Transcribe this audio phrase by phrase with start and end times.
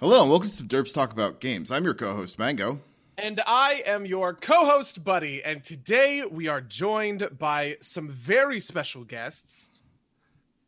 [0.00, 1.70] Hello, and welcome to Derps Talk About Games.
[1.70, 2.80] I'm your co-host Mango.
[3.18, 9.04] And I am your co-host Buddy, and today we are joined by some very special
[9.04, 9.68] guests.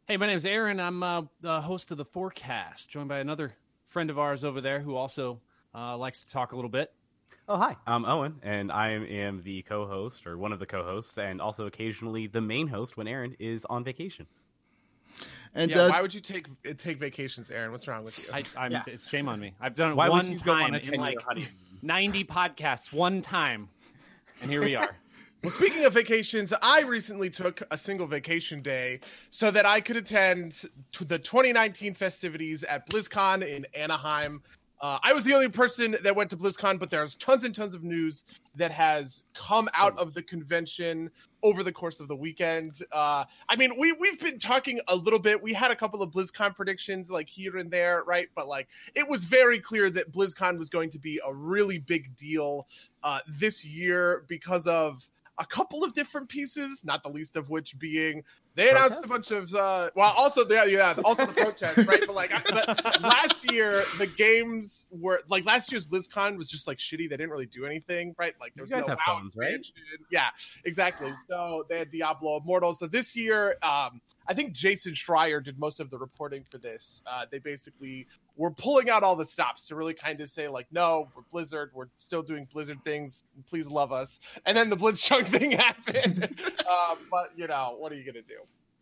[0.07, 0.79] Hey, my name is Aaron.
[0.79, 3.55] I'm uh, the host of the Forecast, joined by another
[3.87, 5.41] friend of ours over there who also
[5.75, 6.93] uh, likes to talk a little bit.
[7.49, 7.79] Oh, hi.
[7.87, 11.41] I'm Owen, and I am the co host, or one of the co hosts, and
[11.41, 14.27] also occasionally the main host when Aaron is on vacation.
[15.55, 16.47] And yeah, uh, why would you take
[16.79, 17.73] take vacations, Aaron?
[17.73, 18.25] What's wrong with you?
[18.33, 18.83] I, I'm, yeah.
[18.87, 19.55] It's shame on me.
[19.61, 21.19] I've done it why one time on in like
[21.83, 23.69] ninety podcasts, one time,
[24.41, 24.97] and here we are.
[25.45, 29.97] well, speaking of vacations, I recently took a single vacation day so that I could
[29.97, 34.43] attend to the 2019 festivities at BlizzCon in Anaheim.
[34.83, 37.73] Uh, I was the only person that went to BlizzCon, but there's tons and tons
[37.73, 38.25] of news
[38.57, 41.09] that has come out of the convention
[41.45, 42.83] over the course of the weekend.
[42.91, 45.41] Uh, I mean, we we've been talking a little bit.
[45.41, 48.29] We had a couple of BlizzCon predictions, like here and there, right?
[48.35, 52.17] But like, it was very clear that BlizzCon was going to be a really big
[52.17, 52.67] deal
[53.05, 57.79] uh, this year because of a couple of different pieces, not the least of which
[57.79, 58.23] being
[58.55, 59.31] they announced Protest?
[59.31, 62.03] a bunch of uh, well, also yeah, yeah, also the protests, right?
[62.07, 66.79] But like but last year, the games were like last year's BlizzCon was just like
[66.79, 67.09] shitty.
[67.09, 68.35] They didn't really do anything, right?
[68.41, 69.59] Like there was you guys no have phones, right?
[70.11, 70.29] Yeah,
[70.65, 71.13] exactly.
[71.29, 72.75] So they had Diablo Immortal.
[72.75, 77.03] So this year, um, I think Jason Schreier did most of the reporting for this.
[77.07, 80.67] Uh, they basically were pulling out all the stops to really kind of say like,
[80.73, 83.25] no, we're Blizzard, we're still doing Blizzard things.
[83.47, 84.21] Please love us.
[84.47, 86.41] And then the Blitzchung thing happened.
[86.69, 88.41] uh, but you know, what are you gonna do?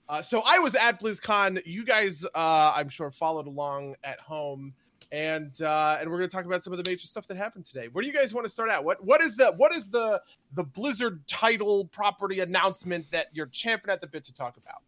[0.09, 1.63] Uh, so I was at BlizzCon.
[1.65, 4.75] You guys, uh, I'm sure, followed along at home,
[5.13, 7.65] and uh, and we're going to talk about some of the major stuff that happened
[7.65, 7.87] today.
[7.87, 8.83] Where do you guys want to start out?
[8.83, 10.21] What what is the what is the
[10.55, 14.83] the Blizzard title property announcement that you're champing at the bit to talk about?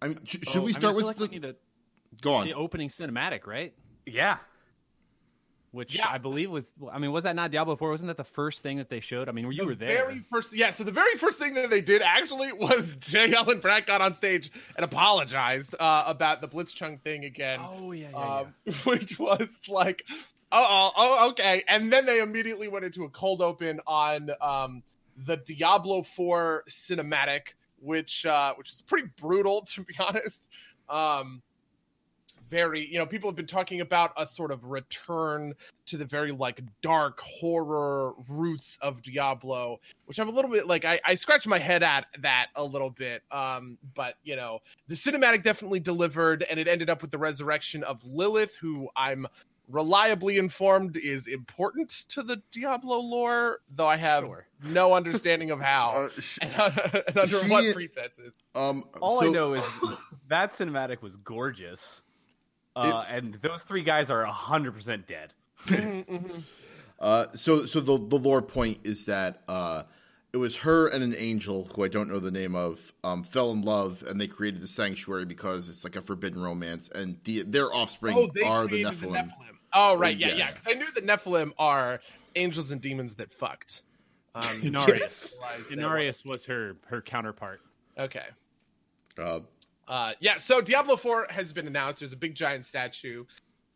[0.00, 1.22] I mean, should oh, we start I mean, with like the...
[1.40, 1.54] We
[2.20, 2.46] Go on.
[2.46, 3.74] The opening cinematic, right?
[4.06, 4.38] Yeah
[5.70, 6.08] which yeah.
[6.08, 6.72] I believe was.
[6.90, 7.90] I mean, was that not Diablo Four?
[7.90, 9.28] Wasn't that the first thing that they showed?
[9.28, 10.06] I mean, were you the were there.
[10.06, 10.70] Very first, yeah.
[10.70, 13.34] So the very first thing that they did actually was J.
[13.34, 17.60] Allen Brack got on stage and apologized uh, about the Blitzchung thing again.
[17.62, 18.72] Oh yeah, yeah, um, yeah.
[18.84, 20.04] Which was like,
[20.52, 21.64] oh, oh, okay.
[21.68, 24.82] And then they immediately went into a cold open on um,
[25.16, 30.48] the Diablo Four cinematic, which uh, which is pretty brutal to be honest.
[30.88, 31.42] Um,
[32.48, 35.54] very you know people have been talking about a sort of return
[35.86, 40.84] to the very like dark horror roots of diablo which i'm a little bit like
[40.84, 44.94] i, I scratch my head at that a little bit um but you know the
[44.94, 49.26] cinematic definitely delivered and it ended up with the resurrection of lilith who i'm
[49.68, 54.46] reliably informed is important to the Diablo lore, though I have sure.
[54.64, 58.34] no understanding of how uh, sh- and, and, under she, what pretenses.
[58.54, 59.64] Um, All so, I know is
[60.28, 62.02] that cinematic was gorgeous.
[62.78, 65.34] Uh, it, and those three guys are hundred percent dead.
[67.00, 69.82] uh, so, so the the lore point is that uh,
[70.32, 73.50] it was her and an angel who I don't know the name of um, fell
[73.50, 77.42] in love, and they created the sanctuary because it's like a forbidden romance, and the,
[77.42, 79.00] their offspring oh, are the Nephilim.
[79.00, 79.30] the Nephilim.
[79.74, 80.52] Oh, right, yeah, yeah.
[80.52, 80.72] Because yeah.
[80.72, 82.00] I knew the Nephilim are
[82.36, 83.82] angels and demons that fucked.
[84.34, 85.34] Um, Inarius.
[85.70, 87.60] Inarius was her her counterpart.
[87.98, 88.26] Okay.
[89.18, 89.40] Uh,
[89.88, 92.00] uh, yeah, so Diablo 4 has been announced.
[92.00, 93.24] There's a big giant statue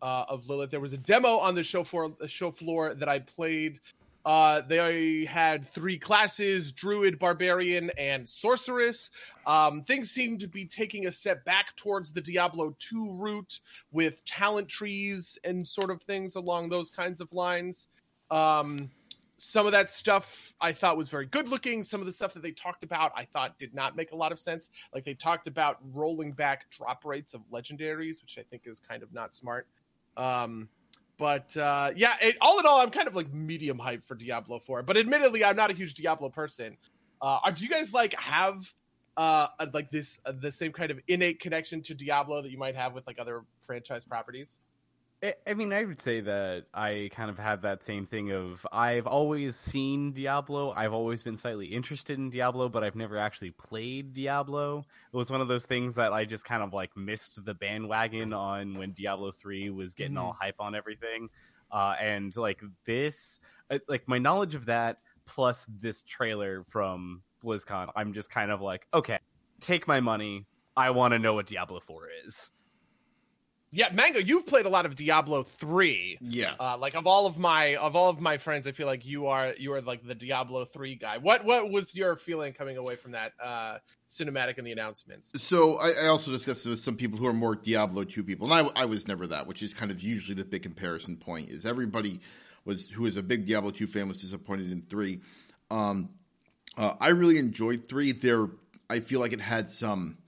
[0.03, 0.71] uh, of Lilith.
[0.71, 3.81] There was a demo on the show floor, show floor that I played.
[4.25, 9.11] Uh, they had three classes Druid, Barbarian, and Sorceress.
[9.47, 14.25] Um, things seem to be taking a step back towards the Diablo 2 route with
[14.25, 17.89] talent trees and sort of things along those kinds of lines.
[18.31, 18.91] Um,
[19.45, 21.83] some of that stuff I thought was very good looking.
[21.83, 24.31] Some of the stuff that they talked about I thought did not make a lot
[24.31, 24.71] of sense.
[24.95, 29.03] Like they talked about rolling back drop rates of legendaries, which I think is kind
[29.03, 29.67] of not smart.
[30.17, 30.69] Um,
[31.19, 34.61] but uh, yeah, it, all in all, I'm kind of like medium hype for Diablo
[34.61, 34.85] 4.
[34.85, 36.77] But admittedly, I'm not a huge Diablo person.
[37.21, 38.73] Uh, do you guys like have
[39.17, 42.95] uh, like this the same kind of innate connection to Diablo that you might have
[42.95, 44.61] with like other franchise properties?
[45.47, 49.07] I mean, I would say that I kind of have that same thing of I've
[49.07, 50.73] always seen Diablo.
[50.73, 54.85] I've always been slightly interested in Diablo, but I've never actually played Diablo.
[55.13, 58.33] It was one of those things that I just kind of like missed the bandwagon
[58.33, 61.29] on when Diablo 3 was getting mm all hype on everything.
[61.71, 63.39] Uh, and like this,
[63.71, 68.61] uh, like my knowledge of that plus this trailer from BlizzCon, I'm just kind of
[68.61, 69.21] like, okay,
[69.61, 70.47] take my money.
[70.77, 72.51] I want to know what Diablo 4 is.
[73.75, 76.19] Yeah, Mango, you've played a lot of Diablo three.
[76.21, 76.55] Yeah.
[76.61, 79.29] Uh, like of all of my of all of my friends, I feel like you
[79.29, 81.17] are you are like the Diablo three guy.
[81.17, 85.33] What what was your feeling coming away from that uh, cinematic and the announcements?
[85.43, 88.53] So I, I also discussed it with some people who are more Diablo two people,
[88.53, 91.49] and I, I was never that, which is kind of usually the big comparison point.
[91.49, 92.21] Is everybody
[92.67, 95.21] was who is a big Diablo two fan was disappointed in three.
[95.71, 96.11] Um,
[96.77, 98.13] uh, I really enjoyed three.
[98.13, 98.49] There,
[98.91, 100.19] I feel like it had some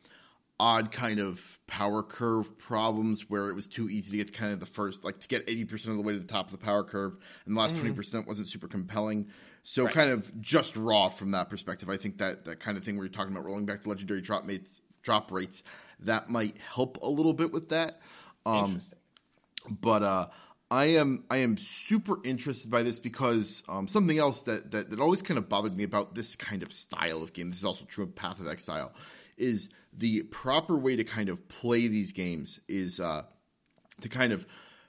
[0.61, 4.61] odd kind of power curve problems where it was too easy to get kind of
[4.61, 6.85] the first, like to get 80% of the way to the top of the power
[6.85, 9.29] curve, and the last 20% wasn't super compelling.
[9.65, 9.95] So, Right.
[9.95, 11.89] kind of just raw from that perspective.
[11.89, 14.21] I think that that kind of thing where you're talking about rolling back the legendary
[14.21, 15.63] drop mates, drop rates,
[16.01, 17.99] that might help a little bit with that.
[18.47, 18.99] Um, Interesting.
[19.81, 20.29] but uh,
[20.71, 25.01] I am I am super interested by this because um, something else that, that that
[25.01, 27.51] always kind of bothered me about this kind of style of game.
[27.51, 28.93] This is also true of Path of Exile.
[29.37, 33.23] Is the proper way to kind of play these games is uh,
[34.01, 34.47] to kind of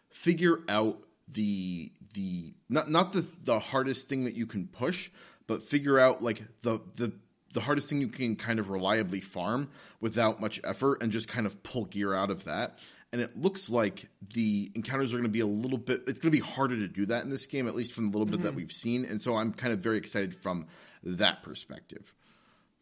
[0.09, 5.09] figure out the the not not the the hardest thing that you can push,
[5.47, 7.11] but figure out like the the
[7.53, 9.69] the hardest thing you can kind of reliably farm
[10.01, 12.79] without much effort and just kind of pull gear out of that.
[13.15, 16.01] And it looks like the encounters are going to be a little bit.
[16.05, 18.17] It's going to be harder to do that in this game, at least from the
[18.17, 18.57] little bit that mm-hmm.
[18.57, 19.05] we've seen.
[19.05, 20.65] And so I'm kind of very excited from
[21.01, 22.13] that perspective.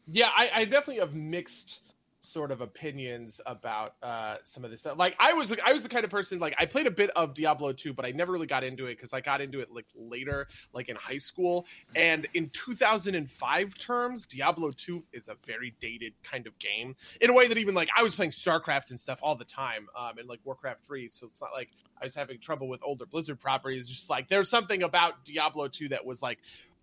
[0.07, 1.81] Yeah, I, I definitely have mixed
[2.23, 4.97] sort of opinions about uh some of this stuff.
[4.97, 7.33] Like I was I was the kind of person like I played a bit of
[7.33, 9.87] Diablo 2, but I never really got into it because I got into it like
[9.95, 11.65] later, like in high school.
[11.95, 17.33] And in 2005 terms, Diablo 2 is a very dated kind of game in a
[17.33, 20.27] way that even like I was playing StarCraft and stuff all the time, um, and
[20.27, 21.07] like Warcraft 3.
[21.09, 21.69] So it's not like
[22.01, 23.89] I was having trouble with older Blizzard properties.
[23.89, 26.39] Just like there's something about Diablo 2 that was like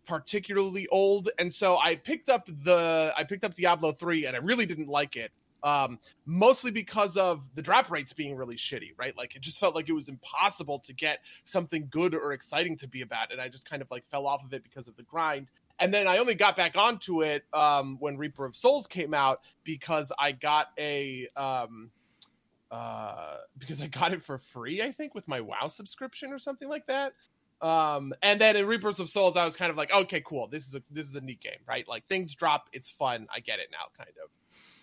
[0.06, 4.38] particularly old and so i picked up the i picked up diablo 3 and i
[4.40, 5.30] really didn't like it
[5.62, 9.16] um mostly because of the drop rates being really shitty right?
[9.16, 12.88] Like it just felt like it was impossible to get something good or exciting to
[12.88, 15.02] be about and i just kind of like fell off of it because of the
[15.02, 15.50] grind.
[15.78, 19.40] And then i only got back onto it um when reaper of souls came out
[19.64, 21.90] because i got a um
[22.70, 26.68] uh because i got it for free i think with my wow subscription or something
[26.68, 27.14] like that
[27.62, 30.48] um and then in reapers of souls i was kind of like okay cool.
[30.48, 31.86] This is a this is a neat game right?
[31.86, 32.68] Like things drop.
[32.72, 33.26] It's fun.
[33.34, 34.30] I get it now kind of.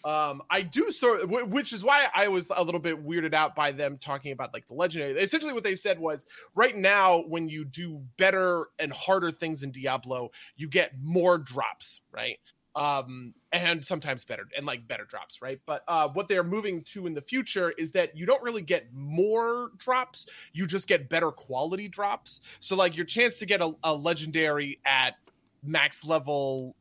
[0.03, 3.55] Um i do sort of which is why i was a little bit weirded out
[3.55, 5.13] by them talking about like the legendary.
[5.13, 6.25] Essentially what they said was
[6.55, 12.01] right now when you do better and harder things in diablo you get more drops
[12.11, 12.37] right
[12.77, 15.59] um and sometimes better and like better drops right?
[15.65, 18.93] But uh what they're moving to in the future is that you don't really get
[18.93, 22.39] more drops you just get better quality drops.
[22.59, 25.15] So like your chance to get a, a legendary at
[25.63, 26.75] max level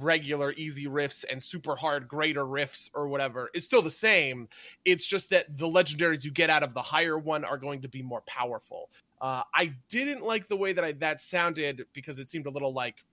[0.00, 4.48] regular easy rifts and super hard greater rifts or whatever is still the same.
[4.84, 7.88] It's just that the legendaries you get out of the higher one are going to
[7.88, 8.90] be more powerful.
[9.20, 12.72] Uh i didn't like the way that i that sounded because it seemed a little
[12.72, 13.04] like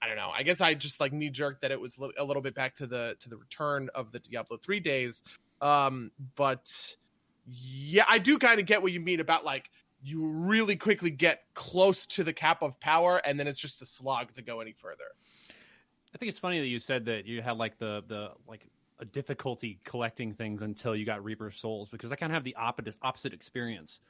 [0.00, 0.30] I don't know.
[0.34, 2.86] I guess I just like knee jerked that it was a little bit back to
[2.86, 5.22] the to the return of the Diablo three days.
[5.60, 6.70] Um, but
[7.46, 11.42] yeah, I do kind of get what you mean about like you really quickly get
[11.54, 14.72] close to the cap of power, and then it's just a slog to go any
[14.72, 15.04] further.
[16.14, 18.66] I think it's funny that you said that you had like the the like
[19.00, 22.56] a difficulty collecting things until you got Reaper Souls because I kind of have the
[22.56, 24.00] opposite opposite experience.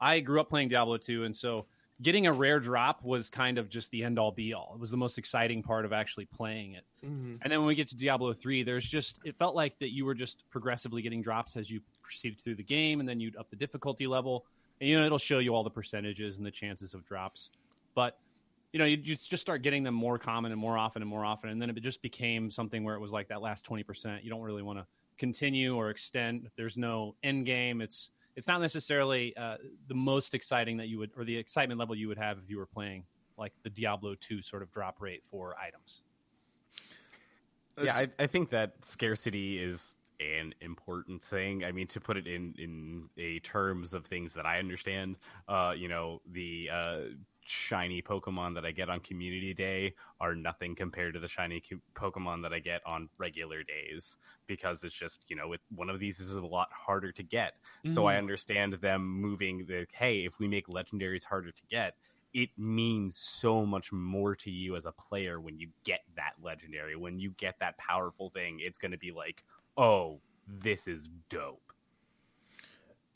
[0.00, 1.66] I grew up playing Diablo 2 and so
[2.02, 4.72] getting a rare drop was kind of just the end all be all.
[4.74, 6.84] It was the most exciting part of actually playing it.
[7.04, 7.36] Mm-hmm.
[7.42, 10.04] And then when we get to Diablo 3, there's just it felt like that you
[10.04, 13.48] were just progressively getting drops as you proceeded through the game and then you'd up
[13.48, 14.44] the difficulty level
[14.80, 17.50] and you know it'll show you all the percentages and the chances of drops.
[17.94, 18.18] But
[18.72, 21.48] you know, you just start getting them more common and more often and more often,
[21.50, 24.22] and then it just became something where it was like that last twenty percent.
[24.22, 24.86] You don't really want to
[25.16, 26.50] continue or extend.
[26.56, 27.80] There's no end game.
[27.80, 29.56] It's it's not necessarily uh,
[29.88, 32.58] the most exciting that you would, or the excitement level you would have if you
[32.58, 33.04] were playing
[33.38, 36.02] like the Diablo two sort of drop rate for items.
[37.82, 41.64] yeah, I, I think that scarcity is an important thing.
[41.64, 45.74] I mean, to put it in in a terms of things that I understand, uh,
[45.76, 47.00] you know, the uh,
[47.46, 51.62] shiny Pokemon that I get on Community Day are nothing compared to the shiny
[51.94, 56.00] Pokemon that I get on regular days because it's just you know, it, one of
[56.00, 57.58] these is a lot harder to get.
[57.86, 61.94] So I understand them moving the hey, if we make legendaries harder to get.
[62.34, 66.94] It means so much more to you as a player when you get that legendary,
[66.94, 68.58] when you get that powerful thing.
[68.60, 69.42] It's going to be like,
[69.78, 71.72] oh, this is dope.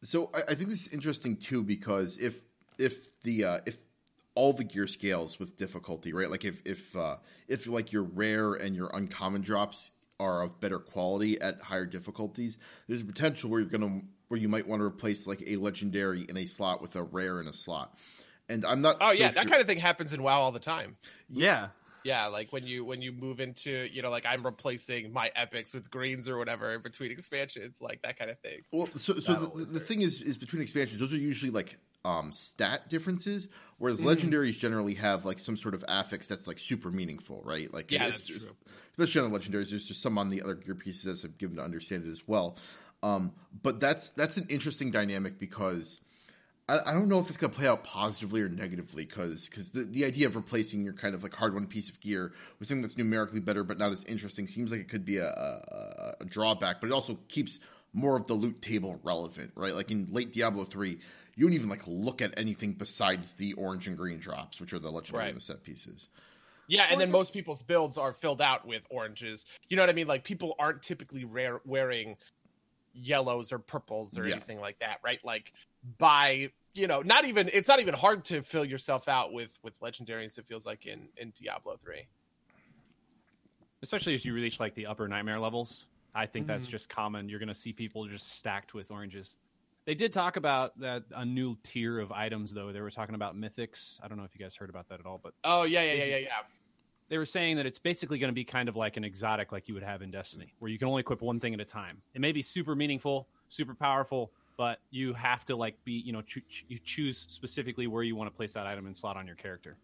[0.03, 2.45] So I, I think this is interesting too because if
[2.79, 3.79] if the uh, if
[4.35, 6.31] all the gear scales with difficulty, right?
[6.31, 7.17] Like if if uh,
[7.49, 12.59] if like your rare and your uncommon drops are of better quality at higher difficulties,
[12.89, 16.23] there's a potential where you're gonna where you might want to replace like a legendary
[16.23, 17.99] in a slot with a rare in a slot.
[18.49, 18.97] And I'm not.
[19.01, 20.97] Oh so yeah, that kind of thing happens in WoW all the time.
[21.29, 21.69] Yeah.
[22.03, 25.75] Yeah, like when you when you move into you know like I'm replacing my epics
[25.75, 28.61] with greens or whatever in between expansions, like that kind of thing.
[28.73, 32.33] Well, so so the, the thing is is between expansions, those are usually like um
[32.33, 34.09] stat differences, whereas Mm-hmm.
[34.09, 37.73] legendaries generally have like some sort of affix that's like super meaningful, right?
[37.73, 38.45] Like Yeah, it's- it's-
[38.99, 39.71] especially on the legendaries.
[39.71, 42.27] There's just some on the other gear pieces as I've given to understand it as
[42.27, 42.57] well.
[43.03, 45.99] Um, but that's that's an interesting dynamic because.
[46.69, 49.83] I, I don't know if it's going to play out positively or negatively because the,
[49.91, 52.83] the idea of replacing your kind of like hard won piece of gear with something
[52.83, 56.25] that's numerically better but not as interesting seems like it could be a, a, a
[56.27, 57.59] drawback, but it also keeps
[57.93, 59.75] more of the loot table relevant, right?
[59.75, 60.97] Like in late Diablo 3,
[61.41, 64.79] you don't even like look at anything besides the orange and green drops, which are
[64.79, 65.29] the legendary Right.
[65.29, 66.11] and the set pieces.
[66.67, 69.47] Yeah, and Or then just- most people's builds are filled out with oranges.
[69.71, 70.07] You know what I mean?
[70.07, 72.19] Like people aren't typically rare, wearing
[72.93, 74.35] yellows or purples or Yeah.
[74.35, 75.25] anything like that, right?
[75.25, 75.53] Like
[75.97, 79.81] by you know, not even it's not even hard to fill yourself out with with
[79.81, 80.37] legendaries.
[80.39, 82.07] It feels like in in Diablo three.
[83.83, 85.87] especially as you reach like the upper nightmare levels.
[86.15, 86.71] I think that's Mhm.
[86.71, 87.29] just common.
[87.31, 89.39] You're going to see people just stacked with oranges.
[89.87, 92.73] They did talk about that a new tier of items though.
[92.73, 93.99] They were talking about mythics.
[94.03, 95.95] I don't know if you guys heard about that at all, but Oh yeah, yeah,
[95.95, 96.29] yeah, yeah, yeah.
[97.09, 99.69] they were saying that it's basically going to be kind of like an exotic like
[99.69, 102.03] you would have in Destiny, where you can only equip one thing at a time.
[102.15, 106.23] It may be super meaningful, super powerful, but you have to like be, you know,
[106.23, 109.27] choo- choo- you choose specifically where you want to place that item and slot on
[109.27, 109.77] your character.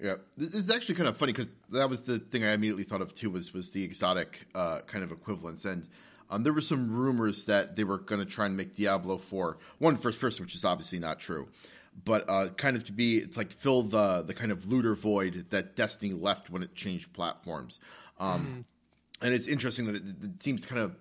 [0.00, 3.00] Yeah, this is actually kind of funny because that was the thing I immediately thought
[3.00, 5.88] of too was was the exotic uh, kind of equivalence, and
[6.30, 9.58] um, there were some rumors that they were going to try and make Diablo four
[9.78, 11.48] one first person, which is obviously not true,
[12.04, 15.46] but uh, kind of to be it's like fill the the kind of looter void
[15.50, 17.80] that Destiny left when it changed platforms,
[18.18, 18.64] um,
[19.22, 20.96] and it's interesting that it, it seems to kind of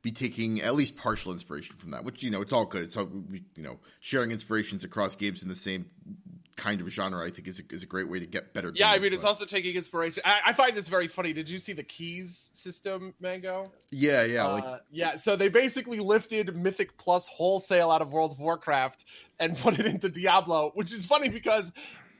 [0.00, 2.82] be taking at least partial inspiration from that, which you know it's all good.
[2.82, 3.08] It's all
[3.56, 5.86] you know sharing inspirations across games in the same
[6.58, 7.24] kind of genre.
[7.24, 8.70] I think is a, is a great way to get better.
[8.74, 10.22] Yeah, I games, mean, it's but- also taking inspiration.
[10.26, 11.32] I, I find this very funny.
[11.32, 13.72] Did you see the keys system, Mango?
[13.90, 15.16] yeah, yeah, like uh, yeah.
[15.16, 19.06] So they basically lifted Mythic Plus wholesale out of World of Warcraft
[19.40, 21.72] and put it into Diablo, which is funny because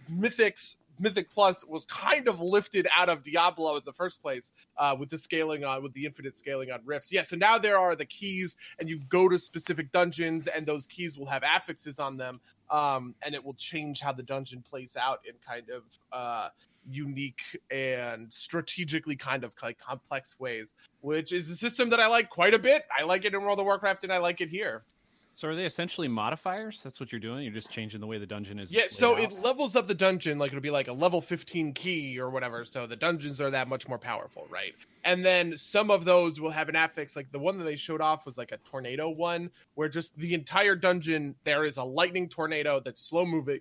[0.08, 4.96] Mythic's Mythic Plus was kind of lifted out of Diablo in the first place uh,
[4.98, 7.12] with the scaling on with the infinite scaling on rifts.
[7.12, 10.86] Yeah, so now there are the keys, and you go to specific dungeons, and those
[10.86, 12.40] keys will have affixes on them,
[12.70, 16.48] um, and it will change how the dungeon plays out in kind of uh,
[16.90, 22.30] unique and strategically kind of like complex ways, which is a system that I like
[22.30, 22.84] quite a bit.
[22.96, 24.84] I like it in World of Warcraft, and I like it here.
[25.38, 26.82] So are they essentially modifiers?
[26.82, 27.44] That's what you're doing.
[27.44, 28.74] You're just changing the way the dungeon is.
[28.74, 29.22] Yeah, so out?
[29.22, 32.64] it levels up the dungeon, like it'll be like a level 15 key or whatever.
[32.64, 34.74] So the dungeons are that much more powerful, right?
[35.04, 38.00] And then some of those will have an affix, like the one that they showed
[38.00, 42.28] off was like a tornado one, where just the entire dungeon there is a lightning
[42.28, 43.60] tornado that's slow moving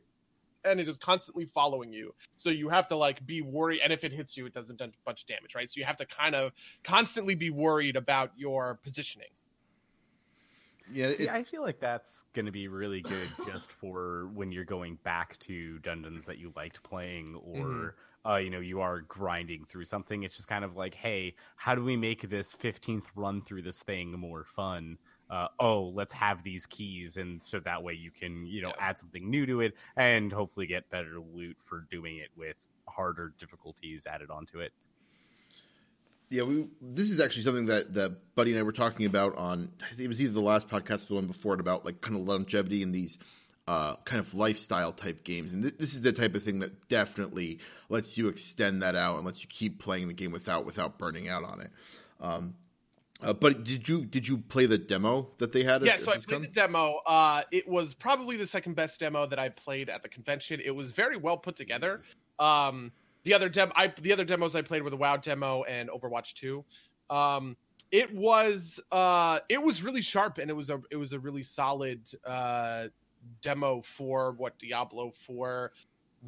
[0.65, 2.11] and it is constantly following you.
[2.37, 4.85] So you have to like be worried, and if it hits you, it doesn't do
[4.85, 5.69] a bunch of damage, right?
[5.69, 6.53] So you have to kind of
[6.83, 9.27] constantly be worried about your positioning.
[10.91, 11.11] Yeah.
[11.11, 14.65] See, It, I feel like that's going to be really good just for when you're
[14.65, 19.65] going back to dungeons that you liked playing, or uh, you know you are grinding
[19.65, 20.23] through something.
[20.23, 23.81] It's just kind of like, hey, how do we make this 15th run through this
[23.83, 24.97] thing more fun?
[25.29, 28.89] Uh, oh, let's have these keys, and so that way you can you know Yeah.
[28.89, 33.33] add something new to it, and hopefully get better loot for doing it with harder
[33.37, 34.71] difficulties added onto it.
[36.29, 39.71] Yeah, we, this is actually something that, that Buddy and I were talking about on.
[39.81, 42.01] I think it was either the last podcast or the one before it about like
[42.01, 43.17] kind of longevity in these
[43.67, 46.87] uh, kind of lifestyle type games, and th- this is the type of thing that
[46.89, 50.97] definitely lets you extend that out and lets you keep playing the game without without
[50.97, 51.71] burning out on it.
[52.19, 52.55] Um,
[53.21, 55.83] uh, but did you did you play the demo that they had?
[55.85, 56.99] yeah, at so I played the demo.
[57.05, 60.61] Uh, it was probably the second best demo that I played at the convention.
[60.63, 62.01] It was very well put together.
[62.37, 62.91] Um,
[63.27, 66.33] the other dem- I, the other demos I played were the WoW demo and Overwatch
[66.33, 66.63] Two.
[67.09, 67.57] Um,
[67.91, 71.43] it was uh, it was really sharp and it was a it was a really
[71.43, 72.87] solid uh,
[73.41, 75.73] demo for what Diablo Four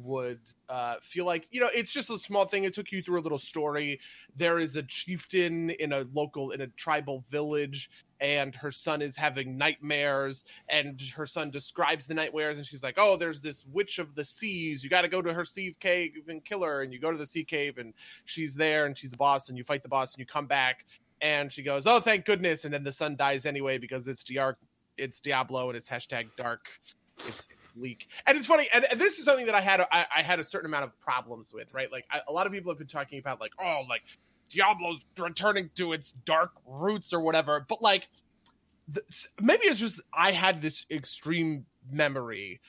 [0.02, 1.46] would uh, feel like.
[1.50, 2.64] You know, it's just a small thing.
[2.64, 4.00] It took you through a little story.
[4.36, 7.90] There is a chieftain in a local in a tribal village
[8.20, 12.96] and her son is having nightmares and her son describes the nightmares and she's like
[12.98, 16.12] oh there's this witch of the seas you got to go to her sea cave
[16.28, 19.12] and kill her and you go to the sea cave and she's there and she's
[19.12, 20.84] a boss and you fight the boss and you come back
[21.22, 24.56] and she goes oh thank goodness and then the son dies anyway because it's Diar-
[24.96, 26.68] it's diablo and it's hashtag dark
[27.26, 30.22] it's leak and it's funny and, and this is something that i had I, I
[30.22, 32.78] had a certain amount of problems with right like I, a lot of people have
[32.78, 34.02] been talking about like oh like
[34.50, 37.64] Diablo's returning to its dark roots or whatever.
[37.68, 38.08] But like,
[39.40, 42.60] maybe it's just I had this extreme memory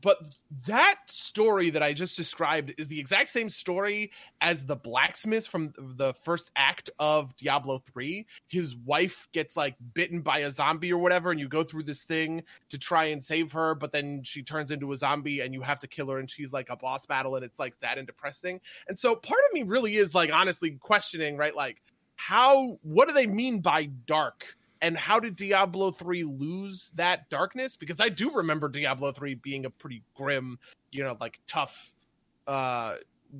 [0.00, 0.18] but
[0.66, 5.72] that story that I just described is the exact same story as the blacksmith from
[5.78, 8.26] the first act of Diablo 3.
[8.48, 12.04] His wife gets like bitten by a zombie or whatever, and you go through this
[12.04, 15.62] thing to try and save her, but then she turns into a zombie and you
[15.62, 18.06] have to kill her, and she's like a boss battle, and it's like sad and
[18.06, 18.60] depressing.
[18.88, 21.54] And so part of me really is like honestly questioning, right?
[21.54, 21.82] Like,
[22.16, 24.56] how, what do they mean by dark?
[24.82, 27.76] And how did Diablo 3 lose that darkness?
[27.76, 30.58] Because I do remember Diablo 3 being a pretty grim,
[30.90, 31.92] you know, like tough
[32.46, 32.96] uh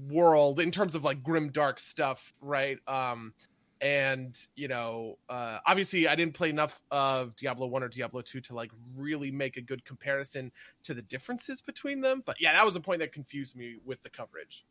[0.09, 2.79] world in terms of like grim dark stuff, right?
[2.87, 3.33] Um
[3.81, 8.41] and you know, uh obviously I didn't play enough of Diablo 1 or Diablo 2
[8.43, 12.67] to like really make a good comparison to the differences between them, but yeah, that
[12.67, 14.67] was a point that confused me with the coverage.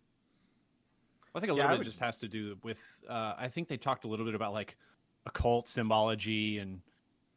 [1.34, 1.86] I think a little yeah, bit would...
[1.86, 4.78] just has to do with uh I think they talked a little bit about like
[5.26, 6.82] occult symbology and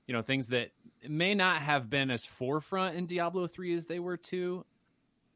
[0.07, 0.71] you know things that
[1.09, 4.65] may not have been as forefront in Diablo 3 as they were 2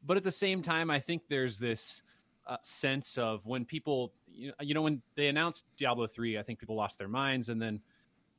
[0.05, 2.01] but at the same time I think there's this
[2.45, 6.43] uh, sense of when people you know, you know when they announced Diablo 3 I
[6.43, 7.81] think people lost their minds and then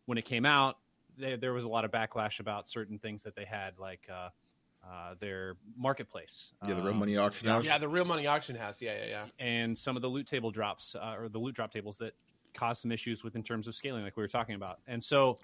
[0.06, 0.78] when it came out
[1.18, 4.28] they, there was a lot of backlash about certain things that they had like uh,
[4.86, 6.52] uh, their marketplace.
[6.66, 7.64] Yeah, the real money um, auction house.
[7.64, 8.80] Yeah, the real money auction house.
[8.80, 9.24] Yeah, yeah, yeah.
[9.38, 12.14] And some of the loot table drops uh, or the loot drop tables that
[12.58, 14.80] cause some issues with in terms of scaling, like we were talking about.
[14.86, 15.38] And so,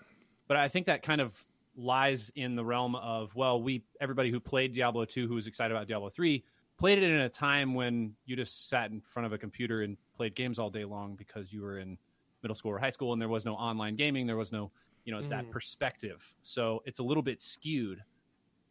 [0.49, 1.44] but I think that kind of
[1.76, 5.75] lies in the realm of well, we everybody who played Diablo two, who was excited
[5.75, 6.44] about Diablo three,
[6.78, 9.97] played it in a time when you just sat in front of a computer and
[10.14, 11.97] played games all day long because you were in
[12.42, 14.71] middle school or high school, and there was no online gaming, there was no
[15.04, 15.28] you know mm.
[15.30, 16.35] that perspective.
[16.42, 18.02] So it's a little bit skewed.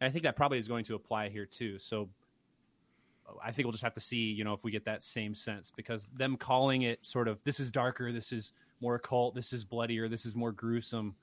[0.00, 1.78] And I think that probably is going to apply here too.
[1.78, 2.10] So
[3.42, 5.72] I think we'll just have to see, you know, if we get that same sense
[5.74, 9.64] because them calling it sort of this is darker, this is more occult, this is
[9.64, 11.14] bloodier, this is more gruesome.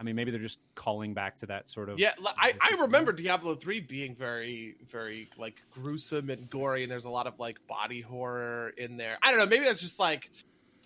[0.00, 1.98] I mean, maybe they're just calling back to that sort of.
[1.98, 7.04] Yeah, I, I remember Diablo three being very, very like gruesome and gory, and there's
[7.04, 9.18] a lot of like body horror in there.
[9.20, 9.46] I don't know.
[9.46, 10.30] Maybe that's just like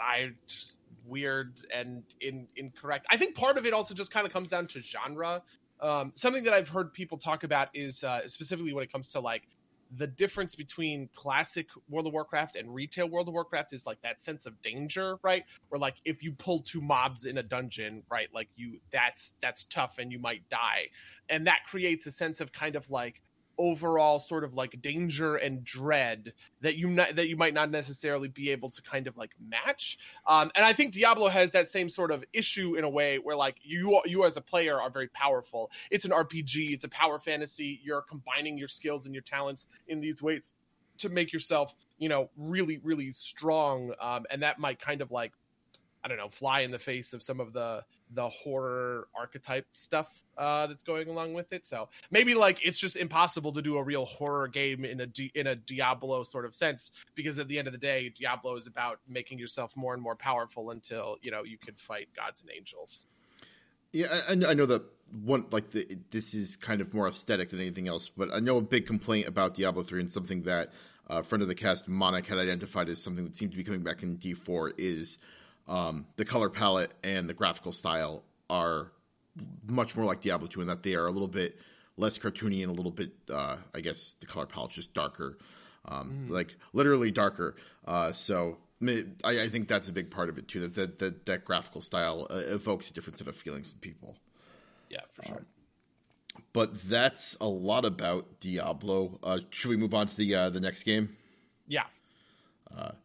[0.01, 3.07] I just weird and in, incorrect.
[3.11, 5.43] I think part of it also just kind of comes down to genre.
[5.79, 9.21] Um, something that I've heard people talk about is uh, specifically when it comes to
[9.21, 9.43] like
[9.97, 14.21] the difference between classic World of Warcraft and retail World of Warcraft is like that
[14.21, 15.45] sense of danger, right?
[15.69, 19.65] Where like if you pull two mobs in a dungeon, right, like you that's that's
[19.65, 20.89] tough and you might die.
[21.29, 23.23] And that creates a sense of kind of like
[23.63, 28.27] overall sort of like danger and dread that you not, that you might not necessarily
[28.27, 29.99] be able to kind of like match.
[30.27, 33.37] Um, and I think Diablo has that same sort of issue in a way where
[33.37, 35.71] like you you as a player are very powerful.
[35.93, 36.73] It's an RPG.
[36.73, 37.81] It's a power fantasy.
[37.85, 40.53] You're combining your skills and your talents in these ways
[40.99, 43.95] to make yourself you know really really strong.
[44.01, 45.33] Um, and that might kind of like
[46.05, 47.85] I don't know fly in the face of some of the
[48.15, 51.67] the horror archetype stuff uh, that's going along with it.
[51.67, 55.33] So maybe like it's just impossible to do a real horror game in a Di-
[55.35, 58.67] in a Diablo sort of sense because at the end of the day, Diablo is
[58.67, 62.51] about making yourself more and more powerful until you know you can fight gods and
[62.55, 63.07] angels.
[63.93, 64.83] Yeah, I, I know that
[65.25, 68.59] one like the, this is kind of more aesthetic than anything else, but I know
[68.59, 70.73] a big complaint about Diablo three and something that
[71.09, 73.65] a uh, friend of the cast, Monik, had identified as something that seemed to be
[73.65, 75.19] coming back in D four is
[75.69, 78.93] um, the color palette and the graphical style are
[79.67, 81.59] much more like Diablo 2 in that they are a little bit
[81.97, 85.39] less cartoony and a little bit, uh, I guess the color palette just darker,
[85.85, 86.31] um, mm.
[86.31, 87.57] like literally darker.
[87.87, 90.61] Uh, so I, I, think that's a big part of it too.
[90.61, 94.17] That that that, that graphical style uh, evokes a different set of feelings in people.
[94.89, 95.37] Yeah, for sure.
[95.37, 95.47] Um,
[96.53, 99.19] but that's a lot about Diablo.
[99.23, 101.17] Uh, should we move on to the uh, the next game?
[101.67, 101.85] Yeah.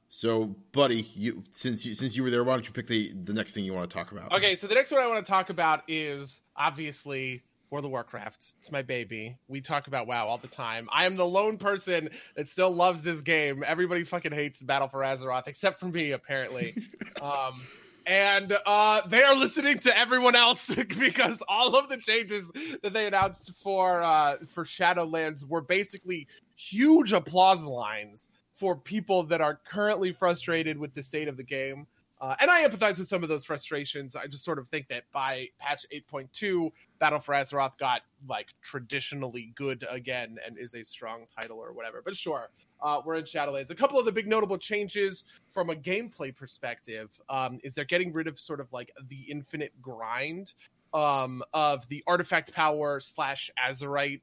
[0.10, 3.34] So, buddy, you since you since you were there, why don't you pick the the
[3.34, 4.32] next thing you want to talk about?
[4.32, 8.54] Okay, so the next one I want to talk about is obviously World of Warcraft.
[8.60, 9.38] It's my baby.
[9.48, 10.88] We talk about WoW all the time.
[10.92, 13.64] I am the lone person that still loves this game.
[13.66, 16.76] Everybody fucking hates Battle for Azeroth, except for me, apparently.
[17.22, 17.62] um,
[18.06, 22.50] and uh, they are listening to everyone else because all of the changes
[22.82, 29.40] that they announced for uh, for Shadowlands were basically huge applause lines for people that
[29.40, 31.88] are currently frustrated with the state of the game.
[32.20, 34.16] Uh, and I empathize with some of those frustrations.
[34.16, 39.54] I just sort of think that by patch 8.2, Battle for Azeroth got like traditionally
[39.56, 42.02] good again and is a strong title or whatever.
[42.04, 42.50] But sure,
[42.82, 43.70] uh, we're in Shadowlands.
[43.70, 48.12] A couple of the big notable changes from a gameplay perspective um, is they're getting
[48.12, 50.56] rid of sort of like the infinite grind
[50.96, 54.22] um, of the artifact power slash Azerite,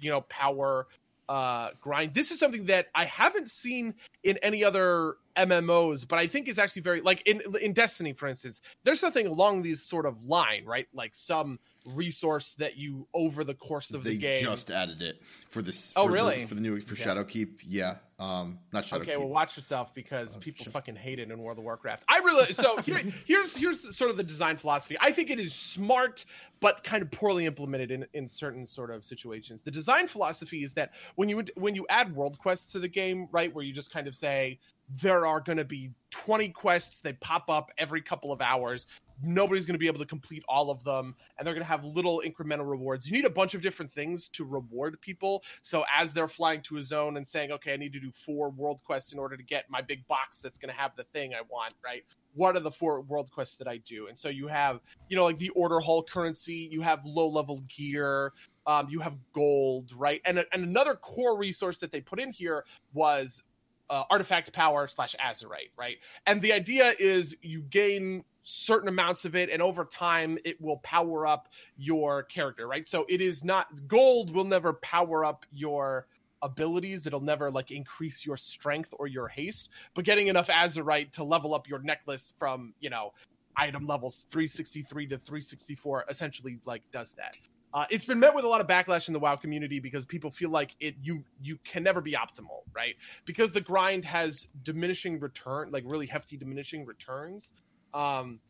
[0.00, 0.88] you know, power
[1.28, 2.14] uh, grind.
[2.14, 6.58] This is something that I haven't seen in any other MMOs, but I think it's
[6.58, 8.60] actually very like in in Destiny, for instance.
[8.84, 10.86] There's something along these sort of line, right?
[10.92, 14.34] Like some resource that you over the course of they the game.
[14.34, 15.92] They just added it for this.
[15.96, 16.46] Oh, for the- really?
[16.46, 17.06] for the new for Yeah.
[17.06, 17.60] Shadowkeep.
[17.64, 19.00] Yeah, um, not Shadowkeep.
[19.02, 20.72] Okay, well, watch yourself because Oh, people shit.
[20.72, 22.04] fucking hate it in World of Warcraft.
[22.08, 24.96] I really so here, here's here's the, sort of the design philosophy.
[25.00, 26.24] I think it is smart,
[26.60, 29.62] but kind of poorly implemented in in certain sort of situations.
[29.62, 33.28] The design philosophy is that when you when you add world quests to the game,
[33.32, 37.20] right, where you just kind of say there are going to be 20 quests that
[37.20, 38.86] pop up every couple of hours.
[39.22, 41.84] Nobody's going to be able to complete all of them and they're going to have
[41.84, 43.10] little incremental rewards.
[43.10, 45.42] You need a bunch of different things to reward people.
[45.60, 48.50] So as they're flying to a zone and saying okay i need to do four
[48.50, 51.34] world quests in order to get my big box that's going to have the thing
[51.34, 52.04] i want right?
[52.34, 54.06] What are the four world quests that i do?
[54.06, 57.60] And so you have you know like the order hall currency you have low level
[57.76, 58.32] gear
[58.66, 60.20] um, you have gold right?
[60.24, 63.42] And, and another core resource that they put in here was
[63.90, 65.98] uh, artifact power slash azerite right?
[66.26, 70.78] And the idea is you gain certain amounts of it and over time it will
[70.78, 72.88] power up your character right?
[72.88, 76.06] So it is not gold will never power up your
[76.42, 77.06] abilities.
[77.06, 79.70] It'll never like increase your strength or your haste.
[79.94, 83.12] But getting enough azerite to level up your necklace from you know
[83.56, 87.34] item levels 363 to 364 essentially like does that
[87.74, 90.30] uh, it's been met with a lot of backlash in the WoW community because people
[90.30, 92.96] feel like it you you can never be optimal, right?
[93.24, 97.52] Because the grind has diminishing return, like really hefty diminishing returns.
[97.92, 98.40] Um,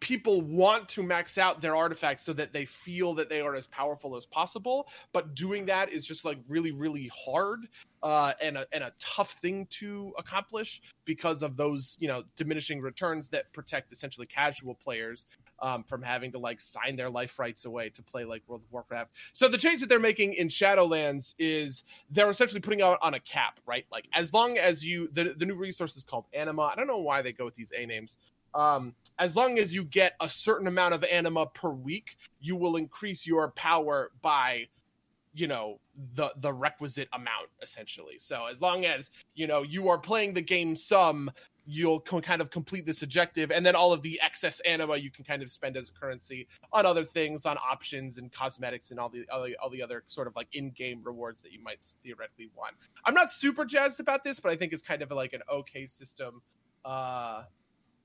[0.00, 3.66] people want to max out their artifacts so that they feel that they are as
[3.68, 7.68] powerful as possible, but doing that is just like really really hard
[8.02, 12.80] uh, and a and a tough thing to accomplish because of those you know diminishing
[12.80, 15.28] returns that protect essentially casual players
[15.60, 18.72] um, from having to like sign their life rights away to play like World of
[18.72, 19.12] Warcraft.
[19.32, 23.20] So the change that they're making in Shadowlands is they're essentially putting out on a
[23.20, 23.86] cap, right?
[23.90, 26.62] Like as long as you the the new resource is called Anima.
[26.62, 28.18] I don't know why they go with these A names.
[28.54, 32.76] Um, as long as you get a certain amount of anima per week, you will
[32.76, 34.68] increase your power by
[35.34, 35.78] you know
[36.14, 40.40] the the requisite amount essentially so as long as you know you are playing the
[40.40, 41.30] game some
[41.66, 45.24] you'll kind of complete this objective and then all of the excess anima you can
[45.24, 49.08] kind of spend as a currency on other things on options and cosmetics and all
[49.08, 52.48] the all the, all the other sort of like in-game rewards that you might theoretically
[52.56, 52.74] want
[53.04, 55.86] i'm not super jazzed about this but i think it's kind of like an okay
[55.86, 56.40] system
[56.84, 57.42] uh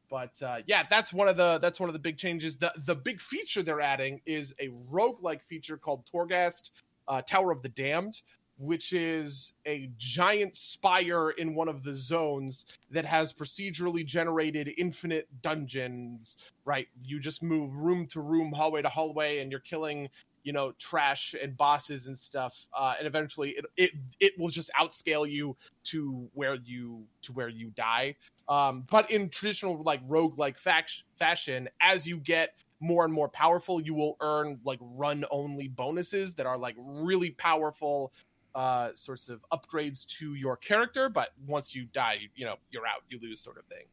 [0.09, 2.57] but uh, yeah, that's one of the that's one of the big changes.
[2.57, 6.71] The the big feature they're adding is a roguelike feature called Torghast
[7.07, 8.21] uh, Tower of the Damned,
[8.61, 15.27] which is a giant spire in one of the zones that has procedurally generated infinite
[15.41, 16.37] dungeons.
[16.63, 20.09] Right, you just move room to room, hallway to hallway, and you're killing
[20.43, 24.71] you know trash and bosses and stuff uh, and eventually it, it it will just
[24.79, 28.15] outscale you to where you to where you die
[28.49, 33.29] um, but in traditional like rogue like fac- fashion as you get more and more
[33.29, 38.11] powerful you will earn like run only bonuses that are like really powerful
[38.55, 43.01] uh sorts of upgrades to your character but once you die you know you're out
[43.09, 43.85] you lose sort of thing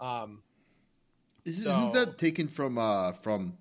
[0.00, 0.42] um
[1.44, 3.56] Is, So- Isn't that taken from uh, from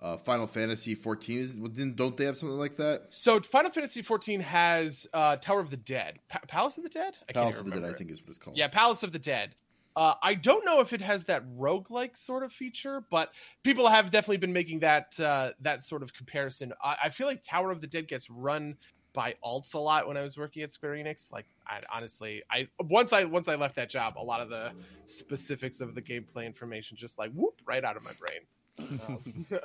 [0.00, 1.38] uh, Final Fantasy 14?
[1.40, 3.06] Is, didn't, don't they have something like that?
[3.10, 7.14] so final fantasy 14 has uh tower of the dead pa- palace of the dead
[7.28, 8.56] i can't Palace of the Dead, I think is what it's called.
[8.56, 9.54] Yeah, Palace of the Dead.
[9.96, 13.32] Uh, I don't know if it has that roguelike sort of feature, but
[13.64, 16.72] people have definitely been making that uh, that sort of comparison.
[16.80, 18.76] I, I feel like Tower of the Dead gets run
[19.18, 21.32] by alts a lot when I was working at Square Enix.
[21.32, 24.70] Like, I honestly, I once I once I left that job, a lot of the
[25.06, 28.40] specifics of the gameplay information just like whoop right out of my brain.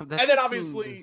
[0.00, 1.02] Um, And then obviously-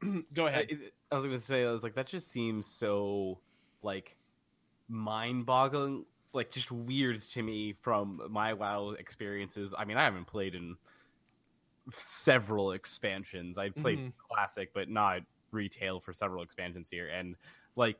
[0.00, 0.68] seems- go ahead.
[1.10, 3.40] I was gonna say, I was like, that just seems so
[3.82, 4.14] like
[4.88, 9.74] mind-boggling, like just weird to me from my WoW experiences.
[9.76, 10.76] I mean, I haven't played in
[11.92, 13.58] several expansions.
[13.58, 14.12] I played Mhm.
[14.28, 17.36] classic, but not retail for several expansions here, and
[17.76, 17.96] like,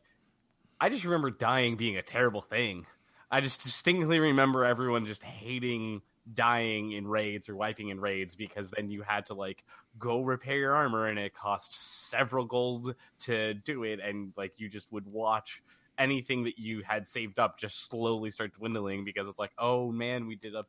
[0.81, 2.87] I just remember dying being a terrible thing.
[3.31, 6.03] I just distinctly remember everyone just hating
[6.35, 9.65] dying in raids or wiping in raids because then you had to like
[9.99, 11.75] go repair your armor and it cost
[12.11, 15.63] several gold to do it and like you just would watch
[15.99, 20.27] anything that you had saved up just slowly start dwindling because it's like oh man
[20.27, 20.65] we did a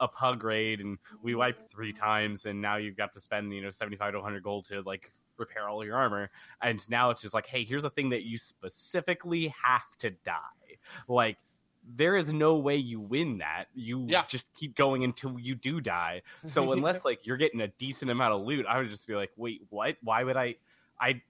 [0.00, 3.62] a pug raid and we wiped three times and now you've got to spend you
[3.62, 7.34] know 75 to 100 gold to like repair all your armor and now it's just
[7.34, 10.76] like hey here's a thing that you specifically have to die
[11.08, 11.36] like
[11.96, 14.24] there is no way you win that you Yeah.
[14.28, 18.34] just keep going until you do die so unless like you're getting a decent amount
[18.34, 19.96] of loot, I would just be like, wait, what?
[20.02, 20.54] Why would I?
[21.00, 21.20] I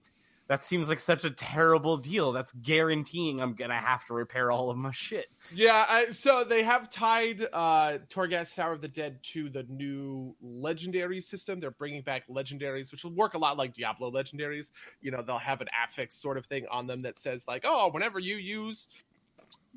[0.53, 2.31] that seems like such a terrible deal.
[2.31, 5.25] That's guaranteeing I'm gonna have to repair all of my shit.
[5.51, 10.35] Yeah, I, so they have tied uh, Torghast Tower of the Dead to the new
[10.41, 11.59] legendary system.
[11.59, 14.69] They're bringing back legendaries, which will work a lot like Diablo legendaries.
[15.01, 17.89] You know, they'll have an affix sort of thing on them that says like, "Oh,
[17.89, 18.87] whenever you use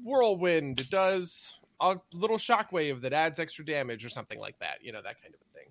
[0.05, 4.93] Whirlwind, it does a little shockwave that adds extra damage or something like that." You
[4.93, 5.69] know, that kind of a thing.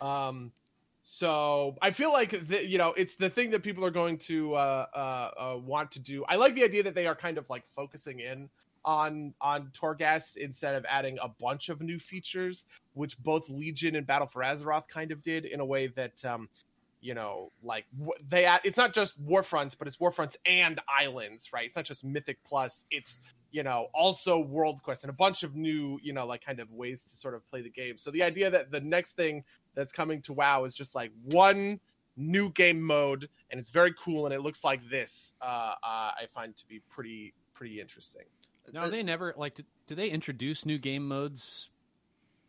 [0.00, 0.52] Um,
[1.10, 4.54] so I feel like the, you know it's the thing that people are going to
[4.54, 6.22] uh, uh, uh, want to do.
[6.28, 8.50] I like the idea that they are kind of like focusing in
[8.84, 14.06] on on Torghast instead of adding a bunch of new features, which both Legion and
[14.06, 16.50] Battle for Azeroth kind of did in a way that um,
[17.00, 17.86] you know like
[18.28, 21.64] they add, it's not just Warfronts, but it's Warfronts and Islands, right?
[21.64, 22.84] It's not just Mythic Plus.
[22.90, 26.60] It's you know also World Quest and a bunch of new you know like kind
[26.60, 27.98] of ways to sort of play the game.
[27.98, 31.80] So the idea that the next thing that's coming to WoW is just like one
[32.16, 35.32] new game mode, and it's very cool, and it looks like this.
[35.40, 38.24] Uh, uh, I find to be pretty pretty interesting.
[38.72, 39.54] No, they never like.
[39.54, 41.70] Do, do they introduce new game modes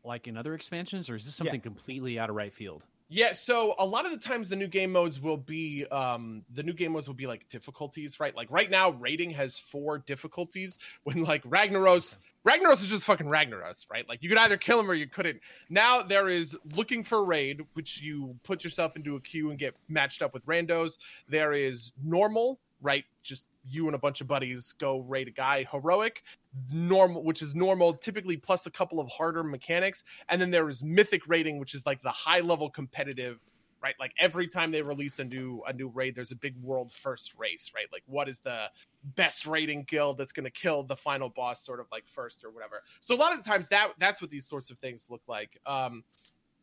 [0.03, 2.85] like in other expansions, or is this something completely out of right field?
[3.11, 6.61] Yeah, so a lot of the times the new game modes will be um the
[6.61, 8.35] new game modes will be like difficulties, right?
[8.35, 13.87] Like right now raiding has four difficulties when like Ragnaros Ragnaros is just fucking Ragnaros,
[13.89, 14.07] right?
[14.07, 15.41] Like you could either kill him or you couldn't.
[15.69, 19.75] Now there is looking for raid, which you put yourself into a queue and get
[19.87, 20.97] matched up with randos.
[21.27, 23.05] There is normal, right?
[23.23, 25.65] Just you and a bunch of buddies go raid a guy.
[25.71, 26.23] Heroic,
[26.71, 30.03] normal, which is normal, typically plus a couple of harder mechanics.
[30.29, 33.39] And then there is mythic raiding, which is like the high level competitive
[33.81, 36.91] right like every time they release a new a new raid there's a big world
[36.91, 38.69] first race right like what is the
[39.15, 42.51] best raiding guild that's going to kill the final boss sort of like first or
[42.51, 45.21] whatever so a lot of the times that that's what these sorts of things look
[45.27, 46.03] like um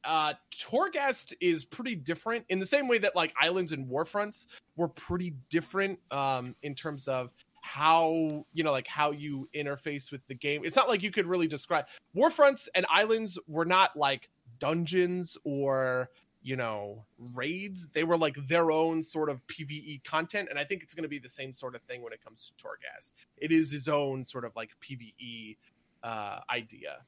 [0.07, 4.89] uh torghast is pretty different in the same way that like islands and warfronts were
[4.89, 7.31] pretty different um in terms of
[7.67, 10.63] how you know like how you interface with the game.
[10.65, 16.11] It's not like you could really describe warfronts and islands were not like dungeons or
[16.43, 17.89] you know raids.
[17.93, 21.09] They were like their own sort of pve content and i think it's going to
[21.09, 23.15] be the same sort of thing when it comes to torghast.
[23.37, 25.57] It is his own sort of like pve
[26.05, 26.99] uh idea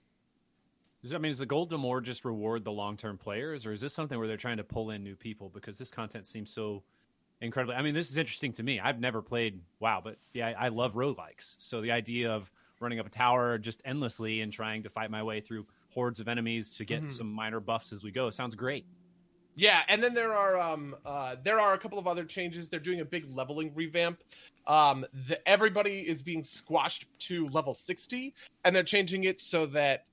[1.04, 3.80] That mean is the goal to more just reward the long term players, or is
[3.80, 5.48] this something where they're trying to pull in new people?
[5.48, 6.82] Because this content seems so
[7.40, 7.76] incredibly.
[7.76, 8.80] I mean, this is interesting to me.
[8.80, 11.54] I've never played WoW, but yeah, I, I love roguelikes.
[11.58, 15.22] So the idea of running up a tower just endlessly and trying to fight my
[15.22, 17.10] way through hordes of enemies to get Mhm.
[17.10, 18.84] some minor buffs as we go sounds great.
[19.54, 22.68] Yeah, and then there are um uh there are a couple of other changes.
[22.68, 24.22] They're doing a big leveling revamp.
[24.66, 28.34] Um the, everybody is being squashed to level 60
[28.64, 30.04] and they're changing it so that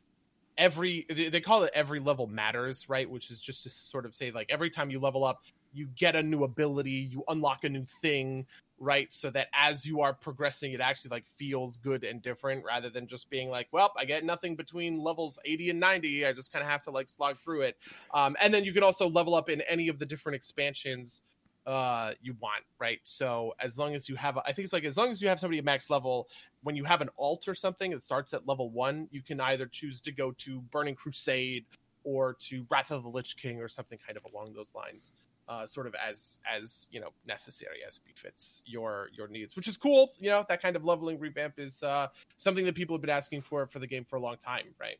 [0.58, 3.10] every they call it every level matters, right?
[3.10, 5.42] Which is just to sort of say like every time you level up,
[5.74, 8.46] you get a new ability, you unlock a new thing,
[8.80, 9.14] right?
[9.14, 13.08] So that as you are progressing, it actually like feels good and different rather than
[13.08, 16.26] just being like, well, I get nothing between levels 80 and 90.
[16.26, 17.78] I just kind of have to like slog through it.
[18.14, 21.22] Um, and then you can also level up in any of the different expansions
[21.66, 24.96] uh you want right so as long as you have i think it's like as
[24.96, 26.28] long as you have somebody at max level
[26.66, 29.66] when you have an alt or something that starts at level one you can either
[29.68, 31.66] choose to go to burning crusade
[32.04, 35.14] or to wrath of the lich king or something kind of along those lines
[35.48, 39.78] uh sort of as as you know necessary as befits your your needs which is
[39.78, 43.10] cool you know that kind of leveling revamp is uh something that people have been
[43.10, 44.98] asking for for the game for a long time right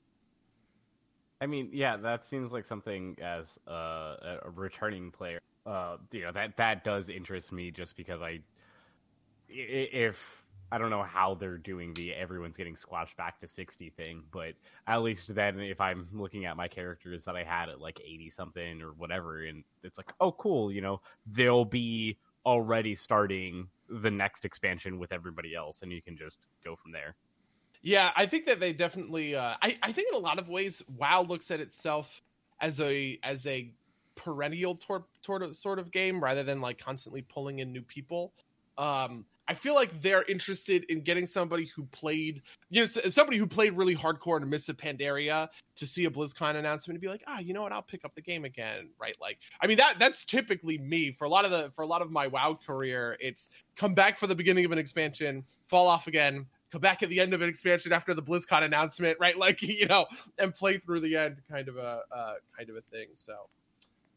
[1.42, 5.40] I mean, yeah, that seems like something as uh, a returning player.
[5.66, 8.40] Uh, you know that that does interest me just because I,
[9.50, 13.90] i- if I don't know how they're doing the everyone's getting squashed back to sixty
[13.90, 14.54] thing, but
[14.88, 18.30] at least then if I'm looking at my characters that I had at like eighty
[18.30, 24.12] something or whatever, and it's like, oh, cool, you know, they'll be already starting the
[24.12, 27.16] next expansion with everybody else, and you can just go from there.
[27.82, 29.36] Yeah, I think that they definitely.
[29.36, 32.24] Uh, I I think in a lot of ways, WoW looks at itself
[32.60, 33.72] as a as a
[34.16, 38.34] perennial tor- tor- sort of game rather than like constantly pulling in new people.
[38.78, 43.46] Um, I feel like they're interested in getting somebody who played, you know, somebody who
[43.46, 47.24] played really hardcore in Mists of Pandaria to see a BlizzCon announcement and be like,
[47.28, 49.16] ah, you know what, I'll pick up the game again, right?
[49.22, 52.02] Like, I mean, that that's typically me for a lot of the for a lot
[52.02, 53.18] of my WoW career.
[53.20, 57.10] It's come back for the beginning of an expansion, fall off again, come back at
[57.10, 59.38] the end of an expansion after the BlizzCon announcement, right?
[59.46, 60.08] Like, you know,
[60.40, 63.10] and play through the end, kind of a uh, kind of a thing.
[63.14, 63.36] So,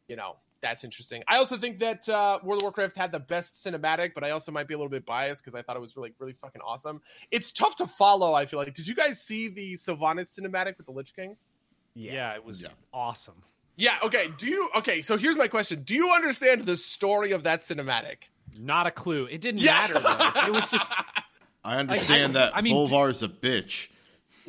[0.09, 1.23] you know, that's interesting.
[1.29, 4.51] I also think that uh, World of Warcraft had the best cinematic, but I also
[4.51, 7.01] might be a little bit biased because I thought it was really, really fucking awesome.
[7.31, 8.35] It's tough to follow.
[8.35, 8.75] I feel like.
[8.75, 11.37] Did you guys see the Sylvanas cinematic with the Lich King?
[11.95, 12.69] Yeah, it was Yeah.
[12.93, 13.43] awesome.
[13.77, 13.99] Yeah.
[14.03, 14.29] Okay.
[14.37, 14.69] Do you?
[14.77, 15.03] Okay.
[15.03, 18.25] So here's my question: Do you understand the story of that cinematic?
[18.59, 19.27] Not a clue.
[19.27, 19.73] It didn't Yeah.
[19.73, 20.47] matter though.
[20.47, 20.91] It was just
[21.65, 23.89] I understand I- that I mean, Bolvar's a bitch.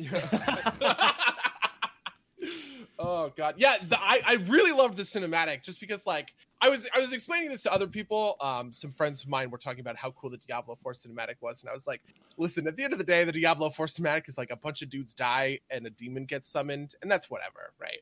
[3.02, 3.76] Oh god, yeah.
[3.88, 7.48] The, I I really loved the cinematic just because like I was I was explaining
[7.48, 8.36] this to other people.
[8.42, 11.62] Um, some friends of mine were talking about how cool the Diablo 4 cinematic was,
[11.62, 12.02] and I was like,
[12.36, 14.82] listen, at the end of the day, the Diablo 4 cinematic is like a bunch
[14.82, 18.00] of dudes die and a demon gets summoned, and that's whatever, right?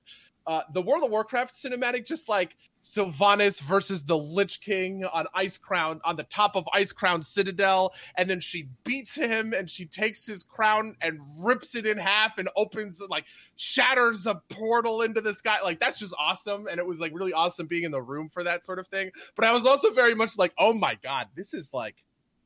[0.48, 6.00] Uh, the World of Warcraft cinematic, just like Sylvanas versus the Lich King on Icecrown
[6.06, 10.44] on the top of Icecrown Citadel, and then she beats him and she takes his
[10.44, 15.58] crown and rips it in half and opens like shatters a portal into the sky.
[15.62, 16.66] Like that's just awesome.
[16.66, 19.10] And it was like really awesome being in the room for that sort of thing.
[19.36, 21.96] But I was also very much like, oh my God, this is like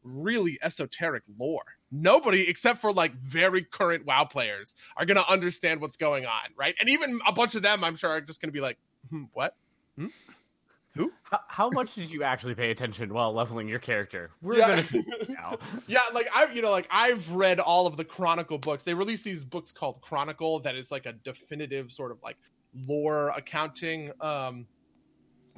[0.02, 1.62] really esoteric lore.
[1.94, 6.74] Nobody except for like very current WoW players are gonna understand what's going on, right?
[6.80, 8.78] And even a bunch of them, I'm sure, are just gonna be like,
[9.10, 9.54] hmm, what?
[11.24, 14.30] How, how much did you actually pay attention while leveling your character?
[14.42, 14.82] We're Yeah.
[14.82, 15.56] do now.
[15.86, 19.22] yeah like i've you know like i've read all of the chronicle books they release
[19.22, 22.36] these books called chronicle that is like a definitive sort of like
[22.86, 24.66] lore accounting um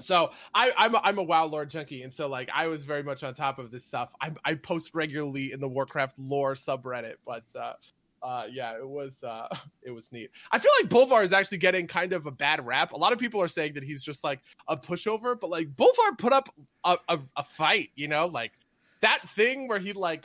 [0.00, 3.02] so I, I'm a, I'm a WoW lore junkie, and so like I was very
[3.02, 4.12] much on top of this stuff.
[4.20, 7.74] I, I post regularly in the Warcraft lore subreddit, but uh,
[8.22, 9.48] uh, yeah, it was uh,
[9.82, 10.30] it was neat.
[10.50, 12.92] I feel like Bolvar is actually getting kind of a bad rap.
[12.92, 16.18] A lot of people are saying that he's just like a pushover, but like Bolvar
[16.18, 16.48] put up
[16.84, 18.52] a, a, a fight, you know, like
[19.00, 20.24] that thing where he like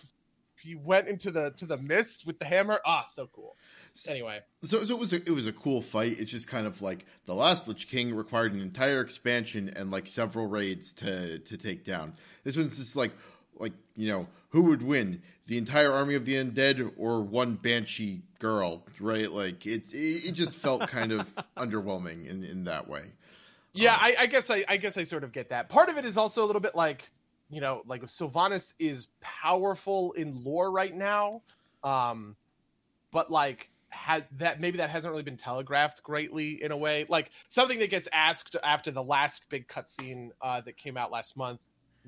[0.61, 2.79] he went into the to the mist with the hammer.
[2.85, 3.55] Ah, so cool.
[4.07, 6.19] Anyway, So, so it was a, it was a cool fight.
[6.19, 10.07] It's just kind of like the last Lich King required an entire expansion and like
[10.07, 12.13] several raids to to take down.
[12.43, 13.11] This one's just like
[13.57, 18.21] like you know who would win the entire army of the undead or one banshee
[18.39, 19.31] girl, right?
[19.31, 23.03] Like it's it, it just felt kind of underwhelming in in that way.
[23.73, 25.69] Yeah, I, I guess I, I guess I sort of get that.
[25.69, 27.11] Part of it is also a little bit like,
[27.49, 31.43] you know, like Sylvanas is powerful in lore right now,
[31.83, 32.35] um,
[33.11, 37.05] but like has that maybe that hasn't really been telegraphed greatly in a way.
[37.09, 41.37] Like something that gets asked after the last big cutscene uh, that came out last
[41.37, 41.61] month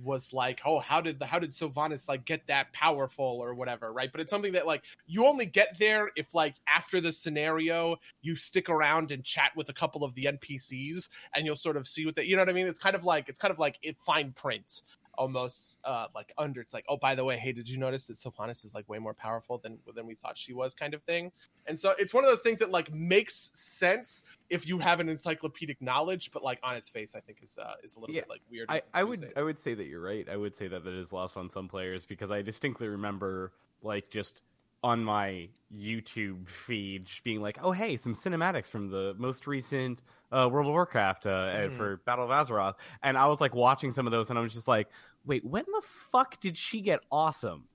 [0.03, 3.91] was like, oh, how did the how did Sylvanas like get that powerful or whatever,
[3.91, 4.11] right?
[4.11, 8.35] But it's something that like you only get there if like after the scenario you
[8.35, 12.05] stick around and chat with a couple of the NPCs and you'll sort of see
[12.05, 12.67] what they you know what I mean?
[12.67, 14.81] It's kind of like it's kind of like it fine print
[15.15, 18.13] almost uh like under it's like oh by the way hey did you notice that
[18.15, 21.31] Sylvanas is like way more powerful than than we thought she was kind of thing
[21.67, 25.09] and so it's one of those things that like makes sense if you have an
[25.09, 28.21] encyclopedic knowledge but like on its face I think is uh is a little Yeah,
[28.21, 29.33] bit like weird I, I would.
[29.35, 30.27] I would say that you're right.
[30.29, 34.09] I would say that that is lost on some players because I distinctly remember like
[34.09, 34.41] just
[34.83, 40.47] on my YouTube feed being like, oh hey, some cinematics from the most recent uh,
[40.51, 41.77] World of Warcraft uh, Mhm.
[41.77, 44.53] for Battle of Azeroth, and I was like watching some of those, and I was
[44.53, 44.87] just like,
[45.25, 47.67] wait, when the fuck did she get awesome?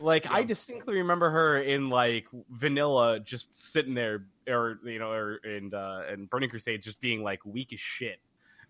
[0.00, 5.36] Like I distinctly remember her in like vanilla, just sitting there, or you know, or
[5.36, 8.18] in uh, in Burning Crusades just being like weak as shit.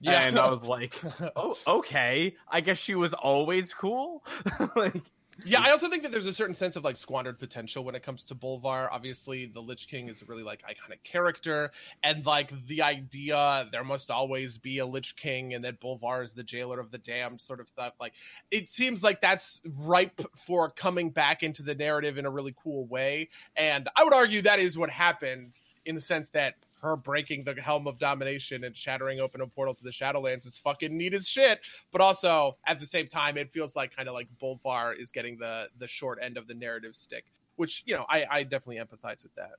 [0.00, 1.00] yeah And I was like,
[1.37, 2.35] oh, okay.
[2.48, 4.24] I guess she was always cool.
[4.76, 5.02] like,
[5.44, 8.02] Yeah, I also think that there's a certain sense of like squandered potential when it
[8.02, 8.88] comes to Bolvar.
[8.90, 13.84] Obviously, the Lich King is a really like iconic character, and like the idea there
[13.84, 17.40] must always be a Lich King and that Bolvar is the jailer of the damned
[17.40, 17.94] sort of stuff.
[18.00, 18.14] Like
[18.50, 22.86] it seems like that's ripe for coming back into the narrative in a really cool
[22.86, 23.28] way.
[23.56, 27.54] And I would argue that is what happened in the sense that her breaking the
[27.54, 31.28] helm of domination and shattering open a portal to the Shadowlands is fucking neat as
[31.28, 31.60] shit.
[31.92, 35.38] But also at the same time, it feels like kind of like Bolvar is getting
[35.38, 39.22] the the short end of the narrative stick, which you know I, I definitely empathize
[39.22, 39.52] with that.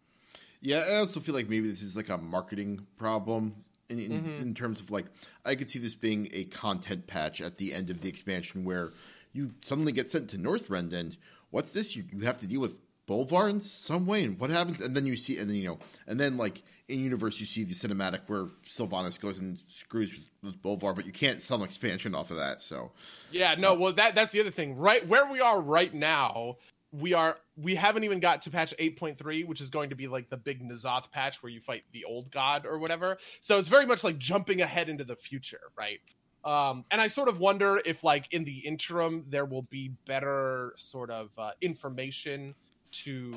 [0.61, 3.55] Yeah, I also feel like maybe this is like a marketing problem
[3.89, 4.41] in in, Mhm.
[4.41, 5.05] in terms of like
[5.45, 8.91] I could see this being a content patch at the end of the expansion where
[9.31, 11.17] you suddenly get sent to Northrend and
[11.51, 11.95] what's this?
[11.95, 14.79] You you have to deal with Bolvar in some way, and what happens?
[14.81, 17.63] And then you see, and then you know, and then like in universe, you see
[17.63, 22.13] the cinematic where Sylvanas goes and screws with, Bolvar, but you can't sell an expansion
[22.13, 22.61] off of that.
[22.61, 22.91] So
[23.31, 24.77] Yeah, no, well that that's the other thing.
[24.77, 26.57] Right where we are right now,
[26.91, 30.29] we are we haven't even got to patch 8.3, which is going to be like
[30.29, 33.17] the big N'Zoth patch where you fight the old god or whatever.
[33.41, 35.99] So it's very much like jumping ahead into the future, right?
[36.43, 40.73] Um, and I sort of wonder if, like, in the interim, there will be better
[40.75, 42.53] sort of uh, information
[42.91, 43.33] to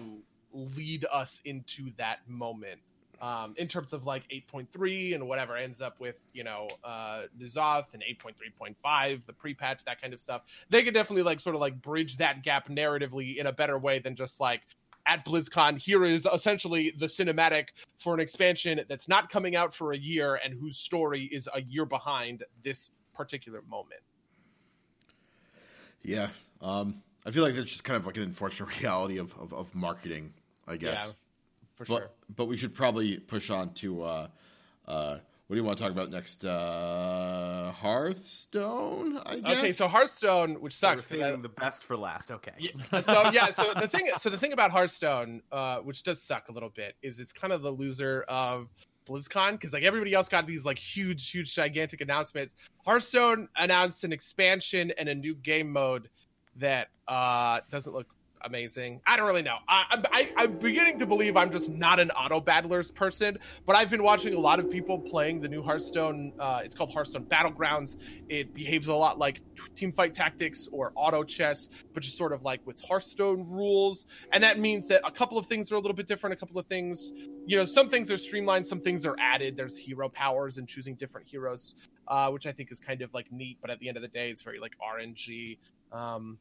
[0.52, 2.80] lead us into that moment
[3.20, 7.94] um, in terms of like 8.3 and whatever ends up with you know uh, N'Zoth
[7.94, 10.42] and 8.3.5, the pre-patch, that kind of stuff.
[10.70, 13.98] They could definitely like sort of like bridge that gap narratively in a better way
[13.98, 14.62] than just like
[15.06, 15.78] at BlizzCon.
[15.78, 20.38] Here is essentially the cinematic for an expansion that's not coming out for a year
[20.44, 24.00] and whose story is a year behind this particular moment.
[26.02, 26.28] Yeah.
[26.60, 29.74] Um, I feel like that's just kind of like an unfortunate reality of, of, of
[29.74, 30.34] marketing,
[30.66, 31.06] I guess.
[31.06, 31.12] Yeah,
[31.76, 32.10] for but, sure.
[32.34, 34.28] But we should probably push on to uh,
[34.86, 36.44] uh, what do you want to talk about next?
[36.44, 39.58] Uh, Hearthstone, I guess.
[39.58, 42.32] Okay, so Hearthstone, which So we're I- saving the best for last.
[42.32, 42.52] Okay.
[42.58, 46.48] Yeah, so yeah, so the thing, so the thing about Hearthstone, uh, which does suck
[46.48, 48.68] a little bit, is it's kind of the loser of
[49.06, 52.56] BlizzCon because like everybody else got these like huge, huge, gigantic announcements.
[52.84, 56.08] Hearthstone announced an expansion and a new game mode
[56.56, 58.08] that uh, doesn't look
[58.42, 59.00] amazing.
[59.06, 59.56] I don't really know.
[59.68, 63.90] I, I, I'm beginning to believe I'm just not an auto battlers person, but I've
[63.90, 66.32] been watching a lot of people playing the new Hearthstone.
[66.38, 67.96] Uh, it's called Hearthstone Battlegrounds.
[68.28, 69.40] It behaves a lot like
[69.74, 74.06] Teamfight Tactics or Auto Chess, but just sort of like with Hearthstone rules.
[74.32, 76.34] And that means that a couple of things are a little bit different.
[76.34, 77.12] A couple of things,
[77.46, 79.56] you know, some things are streamlined, some things are added.
[79.56, 81.74] There's hero powers and choosing different heroes,
[82.08, 83.58] uh, which I think is kind of like neat.
[83.60, 85.58] But at the end of the day, it's very like RNG.
[85.92, 86.38] Um,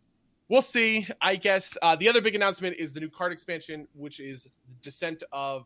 [0.50, 1.08] we'll see.
[1.22, 4.48] I guess uh, the other big announcement is the new card expansion, which is
[4.82, 5.66] Descent of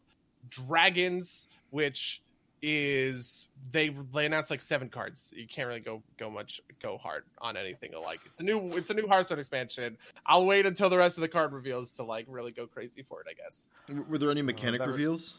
[0.50, 2.22] Dragons, which
[2.62, 5.34] is they they announced like seven cards.
[5.36, 8.20] You can't really go go much go hard on anything alike.
[8.26, 9.98] It's a new it's a new Hearthstone expansion.
[10.26, 13.22] I'll wait until the rest of the card reveals to like really go crazy for
[13.22, 13.28] it.
[13.30, 13.68] I guess.
[14.10, 15.36] Were there any mechanic that was- reveals?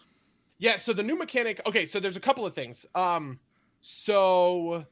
[0.59, 1.59] Yeah, so the new mechanic.
[1.67, 2.85] Okay, so there's a couple of things.
[2.95, 3.39] Um,
[3.81, 4.85] so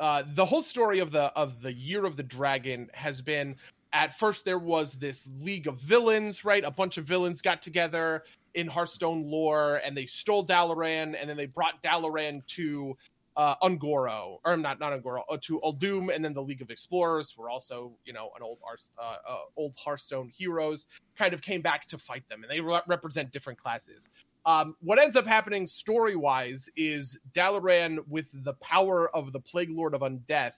[0.00, 3.56] uh, the whole story of the of the Year of the Dragon has been.
[3.92, 6.64] At first, there was this league of villains, right?
[6.64, 8.24] A bunch of villains got together
[8.54, 12.96] in Hearthstone lore, and they stole Dalaran, and then they brought Dalaran to
[13.36, 17.36] uh, Un'Goro, or not not Un'Goro, uh, to Uldum, and then the League of Explorers
[17.36, 18.58] were also, you know, an old
[18.98, 20.86] uh, uh, old Hearthstone heroes,
[21.16, 24.08] kind of came back to fight them, and they re- represent different classes.
[24.44, 29.70] Um, what ends up happening story wise is Dalaran, with the power of the Plague
[29.70, 30.56] Lord of Undeath,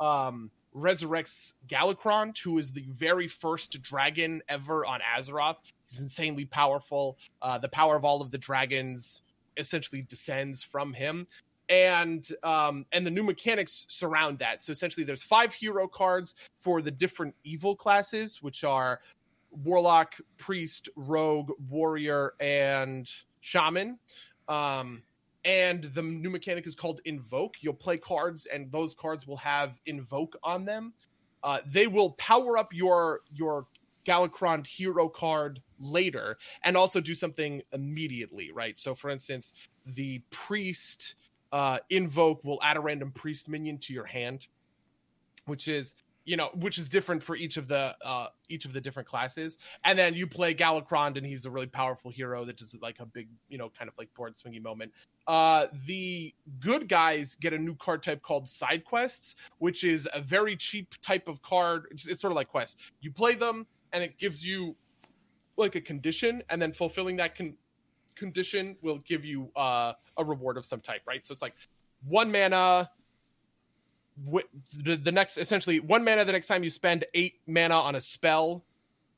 [0.00, 5.56] um, resurrects Galakrond, who is the very first dragon ever on Azeroth.
[5.88, 7.18] He's insanely powerful.
[7.40, 9.22] Uh, the power of all of the dragons
[9.56, 11.26] essentially descends from him.
[11.70, 14.62] And um, and the new mechanics surround that.
[14.62, 19.00] So essentially, there's five hero cards for the different evil classes, which are
[19.50, 23.06] warlock, priest, rogue, warrior, and
[23.40, 23.98] shaman.
[24.48, 25.02] Um,
[25.48, 27.54] and the new mechanic is called invoke.
[27.62, 30.92] You'll play cards, and those cards will have invoke on them.
[31.42, 33.66] Uh, they will power up your your
[34.04, 38.52] Galakrond hero card later, and also do something immediately.
[38.52, 38.78] Right.
[38.78, 39.54] So, for instance,
[39.86, 41.14] the priest
[41.50, 44.48] uh, invoke will add a random priest minion to your hand,
[45.46, 45.94] which is
[46.28, 49.56] you know which is different for each of the uh each of the different classes.
[49.84, 53.06] And then you play Galakrond and he's a really powerful hero that does like a
[53.06, 54.92] big you know kind of like board swingy moment.
[55.26, 60.20] Uh the good guys get a new card type called side quests which is a
[60.20, 61.86] very cheap type of card.
[61.90, 64.76] It's, it's sort of like quest you play them and it gives you
[65.56, 67.56] like a condition and then fulfilling that con-
[68.16, 71.26] condition will give you uh a reward of some type right?
[71.26, 71.54] So it's like
[72.06, 72.90] one mana
[74.82, 78.00] the, the next essentially one mana the next time you spend eight mana on a
[78.00, 78.64] spell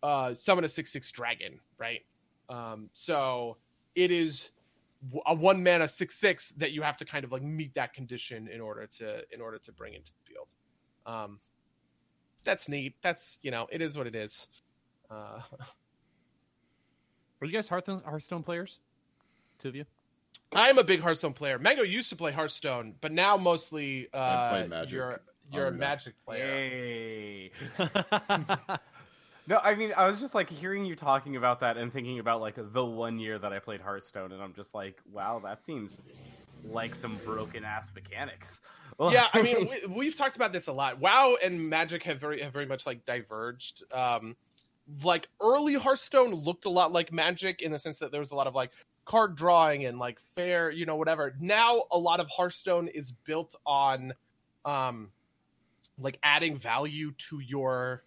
[0.03, 2.05] uh summon a six six dragon right
[2.49, 3.57] um so
[3.95, 4.51] it is
[5.27, 8.49] a one mana six six that you have to kind of like meet that condition
[8.49, 10.55] in order to in order to bring into the field
[11.07, 11.39] um
[12.43, 14.47] that's neat that's you know it is what it is
[15.11, 15.41] uh
[17.41, 18.81] Are you guys Hearthstone players?
[19.59, 19.87] Two of you?
[20.53, 24.69] I'm a big hearthstone player mango used to play hearthstone but now mostly uh playing
[24.69, 25.21] Magic you're
[25.53, 25.81] you're a on Uno.
[25.81, 27.51] magic player Yay.
[29.51, 32.41] No, I mean, I was just like hearing you talking about that and thinking about
[32.41, 36.03] like the one year that I played Hearthstone, and I'm just like, wow, that seems
[36.65, 38.61] like some broken ass mechanics.
[39.01, 41.01] yeah, I mean, we, we've talked about this a lot.
[41.01, 43.83] WoW and Magic have very have very much like diverged.
[43.93, 44.37] Um,
[45.03, 48.37] like early Hearthstone looked a lot like Magic in the sense that there was a
[48.37, 48.71] lot of like
[49.11, 51.35] card drawing and like fair, you know, whatever.
[51.41, 54.15] Now a lot of Hearthstone is built on,
[54.65, 55.11] um,
[55.99, 58.05] like adding value to your,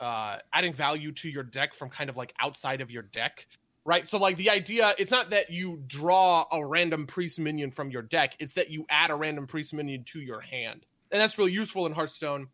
[0.00, 3.46] uh, adding value to your deck from kind of like outside of your deck
[3.84, 4.08] right?
[4.08, 8.02] So like the idea, it's not that you draw a random priest minion from your
[8.02, 11.50] deck; it's that you add a random priest minion to your hand, and that's really
[11.50, 12.46] useful in Hearthstone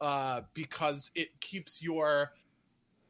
[0.00, 2.32] uh, because it keeps your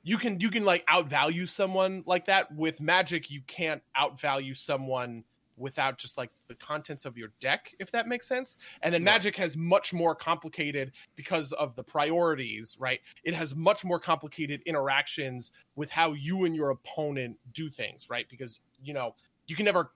[0.03, 2.55] you can you can like outvalue someone like that.
[2.55, 5.25] With Magic, you can't outvalue someone
[5.57, 8.57] without just like the contents of your deck, if that makes sense.
[8.83, 9.13] And then Right.
[9.13, 13.01] Magic has much more complicated because of the priorities, right?
[13.25, 18.27] It has much more complicated interactions with how you and your opponent do things, right?
[18.29, 19.15] Because you know
[19.47, 19.91] you can never,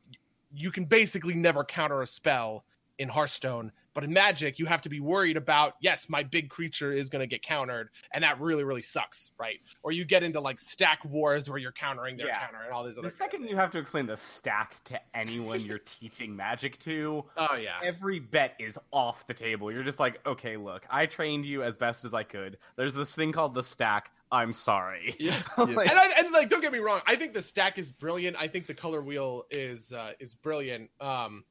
[0.55, 2.65] you can basically never counter a spell
[2.99, 6.93] in Hearthstone But in Magic, you have to be worried about yes, my big creature
[6.93, 9.61] is going to get countered, and that really really sucks, right?
[9.83, 12.41] Or you get into like stack wars where you're countering their Yeah.
[12.41, 13.09] counter and all these other.
[13.09, 17.55] The second you have to explain the stack to anyone you're teaching magic to, oh
[17.57, 19.71] yeah, every bet is off the table.
[19.73, 22.59] You're just like, okay, look, I trained you as best as I could.
[22.77, 24.11] There's this thing called the stack.
[24.33, 25.15] I'm sorry.
[25.21, 25.37] Yeah.
[25.57, 28.37] Like, and, I, and like don't get me wrong i think the stack is brilliant
[28.41, 31.45] i think the color wheel is uh is brilliant um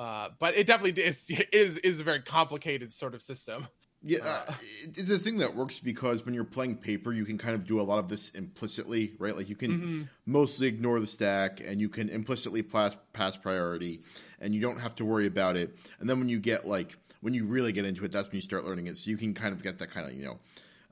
[0.00, 3.66] uh but it definitely is is is a very complicated sort of system
[4.02, 7.36] Yeah, Uh, uh, it's a thing that works because when you're playing paper, you can
[7.36, 9.36] kind of do a lot of this implicitly, right?
[9.36, 10.00] Like you can Mm-hmm.
[10.24, 14.00] mostly ignore the stack, and you can implicitly pass, pass priority,
[14.40, 15.76] and you don't have to worry about it.
[16.00, 18.40] And then when you get like when you really get into it, that's when you
[18.40, 18.96] start learning it.
[18.96, 20.38] So you can kind of get that kind of you know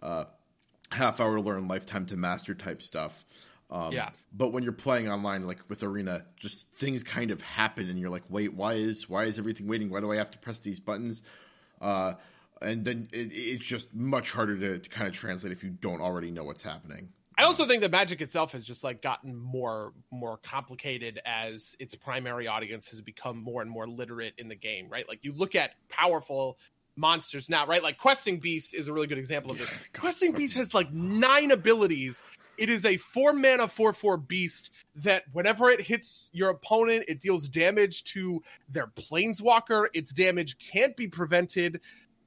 [0.02, 0.24] uh,
[0.92, 3.24] half hour to learn, lifetime to master type stuff.
[3.70, 4.10] Um, Yeah.
[4.32, 8.10] But when you're playing online, like with Arena, just things kind of happen, and you're
[8.10, 9.90] like, wait, why is why is everything waiting?
[9.90, 11.22] Why do I have to press these buttons?
[11.80, 12.14] Uh,
[12.60, 16.00] and then it, it's just much harder to, to kind of translate if you don't
[16.00, 17.08] already know what's happening.
[17.36, 21.94] i also think that magic itself has just like gotten more more complicated as its
[21.94, 25.54] primary audience has become more and more literate in the game right like you look
[25.54, 26.58] at powerful
[26.96, 30.32] monsters now right like questing beast is a really good example of this God, questing
[30.32, 32.22] beast has like nine abilities
[32.58, 37.20] it is a four mana four four beast that whenever it hits your opponent it
[37.20, 41.80] deals damage to their planeswalker its damage can't be prevented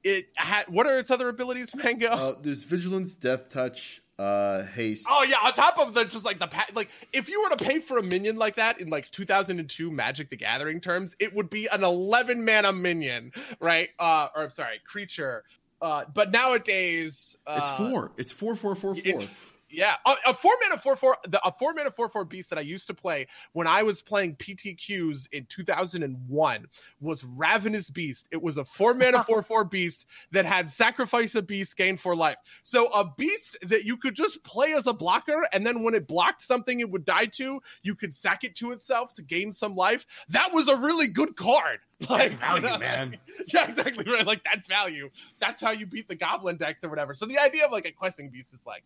[0.04, 5.06] it ha- what are its other abilities mango Uh, there's vigilance, death touch, uh, haste.
[5.08, 7.64] Oh yeah, on top of the just like the pa- like if you were to
[7.64, 11.50] pay for a minion like that in like 2002 Magic the Gathering terms, it would
[11.50, 13.30] be an 11 mana minion,
[13.60, 13.90] right?
[13.98, 15.44] Uh or I'm sorry, creature.
[15.80, 18.12] Uh but nowadays uh it's four.
[18.16, 19.02] It's four, four, four, four.
[19.04, 19.28] it's-
[19.72, 22.58] yeah, a, a four mana four four the a four mana four four beast that
[22.58, 26.66] I used to play when I was playing PTQs in 2001
[27.00, 28.28] was Ravenous Beast.
[28.30, 32.14] It was a four mana four four beast that had sacrifice a beast, gain four
[32.14, 32.36] life.
[32.62, 36.06] So a beast that you could just play as a blocker, and then when it
[36.06, 39.74] blocked something it would die to, you could sack it to itself to gain some
[39.74, 40.06] life.
[40.28, 41.78] That was a really good card.
[42.00, 43.18] That's Like value, man.
[43.52, 44.26] Yeah, exactly right.
[44.26, 45.10] Like that's value.
[45.38, 47.14] That's how you beat the goblin decks or whatever.
[47.14, 48.84] So the idea of like a questing beast is like,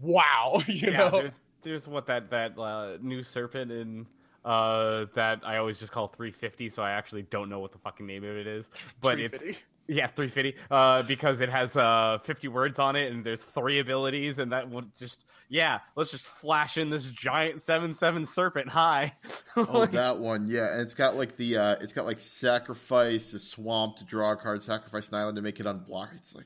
[0.00, 1.10] wow, you yeah, know.
[1.10, 4.06] there's there's what that that uh, new serpent in
[4.44, 8.06] uh that I always just call 350, so I actually don't know what the fucking
[8.06, 8.70] name of it is,
[9.00, 9.42] but it's
[9.88, 14.40] yeah 350 uh because it has uh 50 words on it and there's three abilities
[14.40, 19.14] and that would just yeah let's just flash in this giant seven seven serpent hi
[19.56, 23.38] Oh, that one, yeah, and it's got like the uh, it's got like sacrifice a
[23.38, 26.14] swamp to draw a card, sacrifice an island to make it unblock.
[26.14, 26.44] It's like,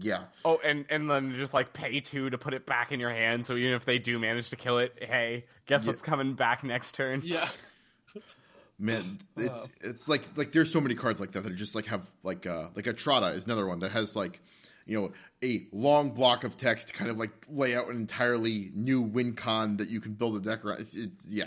[0.00, 3.10] yeah, Oh, and and then just like pay two to put it back in your
[3.10, 3.46] hand.
[3.46, 5.90] So even if they do manage to kill it, hey, guess Yeah.
[5.92, 7.22] what's coming back next turn?
[7.24, 7.46] Yeah.
[8.78, 9.66] man, it's Wow.
[9.82, 12.68] it's like like there's so many cards like that that just like have like uh
[12.74, 14.40] like a Trata is another one that has like
[14.86, 15.12] you know
[15.44, 19.34] a long block of text to kind of like lay out an entirely new win
[19.34, 20.80] con that you can build a deck around.
[20.80, 21.44] It's, it's yeah,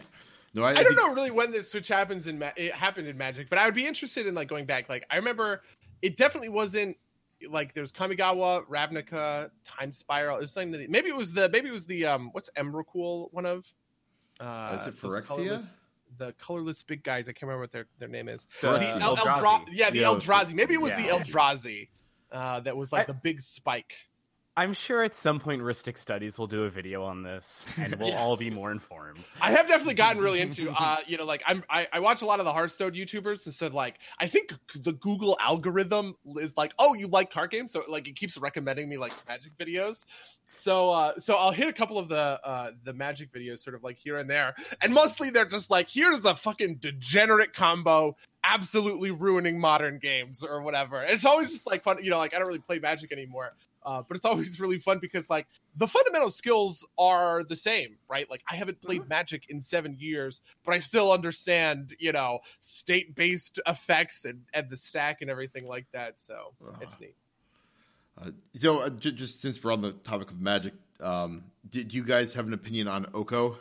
[0.54, 3.08] no, I, I don't think- know really when this switch happens in Ma- it happened
[3.08, 4.88] in Magic, but I would be interested in like going back.
[4.88, 5.62] Like I remember,
[6.02, 6.98] it definitely wasn't
[7.50, 10.38] like there's Kamigawa, Ravnica, Time Spiral.
[10.38, 13.28] It was something that maybe it was the maybe it was the um what's Emrakul
[13.32, 13.66] one of.
[14.40, 15.28] Uh, Is it those Phyrexia?
[15.28, 15.80] colorless-
[16.18, 17.28] The colorless big guys.
[17.28, 18.48] I can't remember what their, their name is.
[18.62, 19.40] The The El- Eldrazi.
[19.42, 20.54] Eldra- yeah, the Yeah, Eldrazi.
[20.54, 21.02] Maybe it was yeah.
[21.02, 21.90] the Eldrazi.
[22.32, 23.96] Uh, that was like I- the big spike.
[24.56, 28.10] I'm sure at some point Rhystic Studies will do a video on this, and we'll
[28.10, 28.22] Yeah.
[28.22, 29.24] all be more informed.
[29.42, 32.26] I have definitely gotten really into, uh, you know, like I'm, I, I watch a
[32.28, 36.74] lot of the Hearthstone YouTubers, and so like I think the Google algorithm is like,
[36.78, 40.06] oh, you like card games, so like it keeps recommending me like Magic videos.
[40.56, 43.84] So, uh, so I'll hit a couple of the uh, the Magic videos, sort of
[43.84, 49.10] like here and there, and mostly they're just like, here's a fucking degenerate combo, absolutely
[49.10, 51.02] ruining modern games or whatever.
[51.02, 53.54] And it's always just like fun, you know, like I don't really play Magic anymore.
[53.86, 58.30] Uh, but it's always really fun because like the fundamental skills are the same, right?
[58.30, 63.16] Like I haven't played Magic in seven years, but I still understand, you know, state
[63.16, 66.20] based effects and, and the stack and everything like that.
[66.20, 67.16] So it's neat.
[68.22, 71.98] Uh, so, uh, j- just since we're on the topic of magic, um, do, do
[71.98, 73.58] you guys have an opinion on Oko?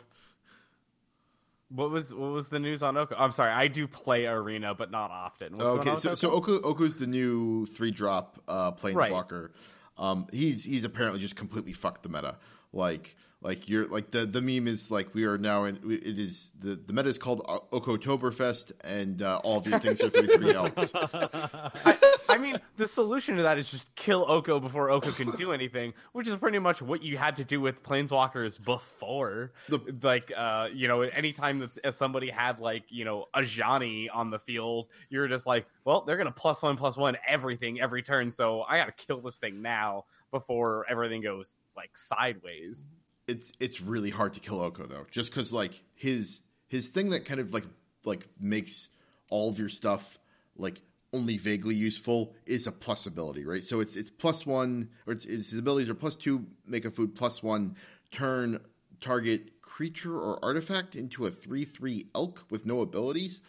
[1.69, 3.15] What was what was the news on Oko?
[3.17, 5.53] I'm sorry, I do play Arena, but not often.
[5.53, 6.15] What's okay, on so Oko?
[6.15, 9.49] so Oko Oko's the new three drop uh, planeswalker.
[9.97, 12.37] Um, he's he's apparently just completely fucked the meta.
[12.71, 16.51] Like like you're like the the meme is like we are now in it is
[16.59, 20.27] the the meta is called O- Okotoberfest and uh, all of your things are three
[20.37, 20.91] three elves.
[20.95, 21.97] I,
[22.29, 25.51] I mean, the the solution to that is just kill Oko before Oko can do
[25.53, 29.53] anything, which is pretty much what you had to do with planeswalkers before.
[29.69, 34.09] The- like, uh, you know, anytime that uh, somebody had like, you know, a Johnny
[34.09, 38.03] on the field, you're just like, well, they're gonna plus one plus one everything every
[38.03, 42.85] turn, so I gotta kill this thing now before everything goes like sideways.
[43.27, 47.25] It's it's really hard to kill Oko though, just because like his his thing that
[47.25, 47.65] kind of like
[48.05, 48.89] like makes
[49.29, 50.19] all of your stuff
[50.57, 50.81] like
[51.13, 53.63] only vaguely useful is a plus ability, right?
[53.63, 56.91] So it's it's plus one or it's, it's his abilities are plus two, make a
[56.91, 57.75] food plus one,
[58.11, 58.59] turn
[58.99, 63.41] target creature or artifact into a three three elk with no abilities.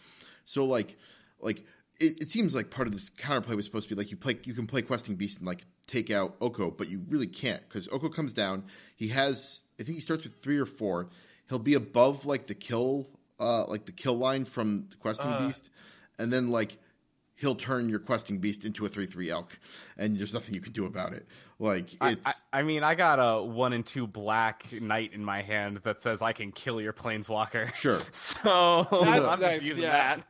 [0.45, 0.97] So like
[1.39, 1.59] like
[1.99, 4.37] it, it seems like part of this counterplay was supposed to be like you play
[4.43, 7.87] you can play questing beast and like take out Oko, but you really can't because
[7.91, 8.65] Oko comes down.
[8.95, 11.07] He has I think he starts with three or four.
[11.49, 13.07] He'll be above like the kill
[13.39, 15.45] uh like the kill line from the questing Uh.
[15.47, 15.69] beast,
[16.17, 16.77] and then like
[17.37, 19.59] he'll turn your questing beast into a three three elk,
[19.97, 21.27] and there's nothing you can do about it.
[21.59, 25.23] Like I, it's I, I mean, I got a one and two black knight in
[25.23, 27.73] my hand that says I can kill your planeswalker.
[27.75, 27.99] sure.
[28.11, 30.15] So That's I'm nice, just using yeah.
[30.17, 30.27] that.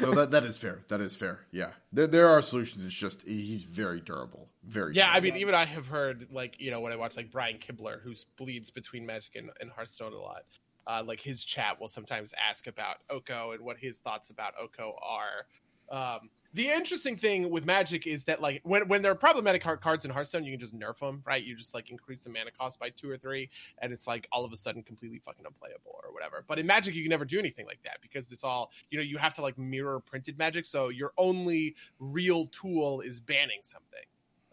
[0.00, 0.84] No, that that is fair.
[0.88, 1.40] That is fair.
[1.50, 2.84] Yeah, there there are solutions.
[2.84, 4.48] It's just he's very durable.
[4.64, 7.30] Very Yeah, I mean, even I have heard like you know when I watch like
[7.30, 10.44] Brian Kibler, who bleeds between Magic and, and Hearthstone a lot.
[10.86, 14.96] Uh, like his chat will sometimes ask about Oko and what his thoughts about Oko
[15.00, 15.46] are.
[15.90, 19.80] Um, the interesting thing with Magic is that like when when there are problematic card-
[19.80, 21.42] cards in Hearthstone, you can just nerf them, right?
[21.42, 23.48] You just like increase the mana cost by two or three,
[23.78, 26.44] and it's like all of a sudden completely fucking unplayable or whatever.
[26.46, 29.04] But in Magic, you can never do anything like that because it's all you know.
[29.04, 34.04] You have to like mirror printed Magic, so your only real tool is banning something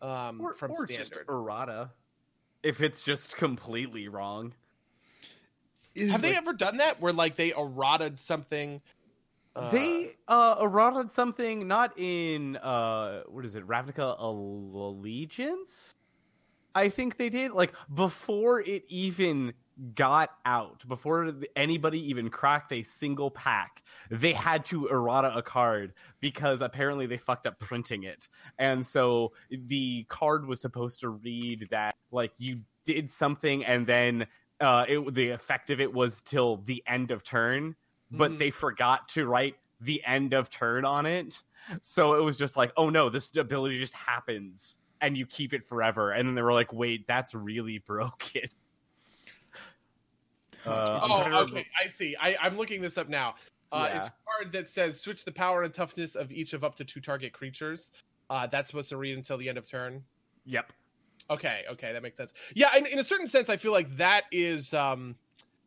[0.02, 0.98] um, Or, from or standard.
[0.98, 1.90] just errata.
[2.64, 4.54] If it's just completely wrong.
[5.98, 8.82] Have they ever done that where like they errataed something?
[9.56, 15.96] Uh, they uh errataed something not in uh what is it, Ravnica Allegiance?
[16.76, 19.54] I think they did like before it even
[19.96, 23.82] got out, before anybody even cracked a single pack,
[24.12, 28.28] they had to errata a card because apparently they fucked up printing it.
[28.58, 34.28] And so the card was supposed to read that like you did something and then
[34.60, 37.76] uh it, the effect of it was till the end of turn,
[38.12, 38.38] but Mhm.
[38.38, 41.42] they forgot to write the end of turn on it.
[41.82, 45.68] So it was just like, oh no, this ability just happens and you keep it
[45.68, 46.12] forever.
[46.12, 48.44] And then they were like, wait, that's really broken.
[50.66, 51.68] Uh, I'm trying to Oh, okay.
[51.84, 52.16] I see.
[52.20, 53.36] I, I'm looking this up now.
[53.72, 53.98] Uh, Yeah.
[54.00, 56.84] It's a card that says switch the power and toughness of each of up to
[56.86, 57.92] two target creatures.
[58.30, 60.04] Uh, that's supposed to read until the end of turn.
[60.46, 60.72] Yep.
[61.32, 62.34] Okay, okay, that makes sense.
[62.56, 65.16] Yeah, in, in a certain sense, I feel like that is um,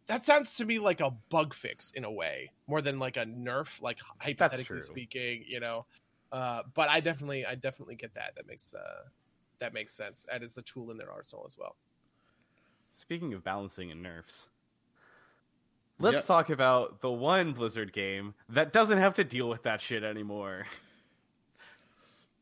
[0.07, 3.25] that sounds to me like a bug fix in a way, more than like a
[3.25, 5.87] nerf, like hypothetically speaking, you know.
[6.33, 8.35] Uh, but I definitely, I definitely get that.
[8.37, 9.03] That makes uh,
[9.61, 10.27] that makes sense.
[10.31, 11.77] That is a tool in their arsenal as well.
[12.95, 14.49] Speaking of balancing and nerfs,
[15.99, 16.25] let's Yep.
[16.25, 20.67] talk about the one Blizzard game that doesn't have to deal with that shit anymore.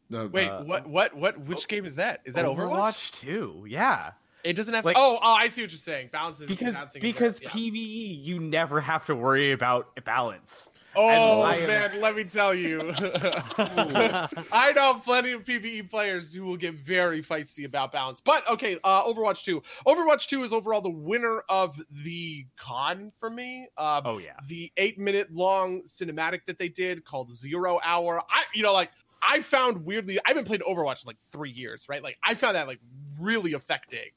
[0.08, 0.86] the- Wait, Uh, what?
[0.88, 1.14] What?
[1.14, 1.38] What?
[1.40, 2.20] Which game is that?
[2.24, 3.12] Is that Overwatch?
[3.12, 3.66] 2?
[3.68, 4.12] Yeah.
[4.44, 4.84] It doesn't have.
[4.84, 6.10] Like- to, oh, oh, I see what you're saying.
[6.12, 7.48] Balance is Because because yeah.
[7.50, 10.68] PvE you never have to worry about balance.
[10.96, 16.56] Oh am- man, let me tell you, I know plenty of PVE players who will
[16.56, 18.20] get very feisty about balance.
[18.20, 19.62] But okay, uh, Overwatch Two.
[19.86, 23.68] Overwatch Two is overall the winner of the con for me.
[23.76, 24.32] Uh, Oh yeah.
[24.48, 28.22] the eight minute long cinematic that they did called Zero Hour.
[28.28, 28.90] I, you know, like
[29.22, 32.02] I found weirdly, I haven't played Overwatch in like three years, right?
[32.02, 32.80] Like I found that like
[33.20, 34.10] really affecting,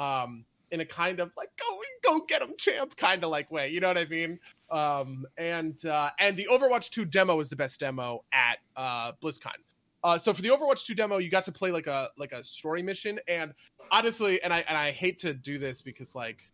[0.00, 3.68] um, in a kind of like go go get him champ kind of like way.
[3.68, 4.38] You know what I mean?
[4.70, 9.58] Um, and uh, and the Overwatch Two demo is the best demo at uh, BlizzCon.
[10.02, 12.42] Uh, so for the Overwatch 2 demo, you got to play like a like a
[12.42, 13.52] story mission, and
[13.90, 16.50] honestly, and I and I hate to do this because like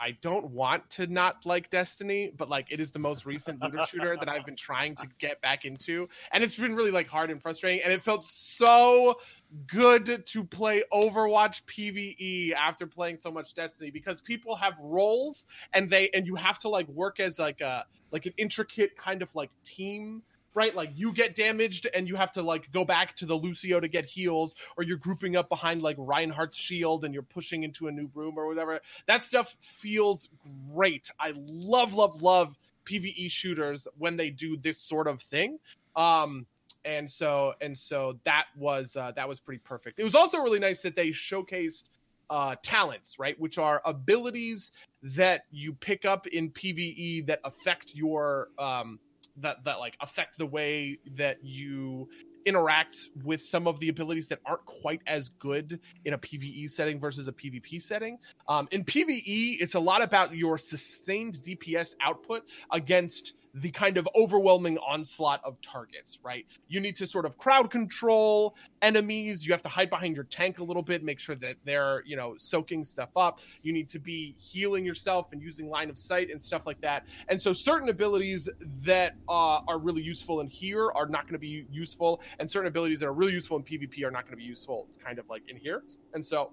[0.00, 3.84] I don't want to not like Destiny, but like it is the most recent looter
[3.86, 7.30] shooter that I've been trying to get back into, and it's been really like hard
[7.30, 7.82] and frustrating.
[7.82, 9.20] And it felt so
[9.66, 15.44] good to play Overwatch PVE after playing so much Destiny because people have roles
[15.74, 19.20] and they and you have to like work as like a like an intricate kind
[19.22, 20.22] of like team
[20.54, 20.74] right?
[20.74, 23.88] Like you get damaged and you have to like go back to the Lucio to
[23.88, 27.92] get heals, or you're grouping up behind like Reinhardt's shield and you're pushing into a
[27.92, 28.80] new room or whatever.
[29.06, 30.28] That stuff feels
[30.72, 31.10] great.
[31.18, 35.58] I love, love, love PvE shooters when they do this sort of thing.
[35.96, 36.46] Um,
[36.84, 39.98] and so and so that was uh, that was pretty perfect.
[39.98, 41.84] It was also really nice that they showcased
[42.30, 44.70] uh, talents, right, which are abilities
[45.02, 48.98] that you pick up in PVE that affect your um,
[49.38, 52.08] that that like affect the way that you
[52.46, 56.98] interact with some of the abilities that aren't quite as good in a PVE setting
[56.98, 58.18] versus a PvP setting.
[58.48, 64.08] Um, in PvE, it's a lot about your sustained DPS output against the kind of
[64.14, 66.46] overwhelming onslaught of targets, right?
[66.68, 69.46] You need to sort of crowd control enemies.
[69.46, 72.16] You have to hide behind your tank a little bit, make sure that they're, you
[72.16, 73.40] know, soaking stuff up.
[73.62, 77.06] You need to be healing yourself and using line of sight and stuff like that.
[77.28, 78.48] And so certain abilities
[78.82, 82.68] that uh, are really useful in here are not going to be useful, and certain
[82.68, 85.28] abilities that are really useful in PvP are not going to be useful kind of
[85.28, 85.82] like in here.
[86.14, 86.52] And so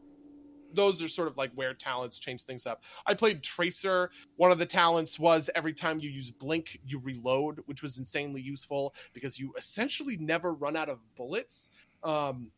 [0.73, 2.83] those are sort of like where talents change things up.
[3.05, 4.11] I played Tracer.
[4.35, 8.41] One of the talents was every time you use Blink, you reload, which was insanely
[8.41, 11.69] useful because you essentially never run out of bullets.
[12.03, 12.51] Um,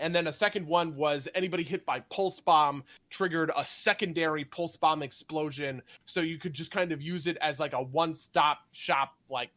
[0.00, 4.76] and then a second one was anybody hit by pulse bomb triggered a secondary pulse
[4.76, 8.58] bomb explosion, so you could just kind of use it as like a one stop
[8.72, 9.50] shop, like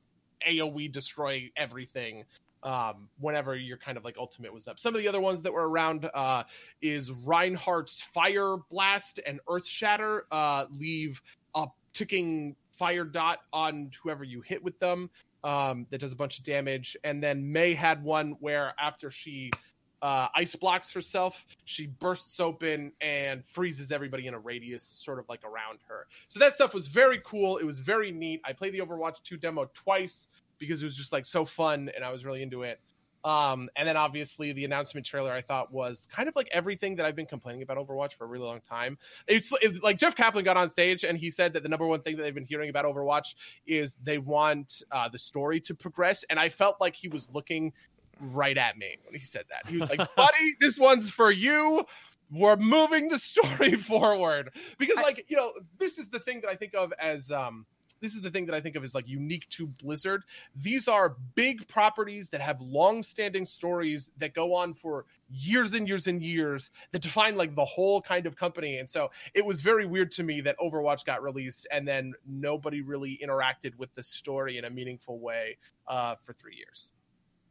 [0.47, 2.24] AOE destroy everything
[2.64, 4.80] um, whenever your kind of like ultimate was up.
[4.80, 6.43] Some of the other ones that were around uh,
[6.82, 11.22] is Reinhardt's Fire Blast and Earth Shatter uh, leave
[11.55, 15.10] a ticking fire dot on whoever you hit with them
[15.43, 16.97] um, that does a bunch of damage.
[17.03, 19.51] And then Mei had one where after she
[20.01, 25.26] uh, ice blocks herself, she bursts open and freezes everybody in a radius sort of
[25.28, 26.08] like around her.
[26.28, 27.58] So that stuff was very cool.
[27.58, 28.41] It was very neat.
[28.45, 30.28] I played the Overwatch 2 demo twice
[30.60, 32.80] because it was just like so fun and I was really into it.
[33.24, 37.05] Um, and then obviously the announcement trailer I thought was kind of like everything that
[37.05, 38.97] I've been complaining about Overwatch for a really long time.
[39.28, 42.01] It's, it's, like Jeff Kaplan got on stage and he said that the number one
[42.01, 43.36] thing that they've been hearing about Overwatch
[43.66, 46.24] is they want uh, the story to progress.
[46.30, 47.74] And I felt like he was looking
[48.20, 49.70] right at me when he said that.
[49.70, 51.86] He was like, "Buddy, this one's for you."
[52.30, 56.55] We're moving the story forward because, like, you know, this is the thing that I
[56.55, 57.66] think of as um,
[58.02, 60.24] this is the thing that I think of as like unique to Blizzard.
[60.56, 66.08] These are big properties that have long-standing stories that go on for years and years
[66.08, 68.78] and years that define like the whole kind of company.
[68.78, 72.82] And so it was very weird to me that Overwatch got released and then nobody
[72.82, 76.91] really interacted with the story in a meaningful way uh, for three years.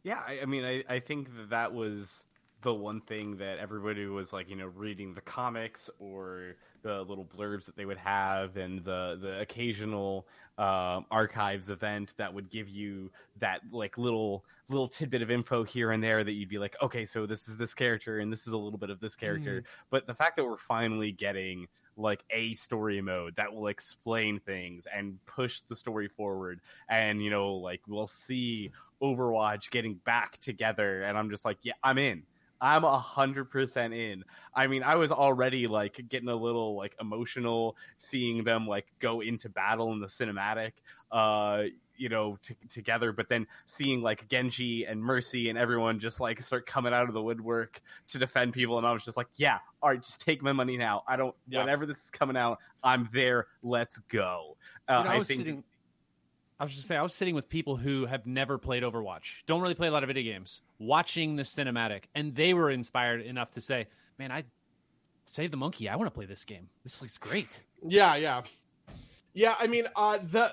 [0.03, 2.25] Yeah, I, I mean, I, I think that that was
[2.67, 7.25] the one thing that everybody was like, you know, reading the comics or the little
[7.25, 10.27] blurbs that they would have and the the occasional
[10.59, 13.09] um, archives event that would give you
[13.39, 17.05] that like little little tidbit of info here and there that you'd be like okay
[17.05, 19.64] so this is this character and this is a little bit of this character mm.
[19.91, 24.87] but the fact that we're finally getting like a story mode that will explain things
[24.93, 31.03] and push the story forward and you know like we'll see overwatch getting back together
[31.03, 32.23] and i'm just like yeah i'm in
[32.61, 34.25] I'm a hundred percent in.
[34.55, 39.21] I mean, I was already like getting a little like emotional seeing them like go
[39.21, 40.73] into battle in the cinematic,
[41.13, 41.65] uh,
[41.97, 43.13] you know, t- together.
[43.13, 47.15] But then seeing like Genji and Mercy and everyone just like start coming out of
[47.15, 50.43] the woodwork to defend people, and I was just like, yeah, all right, just take
[50.43, 51.03] my money now.
[51.07, 51.35] I don't.
[51.49, 51.61] Yeah.
[51.61, 53.47] Whenever this is coming out, I'm there.
[53.63, 54.57] Let's go.
[54.89, 55.41] Uh, you know, I, I think.
[55.41, 55.65] Sitting-
[56.59, 59.61] I was just saying, I was sitting with people who have never played Overwatch, don't
[59.61, 63.53] really play a lot of video games, watching the cinematic, and they were inspired enough
[63.53, 63.87] to say,
[64.18, 64.45] "Man, I
[65.24, 65.89] save the monkey.
[65.89, 66.68] I want to play this game.
[66.83, 68.43] This looks great." Yeah, yeah,
[69.35, 69.55] yeah.
[69.59, 70.53] I mean, uh, the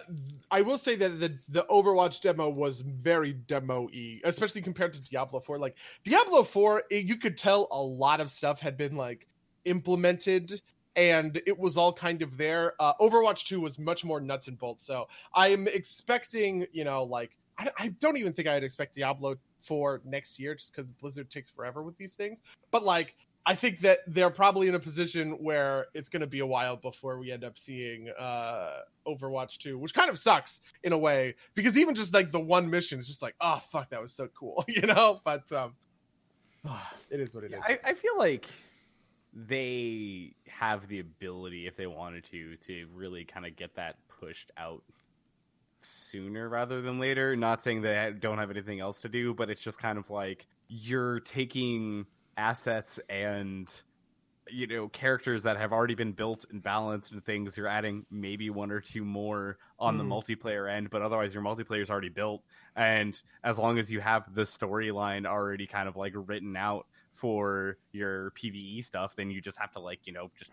[0.51, 5.01] I will say that the the Overwatch demo was very demo y, especially compared to
[5.01, 5.59] Diablo Four.
[5.59, 9.27] Like Diablo Four, you could tell a lot of stuff had been like
[9.65, 10.61] implemented
[10.95, 12.73] and it was all kind of there.
[12.79, 14.85] Uh, Overwatch 2 was much more nuts and bolts.
[14.85, 20.01] So I'm expecting, you know, like, I, I don't even think I'd expect Diablo 4
[20.05, 22.43] next year just because Blizzard takes forever with these things.
[22.71, 26.39] But like, I think that they're probably in a position where it's going to be
[26.39, 30.93] a while before we end up seeing uh, Overwatch 2, which kind of sucks in
[30.93, 34.01] a way because even just like the one mission is just like, oh, fuck, that
[34.01, 35.19] was so cool, you know?
[35.25, 35.73] But um,
[37.09, 37.63] it is what it yeah, is.
[37.67, 38.47] I, I feel like
[39.33, 44.51] they have the ability, if they wanted to, to really kind of get that pushed
[44.57, 44.83] out
[45.85, 47.35] sooner rather than later.
[47.35, 50.09] Not saying that they don't have anything else to do, but it's just kind of
[50.09, 52.05] like you're taking
[52.37, 53.71] assets and
[54.49, 58.49] you know characters that have already been built and balanced and things you're adding maybe
[58.49, 59.99] one or two more on mm.
[59.99, 60.11] the hmm.
[60.11, 62.43] multiplayer end but otherwise your multiplayer is already built
[62.75, 67.77] and as long as you have the storyline already kind of like written out for
[67.91, 70.51] your PVE stuff, then you just have to like you know just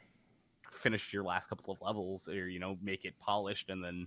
[0.71, 4.07] finish your last couple of levels or you know make it polished and then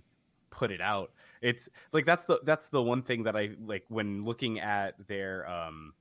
[0.54, 1.10] put it out.
[1.42, 5.48] It's like that's the that's the one thing that I like when looking at their
[5.48, 5.92] um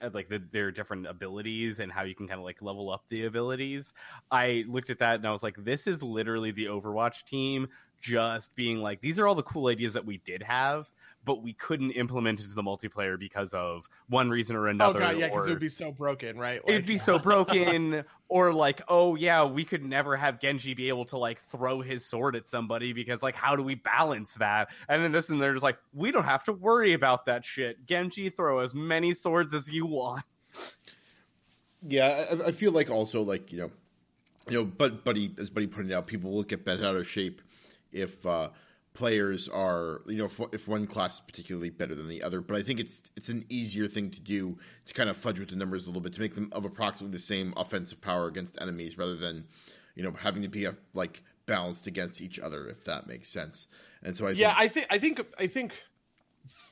[0.00, 3.04] at like the, their different abilities and how you can kind of like level up
[3.08, 3.92] the abilities.
[4.30, 7.68] I looked at that and I was like, this is literally the Overwatch team
[8.00, 10.90] just being like, these are all the cool ideas that we did have,
[11.28, 14.98] but we couldn't implement it to the multiplayer because of one reason or another.
[14.98, 16.62] oh god, yeah, because it would be so broken, right?
[16.66, 21.04] it'd be so broken or like oh yeah we could never have genji be able
[21.04, 25.04] to like throw his sword at somebody because like how do we balance that and
[25.04, 28.30] then this and they're just like we don't have to worry about that shit genji
[28.30, 30.24] throw as many swords as you want
[31.86, 33.70] Yeah, I, I feel like also like you know,
[34.48, 37.42] you know, but Buddy as Buddy pointed out, people will get bent out of shape
[37.92, 38.48] if uh,
[38.98, 42.40] players are you know if, if one class is particularly better than the other.
[42.40, 45.50] But I think it's it's an easier thing to do to kind of fudge with
[45.50, 48.60] the numbers a little bit to make them of approximately the same offensive power against
[48.60, 49.44] enemies rather than
[49.94, 53.68] you know having to be uh, like balanced against each other if that makes sense.
[54.02, 55.72] And so I yeah, think, I think I think I think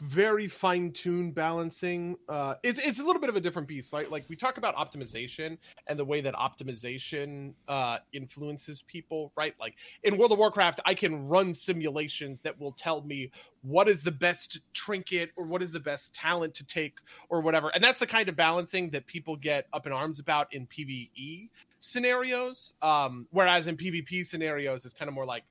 [0.00, 2.16] very fine tuned balancing.
[2.28, 4.10] Uh, it's it's a little bit of a different beast, right?
[4.10, 9.54] Like we talk about optimization and the way that optimization uh, influences people, right?
[9.60, 13.30] Like in World of Warcraft, I can run simulations that will tell me
[13.62, 16.94] what is the best trinket or what is the best talent to take
[17.28, 20.52] or whatever, and that's the kind of balancing that people get up in arms about
[20.52, 21.48] in PVE
[21.80, 22.74] scenarios.
[22.82, 25.44] Um, whereas in PvP scenarios, it's kind of more like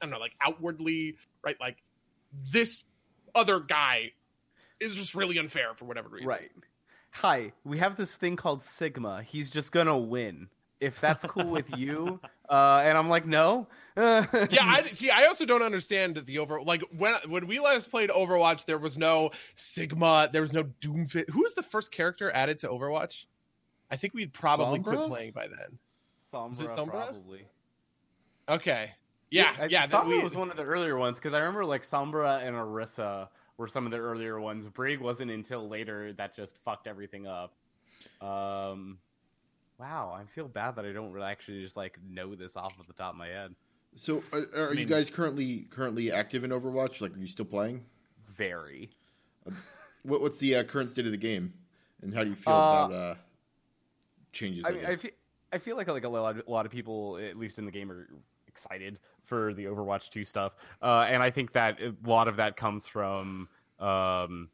[0.00, 1.56] I don't know, like outwardly, right?
[1.60, 1.76] Like
[2.50, 2.84] this
[3.34, 4.12] other guy
[4.80, 6.28] is just really unfair for whatever reason.
[6.28, 6.50] right
[7.10, 10.48] hi we have this thing called sigma he's just gonna win
[10.80, 12.20] if that's cool with you
[12.50, 13.66] uh and i'm like no
[13.96, 14.24] Yeah,
[14.62, 15.10] I see.
[15.10, 18.96] I also don't understand the over like when when we last played Overwatch, there was
[18.96, 21.28] no Sigma, there was no Doomfist.
[21.28, 23.26] Who was the first character added to Overwatch?
[23.90, 25.78] I think we'd probably quit playing by then.
[26.32, 26.90] Sombra, Sombra?
[26.90, 27.46] probably
[28.48, 28.92] Okay,
[29.32, 29.86] yeah, I- yeah.
[29.86, 32.54] that Sombra we- was one of the earlier ones because I remember like Sombra and
[32.56, 34.68] Orisa were some of the earlier ones.
[34.68, 37.54] Brig wasn't until later that just fucked everything up.
[38.20, 38.98] Um,
[39.78, 42.86] wow, I feel bad that I don't really actually just like know this off of
[42.86, 43.54] the top of my head.
[43.94, 44.22] so.
[44.32, 47.00] Are, are you mean- guys currently currently active in Overwatch?
[47.00, 47.84] Like, are you still playing?
[48.28, 48.90] Very.
[50.04, 51.52] What, what's the uh, current state of the game,
[52.00, 53.14] and how do you feel Uh, about uh,
[54.32, 54.64] changes?
[54.64, 55.10] I, I mean, I feel,
[55.52, 57.90] I feel like like a lot, a lot of people, at least in the game,
[57.92, 58.08] are
[58.48, 62.56] excited for the Overwatch 2 stuff, uh, and I think that a lot of that
[62.56, 63.48] comes from.
[63.78, 64.50] Um,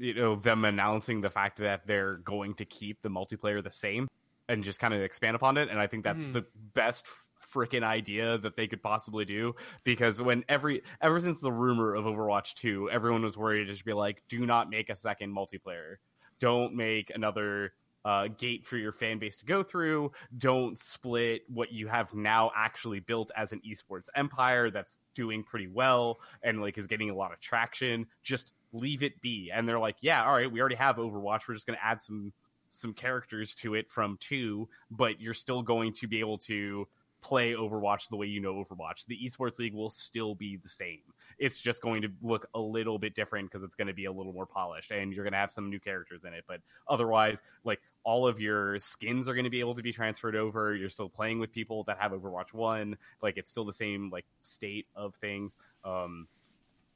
[0.00, 4.06] you know them announcing the fact that they're going to keep the multiplayer the same
[4.48, 6.32] and just kind of expand upon it and i think that's Mhm.
[6.34, 7.08] the best
[7.52, 12.04] freaking idea that they could possibly do because when every ever since the rumor of
[12.04, 15.96] overwatch 2 everyone was worried to just be like do not make a second multiplayer
[16.38, 17.72] don't make another
[18.08, 20.10] uh, gate for your fan base to go through.
[20.38, 25.66] Don't split what you have now actually built as an esports empire that's doing pretty
[25.66, 28.06] well and like is getting a lot of traction.
[28.22, 29.50] Just leave it be.
[29.52, 31.42] And they're like, yeah, all right, we already have Overwatch.
[31.46, 32.32] We're just going to add some
[32.70, 36.88] some characters to it from two, but you're still going to be able to
[37.20, 39.06] play Overwatch the way you know Overwatch.
[39.06, 41.00] The esports league will still be the same.
[41.38, 44.12] It's just going to look a little bit different because it's going to be a
[44.12, 46.44] little more polished and you're going to have some new characters in it.
[46.46, 50.34] But otherwise, like all of your skins are going to be able to be transferred
[50.34, 50.74] over.
[50.74, 52.96] You're still playing with people that have Overwatch 1.
[53.20, 55.58] Like it's still the same like state of things.
[55.84, 56.26] Um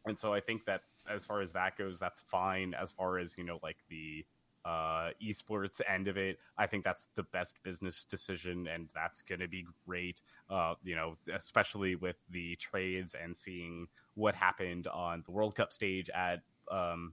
[0.06, 2.72] and so I think that as far as that goes, that's fine.
[2.72, 4.24] As far as, you know, like the
[4.64, 9.40] uh, esports end of it, I think that's the best business decision, and that's going
[9.40, 10.22] to be great.
[10.48, 15.74] Uh, you know, especially with the trades and seeing what happened on the World Cup
[15.74, 16.40] stage at
[16.70, 17.12] um,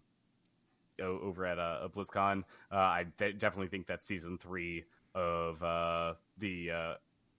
[1.02, 2.44] over at uh, BlizzCon.
[2.72, 4.84] Uh, I de- definitely think that season three
[5.16, 6.94] of uh, the uh,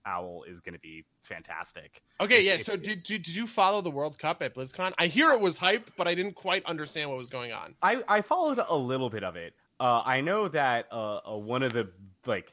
[0.06, 2.02] Owl is going to be fantastic.
[2.20, 2.54] Okay, yeah.
[2.54, 4.92] If- So did, did did you follow the World Cup at BlizzCon?
[4.98, 7.74] I hear it was hype, but I didn't quite understand what was going on.
[7.82, 9.54] I I followed a little bit of it.
[9.78, 11.88] Uh, I know that uh, uh, one of the
[12.26, 12.52] like,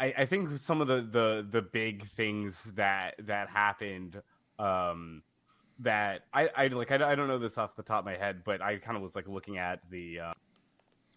[0.00, 4.20] I, I think some of the, the the big things that that happened.
[4.58, 5.22] Um,
[5.80, 8.42] that I, I like I, I don't know this off the top of my head,
[8.44, 10.32] but I kind of was like looking at the uh,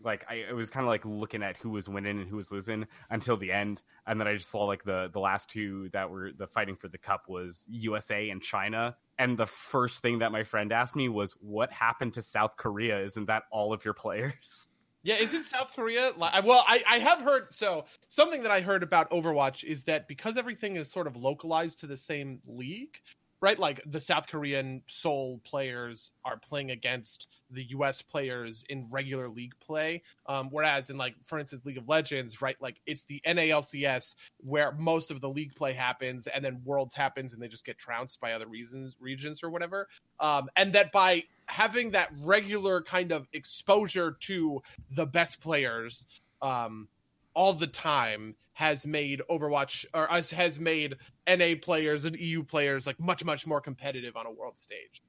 [0.04, 2.52] like I, I was kind of like looking at who was winning and who was
[2.52, 6.10] losing until the end, and then I just saw like the the last two that
[6.10, 8.96] were the fighting for the cup was USA and China.
[9.20, 13.02] And the first thing that my friend asked me was, "What happened to South Korea?
[13.04, 14.68] Isn't that all of your players?"
[15.04, 16.14] Yeah, isn't South Korea?
[16.16, 20.08] Li- Well, I, I have heard so something that I heard about Overwatch is that
[20.08, 23.00] because everything is sort of localized to the same league,
[23.42, 23.58] right?
[23.58, 29.56] Like the South Korean Seoul players are playing against the US players in regular league
[29.60, 30.04] play.
[30.28, 32.56] Um, whereas in like for instance League of Legends, right?
[32.62, 37.34] Like it's the NALCS where most of the league play happens and then Worlds happens
[37.34, 39.88] and they just get trounced by other reasons regions or whatever.
[40.20, 44.62] Um, and that by having that regular kind of exposure to
[44.92, 46.06] the best players
[46.42, 46.88] um,
[47.34, 50.96] all the time has made Overwatch or has made
[51.28, 55.02] NA players and EU players like much much more competitive on a world stage.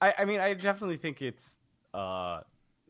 [0.00, 1.58] I, I mean, I definitely think it's
[1.94, 2.40] uh,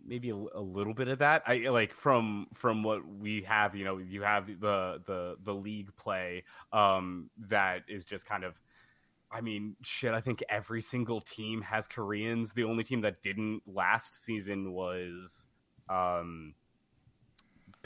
[0.05, 1.43] maybe a, a, little bit of that.
[1.47, 3.75] I like from from what we have.
[3.75, 8.55] You know, you have the the the league play um, that is just kind of.
[9.31, 10.15] I mean, shit.
[10.15, 12.55] I think every single team has Koreans.
[12.55, 15.47] The only team that didn't last season was
[15.91, 16.55] um,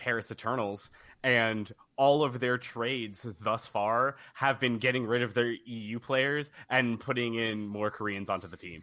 [0.02, 0.90] Paris Eternals,
[1.22, 6.50] and all of their trades thus far have been getting rid of their EU players
[6.70, 8.82] and putting in more Koreans onto the team.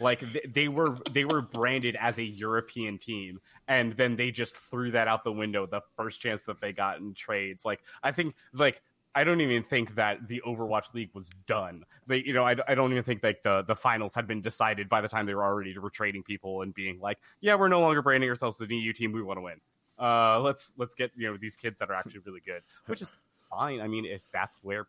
[0.00, 0.20] Like
[0.52, 5.06] they were they were branded as a European team, and then they just threw that
[5.06, 7.64] out the window the first chance that they got in trades.
[7.64, 8.82] Like I think like
[9.14, 11.84] I don't even think that the Overwatch League was done.
[12.06, 14.88] They, you know, I, I don't even think like the the finals had been decided
[14.88, 18.02] by the time they were already trading people and being like, yeah, we're no longer
[18.02, 19.12] branding ourselves as an EU team.
[19.12, 19.60] We want to win.
[20.00, 23.12] Uh, let's let's get you know these kids that are actually really good, which is
[23.50, 23.80] fine.
[23.80, 24.86] I mean, if that's where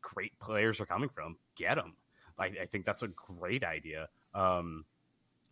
[0.00, 1.94] great players are coming from, get them.
[2.38, 4.08] I, I think that's a great idea.
[4.34, 4.84] Um,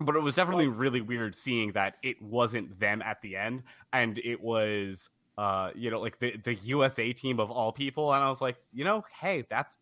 [0.01, 4.19] but it was definitely really weird seeing that it wasn't them at the end, and
[4.19, 8.29] it was uh, you know, like the the USA team of all people, and I
[8.29, 9.79] was like, you know, hey, that's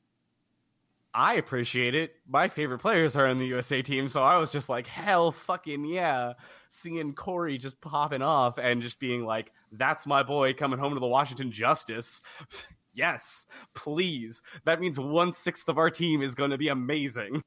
[1.13, 2.15] I appreciate it.
[2.29, 5.85] My favorite players are in the USA team, so I was just like, hell fucking
[5.85, 6.35] yeah.
[6.69, 11.01] Seeing Corey just popping off and just being like, that's my boy coming home to
[11.01, 12.23] the Washington Justice.
[12.95, 14.41] yes, please.
[14.65, 17.43] That means one sixth of our team is going to be amazing.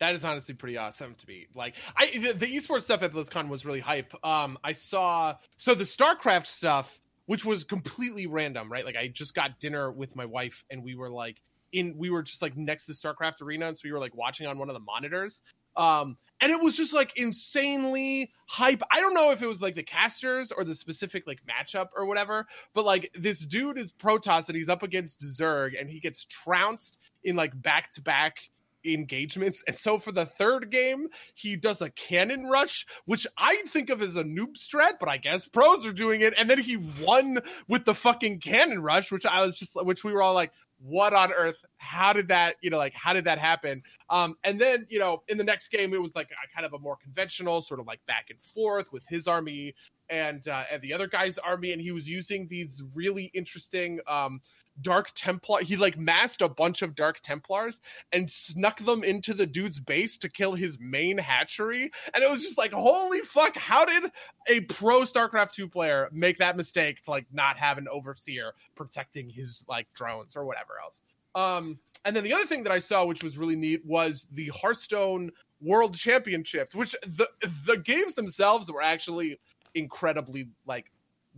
[0.00, 1.46] That is honestly pretty awesome to me.
[1.54, 4.12] Like, I the, the esports stuff at BlizzCon was really hype.
[4.24, 8.84] Um, I saw so the StarCraft stuff, which was completely random, right?
[8.84, 11.40] Like, I just got dinner with my wife, and we were like,
[11.74, 14.46] in we were just like next to StarCraft Arena, and so we were like watching
[14.46, 15.42] on one of the monitors.
[15.76, 18.82] Um, and it was just like insanely hype.
[18.92, 22.06] I don't know if it was like the casters or the specific like matchup or
[22.06, 26.24] whatever, but like this dude is Protoss and he's up against Zerg and he gets
[26.26, 28.50] trounced in like back to back
[28.84, 29.64] engagements.
[29.66, 34.02] And so for the third game, he does a cannon rush, which I think of
[34.02, 36.34] as a noob strat, but I guess pros are doing it.
[36.38, 40.12] And then he won with the fucking cannon rush, which I was just, which we
[40.12, 40.52] were all like,
[40.86, 43.82] what on earth how did that you know like how did that happen?
[44.10, 46.74] Um and then you know in the next game it was like a, kind of
[46.74, 49.74] a more conventional sort of like back and forth with his army
[50.10, 54.40] and uh, and the other guy's army, and he was using these really interesting um,
[54.80, 55.62] Dark Templar.
[55.62, 57.80] He like masked a bunch of Dark Templars
[58.12, 62.42] and snuck them into the dude's base to kill his main hatchery, and it was
[62.42, 63.56] just like, holy fuck!
[63.56, 64.10] How did
[64.48, 69.28] a pro StarCraft two player make that mistake to like not have an overseer protecting
[69.28, 71.02] his like drones or whatever else?
[71.34, 74.48] Um, and then the other thing that I saw, which was really neat, was the
[74.48, 77.28] Hearthstone World Championships, which the
[77.66, 79.38] the games themselves were actually
[79.74, 80.90] incredibly like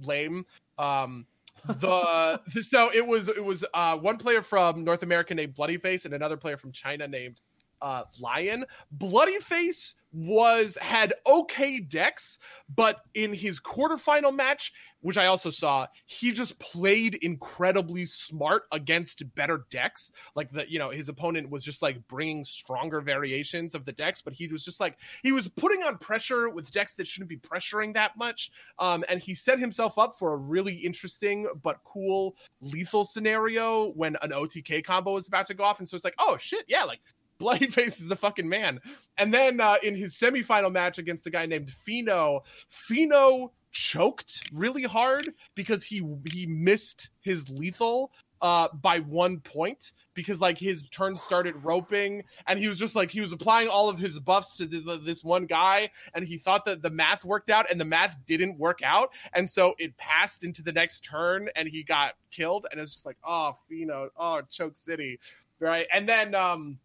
[0.05, 0.45] lame.
[0.79, 1.27] Um,
[1.67, 6.05] the so it was it was uh, one player from North America named Bloody Face
[6.05, 7.41] and another player from China named
[7.83, 8.65] uh, Liooon.
[8.97, 12.39] Bloodyface was had okay decks,
[12.75, 19.23] but in his quarterfinal match, which I also saw, he just played incredibly smart against
[19.35, 20.11] better decks.
[20.35, 24.23] Like the you know his opponent was just like bringing stronger variations of the decks,
[24.23, 27.37] but he was just like he was putting on pressure with decks that shouldn't be
[27.37, 28.51] pressuring that much.
[28.79, 34.17] Um, and he set himself up for a really interesting but cool lethal scenario when
[34.23, 35.79] an OTK combo was about to go off.
[35.79, 37.01] And so it's like, oh shit, yeah, like
[37.39, 38.81] Bloody Face is the fucking man.
[39.19, 44.85] And then uh, in his semifinal match against a guy named Fino, Fino choked really
[44.85, 48.11] hard because he he missed his lethal
[48.41, 53.11] uh by one point because like his turn started roping and he was just like
[53.11, 56.65] he was applying all of his buffs to this, this one guy and he thought
[56.65, 59.11] that the math worked out and the math didn't work out.
[59.35, 63.07] And so it passed into the next turn and he got killed and it's just
[63.07, 65.21] like oh Fino oh choke city.
[65.61, 65.87] Right?
[65.93, 66.79] And then um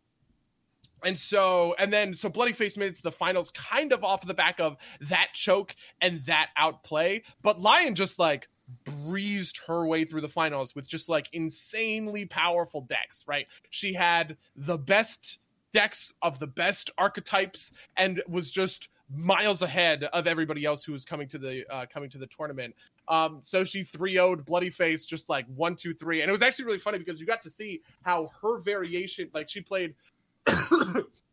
[1.03, 4.25] and so, and then, so Bloody Face made it to the finals kind of off
[4.25, 7.23] the back of that choke and that outplay.
[7.41, 8.47] But Liooon just like
[8.85, 13.47] breezed her way through the finals with just like insanely powerful decks, right?
[13.69, 15.39] She had the best
[15.73, 21.03] decks of the best archetypes and was just miles ahead of everybody else who was
[21.05, 22.75] coming to the uh, coming to the tournament.
[23.07, 26.21] Um, so she 3 0'd Bloody Face just like one, two, three.
[26.21, 29.49] And it was actually really funny because you got to see how her variation, like
[29.49, 29.95] she played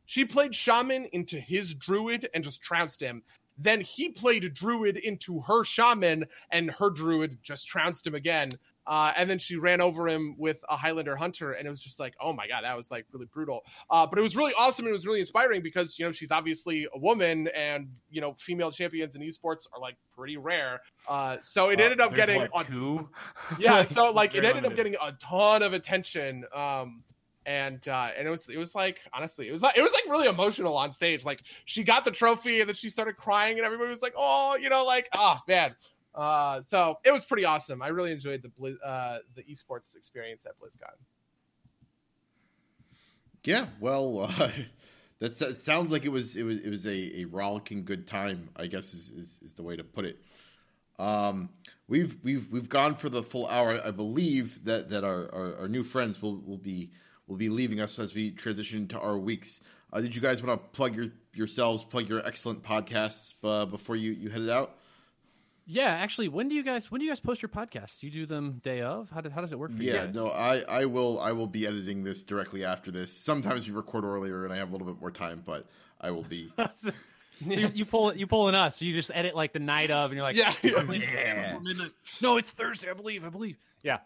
[0.06, 3.22] she played shaman into his druid and just trounced him.
[3.58, 8.50] Then he played druid into her shaman, and her druid just trounced him again.
[8.88, 12.00] Uh, and then she ran over him with a Highlander Hunter, and it was just
[12.00, 13.60] like, oh my god, that was like really brutal.
[13.90, 16.30] Uh, but it was really awesome and it was really inspiring because you know she's
[16.30, 20.80] obviously a woman, and you know female champions in esports are like pretty rare.
[21.06, 23.06] Uh, so it ended up getting like two.
[23.58, 24.70] yeah, so like it ended limited.
[24.72, 26.46] up getting a ton of attention.
[26.54, 27.02] Um,
[27.48, 30.04] and uh, and it was it was like honestly it was like it was like
[30.12, 31.24] really emotional on stage.
[31.24, 34.56] Like she got the trophy and then she started crying and everybody was like, oh,
[34.60, 35.74] you know, like oh man.
[36.14, 37.80] Uh, so it was pretty awesome.
[37.80, 40.92] I really enjoyed the uh, the esports experience at BlizzCon.
[43.44, 44.50] Yeah, well, uh,
[45.20, 48.50] that sounds like it was it was it was a, a rollicking good time.
[48.56, 50.18] I guess is, is, is the way to put it.
[50.98, 51.48] Um,
[51.86, 53.80] we've we've we've gone for the full hour.
[53.82, 56.90] I believe that that our, our, our new friends will will be
[57.28, 59.60] will be leaving us as we transition to our weeks.
[59.92, 63.96] Uh, did you guys want to plug your yourselves, plug your excellent podcasts uh, before
[63.96, 64.74] you you headed out?
[65.70, 68.02] Yeah, actually, when do you guys when do you guys post your podcasts?
[68.02, 69.10] You do them day of?
[69.10, 71.46] How, do, how does it work for you Yeah, no, I, I will I will
[71.46, 73.12] be editing this directly after this.
[73.12, 75.66] Sometimes we record earlier and I have a little bit more time, but
[76.00, 76.50] I will be.
[76.74, 76.90] so
[77.44, 78.78] you, you pull you pulling us.
[78.78, 80.52] So you just edit like the night of, and you're like, Yeah.
[80.62, 80.82] yeah.
[81.62, 81.92] midnight.
[82.22, 82.90] No, it's Thursday.
[82.90, 83.26] I believe.
[83.26, 83.58] I believe.
[83.82, 83.98] Yeah.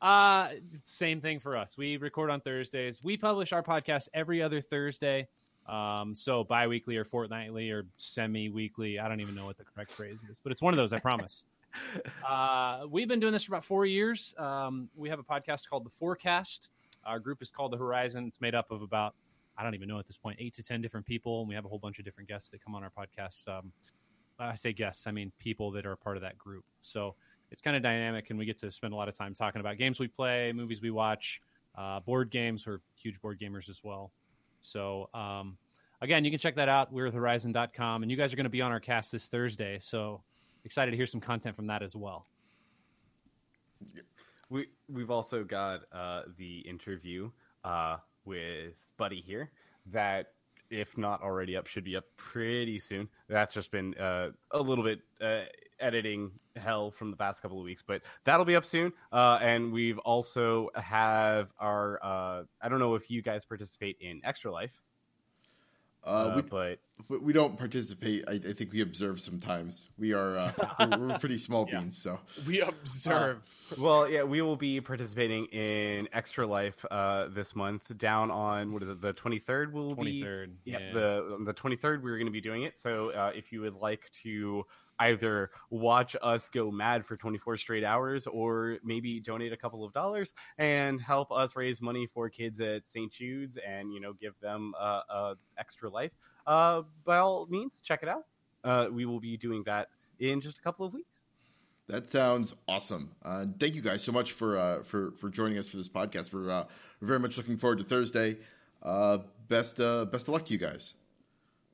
[0.00, 0.48] Uh,
[0.84, 1.78] same thing for us.
[1.78, 3.02] We record on Thursdays.
[3.02, 5.28] We publish our podcast every other Thursday.
[5.66, 8.98] Um, so bi-weekly or fortnightly or semi-weekly.
[8.98, 10.92] I don't even know what the correct phrase is, but it's one of those.
[10.92, 11.44] I promise.
[12.28, 14.34] uh, we've been doing this for about four years.
[14.38, 16.68] Um, we have a podcast called The Forecast.
[17.04, 18.26] Our group is called The Horizon.
[18.26, 19.14] It's made up of about
[19.58, 21.64] I don't even know at this point eight to ten different people, and we have
[21.64, 23.48] a whole bunch of different guests that come on our podcast.
[23.48, 23.72] Um,
[24.38, 26.64] I say guests, I mean people that are a part of that group.
[26.82, 27.14] So
[27.56, 29.78] it's kind of dynamic, and we get to spend a lot of time talking about
[29.78, 31.40] games we play, movies we watch,
[31.74, 32.66] uh, board games.
[32.66, 34.12] We're huge board gamers as well.
[34.60, 35.56] So um,
[36.02, 36.92] again, you can check that out.
[36.92, 39.78] We're at Horizon.com, and you guys are going to be on our cast this Thursday.
[39.78, 40.22] So
[40.66, 42.26] excited to hear some content from that as well.
[44.50, 47.30] We we've also got uh, the interview
[47.64, 47.96] uh,
[48.26, 49.50] with Buddy here
[49.92, 50.32] that,
[50.70, 53.08] if not already up, should be up pretty soon.
[53.28, 55.42] That's just been uh, a little bit uh,
[55.80, 58.92] editing hell from the past couple of weeks, but that'll be up soon.
[59.12, 64.20] Uh, and we've also have our uh, I don't know if you guys participate in
[64.24, 64.72] Extra Life,
[66.06, 66.78] Uh, uh, we, but
[67.08, 68.24] but we don't participate.
[68.28, 69.88] I, I think we observe sometimes.
[69.98, 70.52] We are uh,
[70.98, 71.80] we're, we're pretty small Yeah.
[71.80, 73.42] beans, so We observe.
[73.76, 77.96] Well, yeah, we will be participating in Extra Life uh, this month.
[77.98, 79.00] Down on what is it?
[79.00, 79.72] The twenty third.
[79.72, 80.56] We'll Twenty be third.
[80.64, 82.02] yeah, the the twenty third.
[82.04, 82.78] We're going to be doing it.
[82.78, 84.64] So uh, if you would like to
[84.98, 89.84] either watch us go mad for twenty four straight hours, or maybe donate a couple
[89.84, 93.12] of dollars and help us raise money for kids at St.
[93.12, 96.12] Jude's, and you know give them uh, uh, Extra Life,
[96.46, 98.24] uh, by all means, check it out.
[98.64, 99.88] Uh, we will be doing that
[100.18, 101.20] in just a couple of weeks.
[101.88, 103.12] that sounds awesome.
[103.22, 106.32] Uh, thank you guys so much for uh, for for joining us for this podcast.
[106.32, 106.64] We're uh,
[107.00, 108.38] we're very much looking forward to Thursday.
[108.82, 109.18] Uh,
[109.48, 110.94] best uh, best of luck to you guys.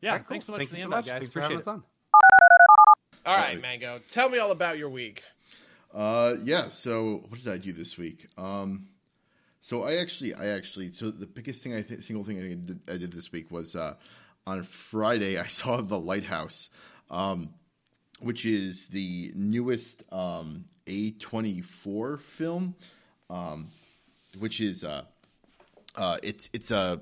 [0.03, 0.35] Yeah, All right, cool.
[0.35, 1.19] thanks so much Thank for the you so invite, guys.
[1.21, 1.61] Thanks for Appreciate having it.
[1.61, 1.85] us on.
[3.25, 3.61] All right.
[3.61, 5.23] Mango, tell me all about your week.
[5.95, 6.69] Uh, yeah.
[6.69, 8.27] So what did I do this week?
[8.37, 8.89] Um,
[9.61, 12.81] so I actually, I actually, so the biggest thing I think, single thing I did,
[12.89, 13.95] I did this week was uh,
[14.45, 16.69] on Friday I saw The Lighthouse,
[17.11, 17.51] um,
[18.21, 22.75] which is the newest um, A24 film,
[23.31, 23.69] um,
[24.37, 25.03] which is uh,
[25.95, 27.01] uh, it's it's a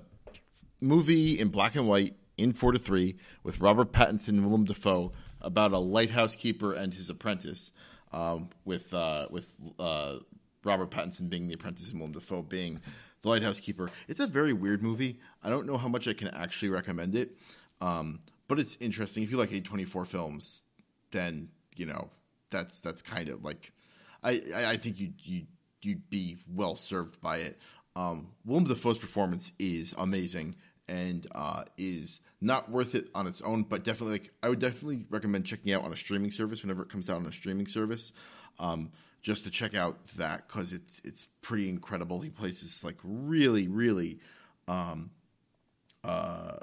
[0.83, 5.13] movie in black and white in four to three with Robert Pattinson and Willem Dafoe
[5.41, 7.73] about a lighthouse keeper and his apprentice,
[8.13, 10.17] um, with uh, with uh,
[10.65, 12.81] Robert Pattinson being the apprentice and Willem Dafoe being
[13.23, 13.91] the lighthouse keeper.
[14.09, 15.21] It's a very weird movie.
[15.43, 17.37] I don't know how much I can actually recommend it,
[17.81, 19.23] um, but it's interesting.
[19.23, 20.65] If you like A twenty four films,
[21.11, 22.11] then you know
[22.51, 23.73] that's that's kind of like
[24.23, 25.47] I I, I think you you
[25.83, 27.59] you'd be well served by it.
[27.97, 30.55] Um, Willem Dafoe's performance is amazing
[30.91, 35.07] and uh, is not worth it on its own, but definitely like I would definitely
[35.09, 38.13] recommend checking out on a streaming service whenever it comes out on a streaming service,
[38.59, 38.91] um,
[39.23, 42.21] just to check out that because it's it's pretty incredible.
[42.21, 44.19] He plays this like really really
[44.67, 45.11] um,
[46.03, 46.57] uh,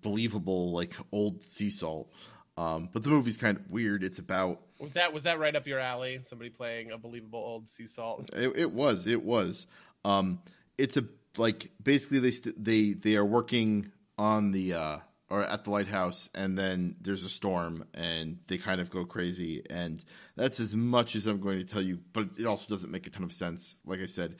[0.00, 2.12] believable like old sea salt,
[2.56, 4.04] um, but the movie's kind of weird.
[4.04, 6.20] It's about Was that was that right up your alley?
[6.22, 8.30] Somebody playing a believable old sea salt.
[8.32, 9.08] It, it was.
[9.08, 9.66] It was.
[10.04, 10.38] Um,
[10.78, 11.04] it's a
[11.36, 14.98] like basically they st- they they are working on the uh,
[15.30, 19.64] or at the lighthouse, and then there's a storm, and they kind of go crazy,
[19.70, 20.02] and
[20.36, 22.00] that's as much as I'm going to tell you.
[22.12, 23.76] But it also doesn't make a ton of sense.
[23.84, 24.36] Like I said,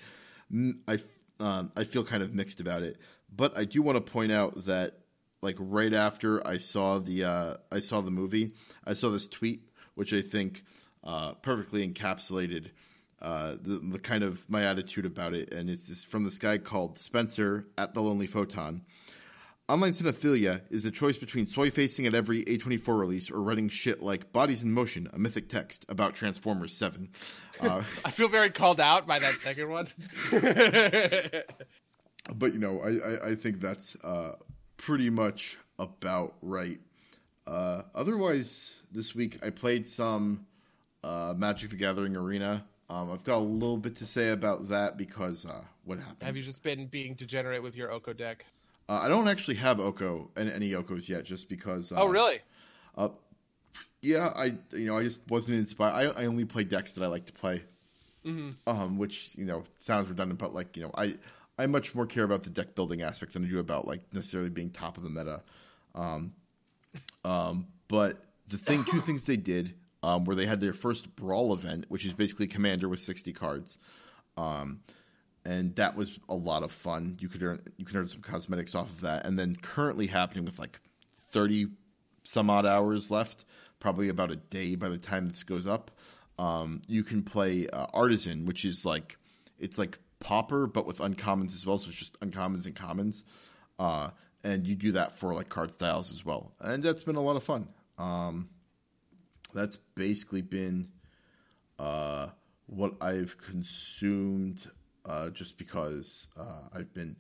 [0.89, 0.99] I
[1.41, 2.99] um, I feel kind of mixed about it,
[3.35, 4.99] but I do want to point out that
[5.41, 8.53] like right after I saw the uh, I saw the movie,
[8.87, 10.65] I saw this tweet which I think
[11.05, 12.71] uh, perfectly encapsulated
[13.23, 16.99] uh, the, the kind of my attitude about it, and it's from this guy called
[16.99, 18.83] Spencer at the Lonely Photon.
[19.69, 24.03] Online cinephilia is a choice between soy facing at every A24 release or writing shit
[24.03, 27.09] like Bodies in Motion, a mythic text about Transformers 7.
[27.61, 29.87] Uh, I feel very called out by that second one.
[32.35, 34.33] but you know, I, I, I think that's uh,
[34.79, 36.81] pretty much about right.
[37.47, 40.47] Uh, otherwise, this week I played some
[41.05, 42.65] uh, Magic the Gathering Arena.
[42.93, 46.25] Um, I've got a little bit to say about that because uh, what happened?
[46.25, 48.45] Have you just been being degenerate with your Oko deck?
[48.87, 51.91] Uh, I don't actually have Oko and any Okos yet, just because.
[51.91, 52.41] Uh, oh, really?
[54.03, 55.93] Yeah, I you know I just wasn't inspired.
[56.17, 57.63] I, I only play decks that I like to play,
[58.27, 58.51] Mm-hmm.
[58.69, 61.15] um, which you know sounds redundant, but like you know I
[61.57, 64.51] I much more care about the deck building aspect than I do about like necessarily
[64.51, 65.43] being top of the meta.
[65.95, 66.33] Um,
[67.25, 71.53] um, but the thing, two things they did um, where they had their first brawl
[71.53, 73.79] event, which is basically Commander with sixty cards,
[74.37, 74.81] um,
[75.45, 77.17] and that was a lot of fun.
[77.21, 80.45] You could earn you could earn some cosmetics off of that, and then currently happening
[80.45, 80.81] with like
[81.31, 81.69] thirty
[82.25, 83.45] some odd hours left,
[83.81, 85.91] probably about a day by the time this goes up.
[86.39, 89.17] Um, you can play uh, Artisan, which is like
[89.59, 93.25] it's like Pauper but with uncommons as well, so it's just uncommons and commons.
[93.79, 94.11] Uh,
[94.45, 97.37] and you do that for like card styles as well, and that's been a lot
[97.37, 97.69] of fun.
[97.99, 98.49] Um,
[99.55, 100.89] that's basically been
[101.79, 102.29] uh,
[102.67, 104.71] what I've consumed
[105.05, 107.17] uh, just because uh, I've been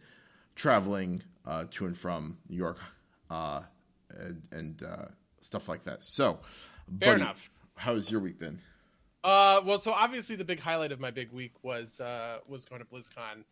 [0.55, 2.79] traveling uh, to and from New York
[3.31, 3.63] uh,
[4.11, 5.07] and, and uh,
[5.41, 6.03] stuff like that.
[6.03, 6.41] So,
[7.01, 7.51] Fair buddy, enough.
[7.75, 8.59] How's your week been?
[9.25, 12.81] Uh, well, so obviously the big highlight of my big week was uh was going
[12.81, 13.45] to BlizzCon.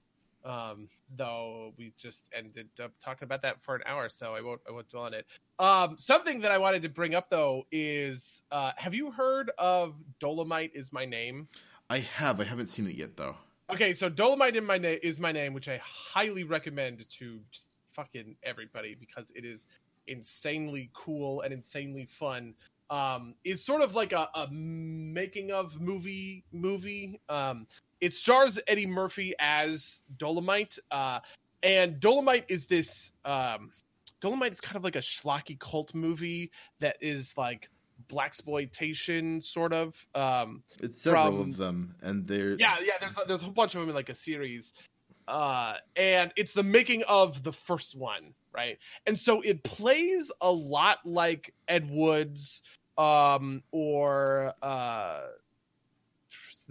[0.43, 4.61] Um, though we just ended up talking about that for an hour, so I won't
[4.69, 5.27] I won't dwell on it.
[5.61, 9.95] Um, something that I wanted to bring up though is uh, have you heard of
[10.19, 11.49] Dolemite is my name?
[11.91, 12.41] I have.
[12.41, 13.37] I haven't seen it yet though.
[13.71, 17.73] Okay, so Dolemite in my name is my name, which I highly recommend to just
[17.93, 19.67] fucking everybody because it is
[20.07, 22.55] insanely cool and insanely fun.
[22.89, 27.21] Um, is sort of like a, a making of movie movie.
[27.29, 27.67] Um,
[28.01, 31.21] it stars Eddie Murphy as Dolemite, uh,
[31.63, 33.13] and Dolemite is this.
[33.27, 33.73] Um,
[34.21, 37.69] Dolemite is kind of like a schlocky cult movie that is like
[38.09, 40.07] black exploitation, sort of.
[40.15, 42.95] Um, It's several From- of them, and they're yeah, yeah.
[43.01, 44.73] There's there's a whole bunch of them in like a series,
[45.29, 48.79] uh, and it's the making of the first one, right?
[49.07, 52.63] And so it plays a lot like Ed Wood's,
[52.99, 55.21] um, or uh,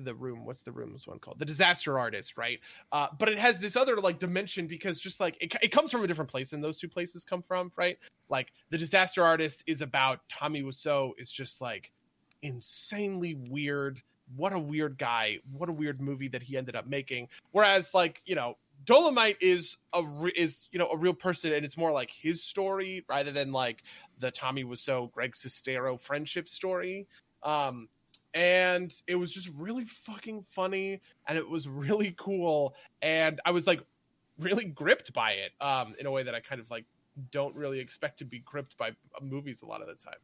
[0.06, 0.46] the room.
[0.46, 1.40] What's the room's one called?
[1.40, 2.60] The Disaster Artist, right?
[2.92, 6.04] Uh, but it has this other like dimension because just like it, it comes from
[6.04, 7.98] a different place than those two places come from, right?
[8.30, 11.92] Like the Disaster Artist is about Tommy Wiseau is just like
[12.42, 14.02] insanely weird
[14.36, 18.22] what a weird guy what a weird movie that he ended up making whereas like
[18.26, 18.56] you know
[18.86, 22.44] dolemite is a re- is you know a real person and it's more like his
[22.44, 23.84] story rather than like
[24.20, 27.08] the tommy Wiseau, greg sestero friendship story
[27.44, 27.90] um
[28.34, 33.66] and it was just really fucking funny and it was really cool and i was
[33.66, 33.82] like
[34.40, 36.86] really gripped by it um in a way that i kind of like
[37.32, 38.92] don't really expect to be gripped by
[39.22, 40.20] movies a lot of the time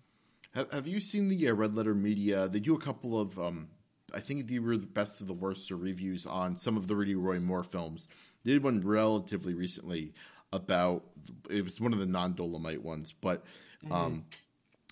[0.53, 2.47] Have, have you seen the uh, Red Letter Media?
[2.47, 3.67] They do a couple of, um,
[4.13, 6.95] I think they were the best of the worst or reviews on some of the
[6.95, 8.07] Rudy Ray Moore films.
[8.45, 10.13] They did one relatively recently
[10.53, 11.03] about
[11.49, 13.43] it was one of the non Dolemite ones, but
[13.91, 14.23] um,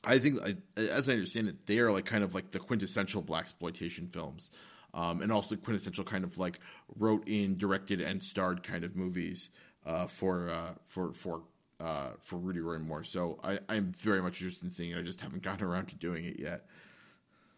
[0.03, 3.21] I think I, as I understand it, they are like kind of like the quintessential
[3.21, 4.51] black exploitation films.
[4.95, 6.59] Um, and also quintessential kind of like
[6.99, 9.49] wrote in, directed, and starred kind of movies
[9.87, 11.41] uh, for uh, for for
[11.79, 13.03] uh, for Rudy Ray Moore.
[13.03, 14.99] So I, I'm very much interested in seeing it.
[14.99, 16.65] I just haven't gotten around to doing it yet.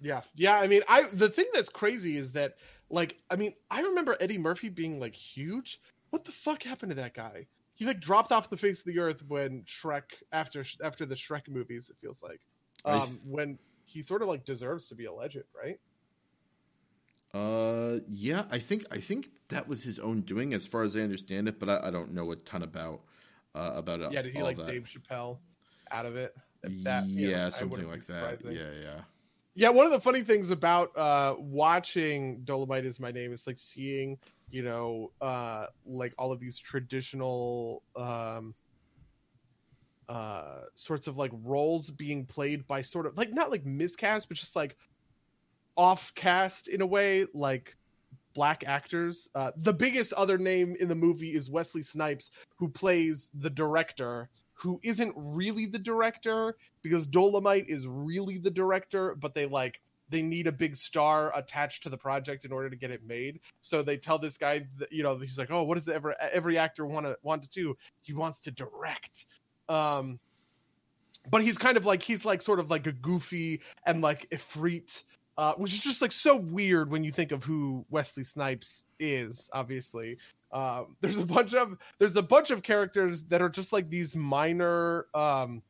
[0.02, 0.22] Yeah.
[0.36, 2.56] Yeah, I mean, I the thing that's crazy is that
[2.90, 5.80] like I mean, I remember Eddie Murphy being like huge.
[6.12, 7.48] What the fuck happened to that guy?
[7.76, 11.48] He like dropped off the face of the earth when Shrek after after the Shrek
[11.50, 12.42] movies, it feels like.
[12.84, 15.80] Um th- when he sort of like deserves to be a legend, right?
[17.34, 21.02] Uh, yeah, I think I think that was his own doing, as far as I
[21.02, 21.60] understand it.
[21.60, 23.02] But I, I don't know a ton about
[23.54, 24.12] uh, about it.
[24.14, 24.68] Yeah, did he like that.
[24.68, 25.40] Dave Chappelle
[25.92, 26.34] out of it?
[26.64, 28.38] That, you know, yeah, something like that.
[28.38, 28.54] surprising.
[28.54, 29.02] Yeah, yeah.
[29.58, 33.58] Yeah, one of the funny things about uh watching Dolemite is my name is like
[33.58, 34.18] seeing,
[34.50, 38.54] you know, uh like all of these traditional um
[40.10, 44.36] uh sorts of like roles being played by sort of like not like miscast, but
[44.36, 44.76] just like
[45.78, 47.78] off cast in a way, like
[48.34, 49.30] black actors.
[49.36, 54.30] Uh the biggest other name in the movie is Wesley Snipes, who plays the director,
[54.52, 60.22] who isn't really the director because Dolemite is really the director, but they like they
[60.22, 63.40] need a big star attached to the project in order to get it made.
[63.64, 66.60] So they tell this guy, that, you know, he's like, "Oh, what does ever every
[66.60, 67.76] actor want to want to do?
[68.04, 69.26] He wants to direct."
[69.68, 70.20] Um,
[71.28, 75.04] but he's kind of like he's like sort of like a goofy and like ifrit,
[75.40, 79.50] uh, which is just like so weird when you think of who Wesley Snipes is,
[79.54, 80.20] obviously.
[80.52, 84.16] Um, there's a bunch of there's a bunch of characters that are just like these
[84.16, 85.64] minor um,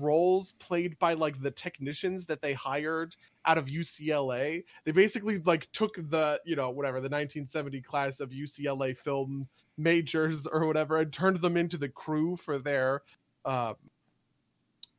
[0.00, 4.64] roles played by like the technicians that they hired out of UCLA.
[4.84, 10.46] They basically like took the you know whatever the 1970 class of UCLA film majors
[10.46, 13.02] or whatever and turned them into the crew for their
[13.44, 13.76] um,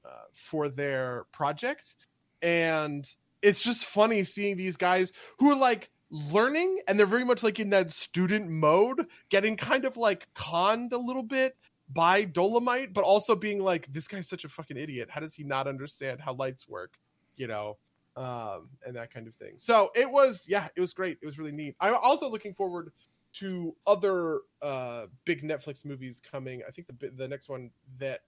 [0.06, 1.96] uh, for their project
[2.42, 7.44] and it's just funny seeing these guys who are like learning and they're very much
[7.44, 11.56] like in that student mode getting kind of like conned a little bit
[11.92, 15.10] by dolemite but also being like this guy's such a fucking idiot.
[15.10, 16.98] How does he not understand how lights work?
[17.36, 17.78] You know
[18.16, 19.54] um and that kind of thing.
[19.58, 21.18] So it was yeah it was great.
[21.22, 21.76] It was really neat.
[21.80, 22.92] I'm also looking forward
[23.34, 26.62] to other uh big netflix movies coming.
[26.68, 28.22] I think the the next one that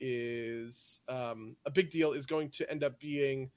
[0.00, 3.50] is um a big deal is going to end up being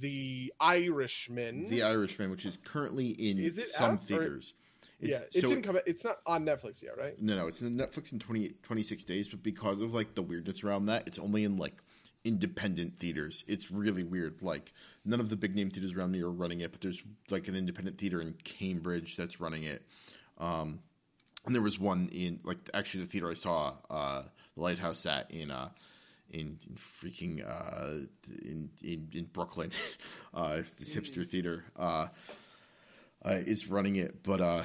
[0.00, 1.66] the Irishman.
[1.68, 4.54] The Irishman, which is currently in Is it some out, or- theaters.
[5.02, 5.78] It's, yeah, it so- didn't come.
[5.84, 7.20] It's not on Netflix yet, right?
[7.20, 10.62] No, no, it's in Netflix in 20, 26 days, but because of like the weirdness
[10.62, 11.74] around that, it's only in like
[12.24, 13.42] independent theaters.
[13.48, 14.42] It's really weird.
[14.42, 14.72] Like
[15.04, 17.56] none of the big name theaters around me are running it, but there's like an
[17.56, 19.82] independent theater in Cambridge that's running it.
[20.38, 20.78] Um,
[21.44, 24.22] and there was one in like actually the theater I saw uh,
[24.54, 25.70] the Lighthouse at in uh,
[26.30, 28.06] in, in freaking uh,
[28.44, 29.72] in, in in Brooklyn,
[30.34, 32.06] uh, this hipster theater uh,
[33.24, 34.64] uh, is running it, but uh,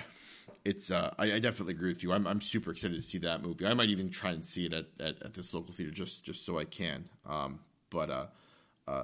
[0.66, 2.12] it's uh, I, I definitely agree with you.
[2.14, 3.66] I'm I'm super excited to see that movie.
[3.66, 6.46] I might even try and see it at, at, at this local theater just just
[6.46, 7.06] so I can.
[7.26, 7.60] Um,
[7.90, 8.26] but uh,
[8.88, 9.04] uh,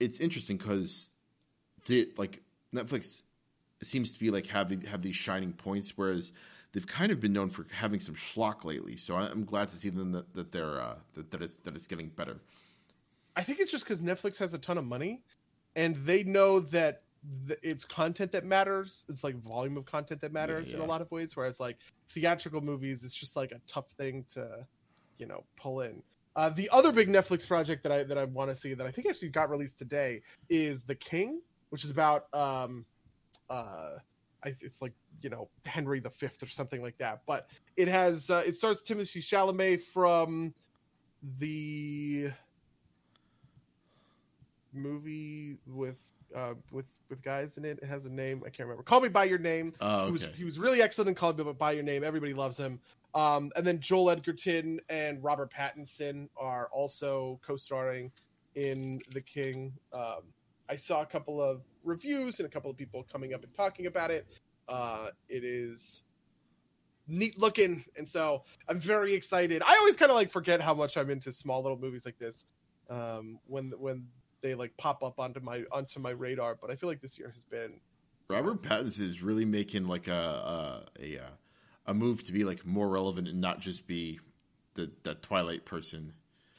[0.00, 1.12] it's interesting because
[2.16, 2.42] like
[2.74, 3.22] Netflix
[3.82, 6.32] seems to be like having have these shining points, whereas
[6.72, 8.96] they've kind of been known for having some schlock lately.
[8.96, 11.86] So I'm glad to see them that, that they're uh, that that it's that it's
[11.86, 12.36] getting better.
[13.36, 15.22] I think it's just because Netflix has a ton of money,
[15.76, 17.02] and they know that
[17.46, 19.04] th- it's content that matters.
[19.08, 21.36] It's like volume of content that matters in a lot of ways.
[21.36, 21.78] Whereas like
[22.08, 24.66] theatrical movies, it's just like a tough thing to,
[25.18, 26.02] you know, pull in.
[26.36, 28.90] Uh, the other big Netflix project that I that I want to see that I
[28.90, 31.40] think actually got released today is The King,
[31.70, 32.84] which is about um,
[33.50, 33.96] uh,
[34.44, 37.22] I, it's like you know Henry the Fifth or something like that.
[37.26, 40.54] But it has uh, it stars Timothée Chalamet from
[41.40, 42.30] the
[44.72, 45.98] movie with
[46.34, 47.78] uh, with with guys in it.
[47.82, 48.82] It has a name I can't remember.
[48.82, 49.74] Call Me by Your Name.
[49.80, 52.04] Oh, He was he was really excellent in Call Me by Your Name.
[52.04, 52.80] Everybody loves him.
[53.14, 58.12] Um, and then Joel Edgerton and Robert Pattinson are also co-starring
[58.54, 59.72] in The King.
[59.92, 60.22] Um,
[60.68, 63.86] I saw a couple of reviews and a couple of people coming up and talking
[63.86, 64.26] about it.
[64.68, 66.02] Uh, it is
[67.06, 69.62] neat looking, and so I'm very excited.
[69.66, 72.44] I always kind of like forget how much I'm into small little movies like this
[72.90, 74.06] um, when when
[74.42, 76.56] they like pop up onto my onto my radar.
[76.60, 77.80] But I feel like this year has been
[78.28, 81.30] Robert Pattinson is really making like a a a, uh,
[81.86, 84.20] a move to be like more relevant and not just be
[84.74, 86.12] the the Twilight person.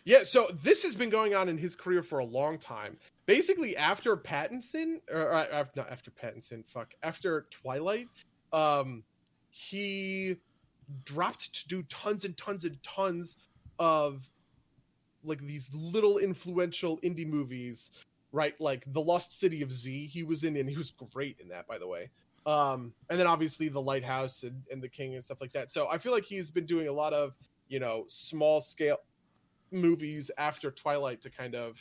[0.06, 2.97] Yeah, so this has been going on in his career for a long time.
[3.27, 8.07] Basically, after Pattinson, or uh, af- not after Pattinson, fuck, after Twilight,
[8.51, 9.03] um,
[9.49, 10.38] he
[11.03, 13.35] dropped to do tons and tons and tons
[13.77, 14.27] of
[15.24, 17.91] like these little influential indie movies,
[18.32, 18.60] right?
[18.60, 21.68] Like The Lost City of Z, he was in, and he was great in that,
[21.68, 22.10] by the way.
[22.46, 25.72] Um, and then obviously The Lighthouse and, and The King and stuff like that.
[25.72, 27.34] So I feel like he's been doing a lot of,
[27.68, 28.98] you know, small scale
[29.72, 31.78] movies after Twilight to kind of,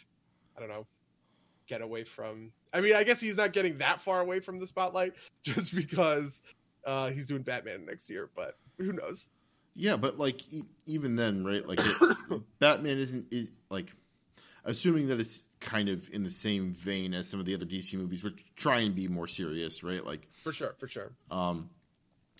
[0.57, 0.87] I don't know,
[1.69, 2.53] get away from.
[2.73, 6.43] I mean, I guess he's not getting that far away from the spotlight just because
[6.85, 9.31] uh, he's doing Batman next year, but who knows?
[9.79, 11.67] Yeah, but like e- even then, right?
[11.67, 13.95] Like it, Batman isn't is, like
[14.65, 17.95] assuming that it's kind of in the same vein as some of the other DC
[17.95, 20.05] movies, but try and be more serious, right?
[20.05, 21.13] Like For sure, for sure.
[21.31, 21.71] um,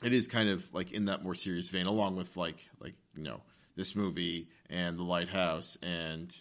[0.03, 3.23] it is kind of like in that more serious vein, along with like like you
[3.23, 3.41] know
[3.77, 6.37] this movie and the Lighthouse and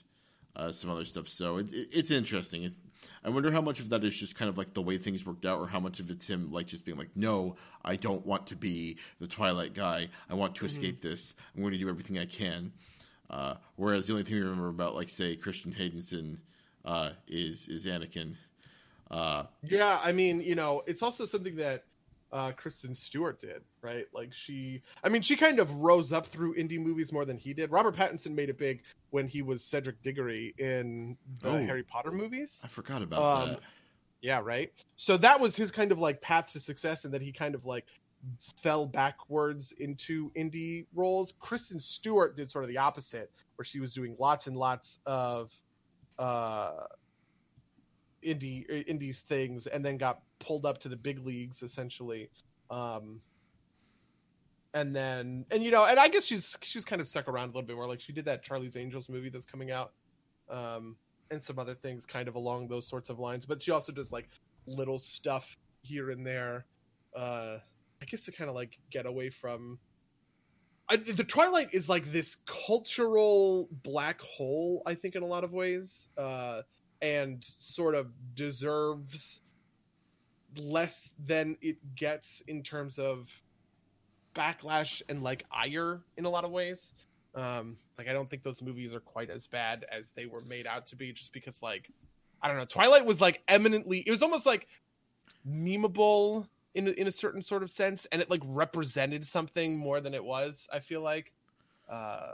[0.58, 1.30] uh, some other stuff.
[1.30, 2.64] So it, it, it's interesting.
[2.64, 2.82] It's
[3.24, 5.46] I wonder how much of that is just kind of like the way things worked
[5.46, 7.56] out, or how much of it's him like just being like, no,
[7.86, 10.10] I don't want to be the Twilight guy.
[10.30, 11.36] I want to escape this.
[11.56, 12.74] I'm going to do everything I can.
[13.30, 16.38] Uh, whereas the only thing we remember about, like, say, Christian Haydenson
[16.86, 18.36] uh, is is Anakin.
[19.12, 21.84] Uh, Yeah, I mean, you know, it's also something that
[22.32, 24.06] uh, Kristen Stewart did, right?
[24.14, 27.54] Like she, I mean, she kind of rose up through indie movies more than he
[27.54, 27.72] did.
[27.72, 31.66] Robert Pattinson made it big when he was Cedric Diggory in the Oh.
[31.66, 32.60] Harry Potter movies.
[32.64, 33.60] I forgot about Um, that.
[34.22, 34.72] Yeah, right.
[34.95, 37.66] So that was his kind of like path to success, and that he kind of
[37.66, 37.86] like
[38.58, 41.34] fell backwards into indie roles.
[41.40, 45.54] Kristen Stewart did sort of the opposite, where she was doing lots and lots of
[46.18, 46.72] uh,
[48.26, 52.30] indie uh, indies things, and then got pulled up to the big leagues essentially.
[52.69, 53.22] Um,
[54.73, 57.48] and then and you know, and I guess she's she's kind of stuck around a
[57.48, 57.88] little bit more.
[57.88, 59.94] Like she did that Charlie's Angels movie that's coming out,
[60.49, 60.95] um,
[61.31, 63.45] and some other things kind of along those sorts of lines.
[63.45, 64.30] But she also does like
[64.68, 66.65] little stuff here and there.
[67.15, 67.57] Uh,
[68.02, 69.80] I guess to kind of like get away from.
[70.89, 75.52] I, the Twilight is like this cultural black hole, I think, in a lot of
[75.52, 76.61] ways, uh,
[77.02, 79.41] and sort of deserves
[80.57, 83.30] less than it gets in terms of
[84.36, 86.94] backlash and like ire in a lot of ways.
[87.36, 90.65] Um, like I don't think those movies are quite as bad as they were made
[90.65, 91.90] out to be, just because like
[92.41, 93.99] I don't know, Twilight was like eminently.
[93.99, 94.68] It was almost like
[95.48, 100.14] memeable in in a certain sort of sense, and it like represented something more than
[100.14, 100.68] it was.
[100.72, 101.34] I feel like,
[101.90, 102.34] uh,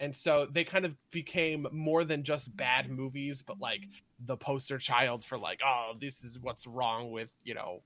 [0.00, 3.82] and so they kind of became more than just bad movies, but like
[4.18, 7.82] the poster child for like, oh, this is what's wrong with you know,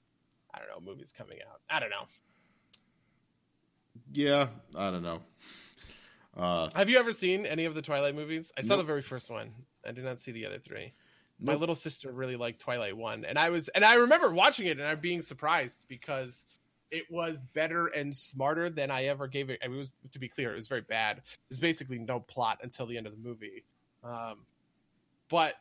[0.55, 1.61] I don't know, movies coming out.
[1.69, 2.07] I don't know.
[4.13, 5.21] Yeah, I don't know.
[6.37, 8.53] Uh, Have you ever seen any of the Twilight movies?
[8.57, 8.79] I saw Nope.
[8.79, 9.53] the very first one.
[9.87, 10.93] I did not see the other three.
[11.41, 11.61] My Nope.
[11.61, 14.87] little sister really liked Twilight One, and I was, and I remember watching it and
[14.87, 16.45] I'm being surprised because
[16.91, 19.61] it was better and smarter than I ever gave it.
[19.65, 21.23] I mean, it was to be clear, it was very bad.
[21.49, 23.65] There's basically no plot until the end of the movie,
[24.03, 24.39] um,
[25.29, 25.55] but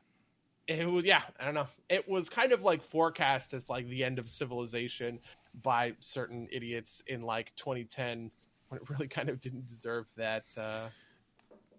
[0.68, 1.68] it was yeah, I don't know.
[1.90, 5.20] It was kind of like forecast as like the end of civilization
[5.62, 8.32] by certain idiots in like 2010
[8.70, 10.46] when it really kind of didn't deserve that.
[10.58, 10.88] Uh,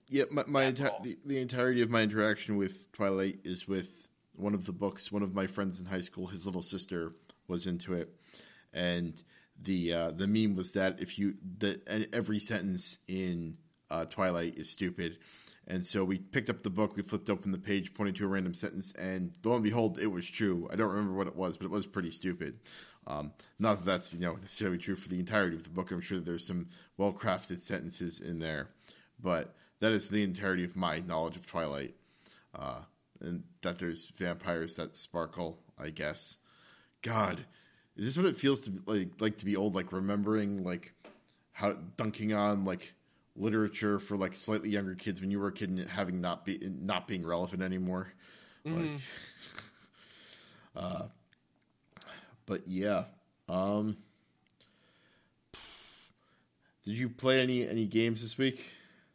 [0.08, 4.54] Yeah, my, my enti- the, the entirety of my interaction with Twilight is with one
[4.54, 5.12] of the books.
[5.12, 7.12] One of my friends in high school, his little sister
[7.46, 8.12] was into it,
[8.72, 9.22] and
[9.62, 11.34] the uh, the meme was that if you
[12.12, 13.56] every sentence in
[13.90, 15.18] uh, Twilight is stupid,
[15.66, 18.28] and so we picked up the book, we flipped open the page, pointed to a
[18.28, 20.68] random sentence, and lo and behold, it was true.
[20.72, 22.60] I don't remember what it was, but it was pretty stupid.
[23.06, 25.90] Um, not that that's you know necessarily true for the entirety of the book.
[25.90, 28.70] I'm sure there's some well crafted sentences in there,
[29.22, 31.94] but that is the entirety of my knowledge of Twilight,
[32.54, 32.80] uh,
[33.20, 35.58] and that there's vampires that sparkle.
[35.78, 36.36] I guess.
[37.02, 37.46] God,
[37.96, 39.74] is this what it feels to be, like like to be old?
[39.74, 40.94] Like remembering like
[41.52, 42.94] how dunking on like
[43.36, 46.58] literature for like slightly younger kids when you were a kid and having not be
[46.62, 48.12] not being relevant anymore.
[48.64, 48.90] Like,
[50.76, 51.02] uh,
[52.46, 53.04] but yeah.
[53.48, 53.96] Um,
[56.84, 58.72] did you play any any games this week?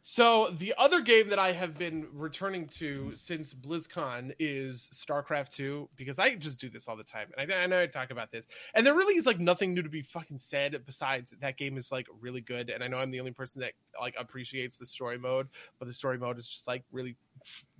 [0.08, 5.88] So the other game that I have been returning to since BlizzCon is StarCraft 2
[5.96, 8.30] because I just do this all the time, and I, I know I talk about
[8.30, 11.76] this, and there really is like nothing new to be fucking said besides that game
[11.76, 14.86] is like really good, and I know I'm the only person that like appreciates the
[14.86, 15.48] story mode,
[15.80, 17.16] but the story mode is just like really,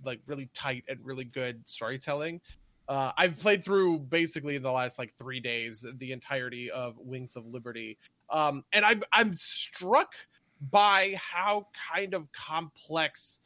[0.03, 2.41] like really tight and really good storytelling.
[2.89, 7.37] Uh, I've played through basically in the last like three days the entirety of Wings
[7.37, 7.97] of Liberty,
[8.29, 10.11] um, and I'm I'm struck
[10.59, 13.39] by how kind of complex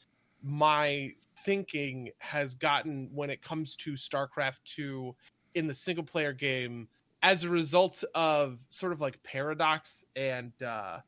[0.43, 1.11] my
[1.43, 5.15] thinking has gotten when it comes to StarCraft 2
[5.55, 6.87] in the single player game
[7.23, 10.99] as a result of sort of like Paradox and uh,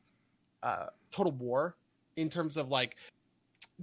[0.62, 1.76] uh, Total War
[2.16, 2.96] in terms of like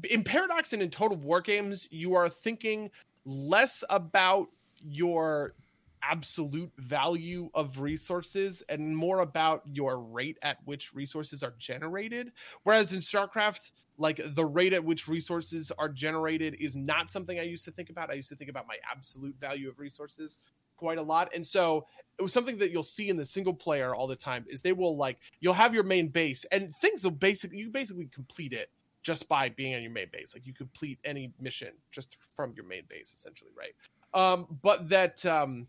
[0.10, 2.90] in Paradox and in Total War games, you are thinking
[3.26, 4.48] less about
[4.84, 5.54] your
[6.04, 12.32] absolute value of resources and more about your rate at which resources are generated.
[12.64, 17.44] Whereas in StarCraft, like the rate at which resources are generated is not something I
[17.44, 18.10] used to think about.
[18.10, 20.38] I used to think about my absolute value of resources
[20.82, 21.30] quite a lot.
[21.36, 21.86] And so
[22.18, 24.74] it was something that you'll see in the single player all the time is they
[24.74, 28.70] will like you'll have your main base and things will basically you basically complete it
[29.04, 30.34] just by being on your main base.
[30.34, 33.76] Like you complete any mission just from your main base essentially, right?
[34.14, 35.68] Um but that um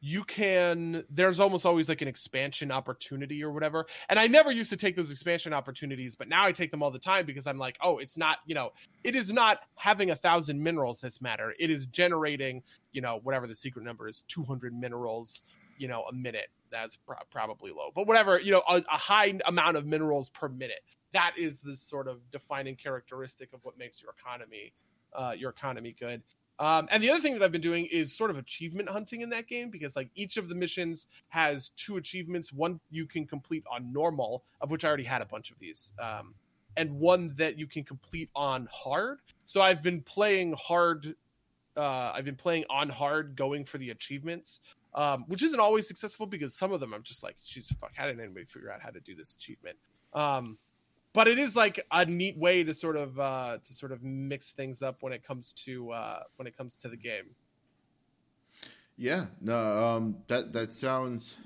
[0.00, 3.86] you can there's almost always like an expansion opportunity or whatever.
[4.08, 6.90] And i never used to take those expansion opportunities but now i take them all
[6.90, 8.72] the time because i'm like oh it's not you know
[9.04, 11.54] it is not having a thousand minerals that's matter.
[11.58, 12.62] It is generating
[12.92, 15.42] you know whatever the secret number is 200 minerals
[15.78, 16.48] you know a minute.
[16.70, 17.90] That's pro- probably low.
[17.94, 20.80] But whatever you know a, a high amount of minerals per minute.
[21.12, 24.72] That is the sort of defining characteristic of what makes your economy
[25.12, 26.22] uh, your economy good
[26.60, 29.30] um, and the other thing that I've been doing is sort of achievement hunting in
[29.30, 32.52] that game because like each of the missions has two achievements.
[32.52, 35.92] One you can complete on normal, of which I already had a bunch of these,
[35.98, 36.34] um,
[36.76, 39.20] and one that you can complete on hard.
[39.46, 41.14] So I've been playing hard.
[41.78, 44.60] Uh, I've been playing on hard, going for the achievements,
[44.94, 47.92] um, which isn't always successful because some of them I'm just like, "Jeez, fuck!
[47.94, 49.78] How did anybody figure out how to do this achievement?"
[50.12, 50.58] Um,
[51.12, 54.52] but it is like a neat way to sort of uh, to sort of mix
[54.52, 57.34] things up when it comes to uh, when it comes to the game.
[58.96, 61.36] Yeah, no, um, that that sounds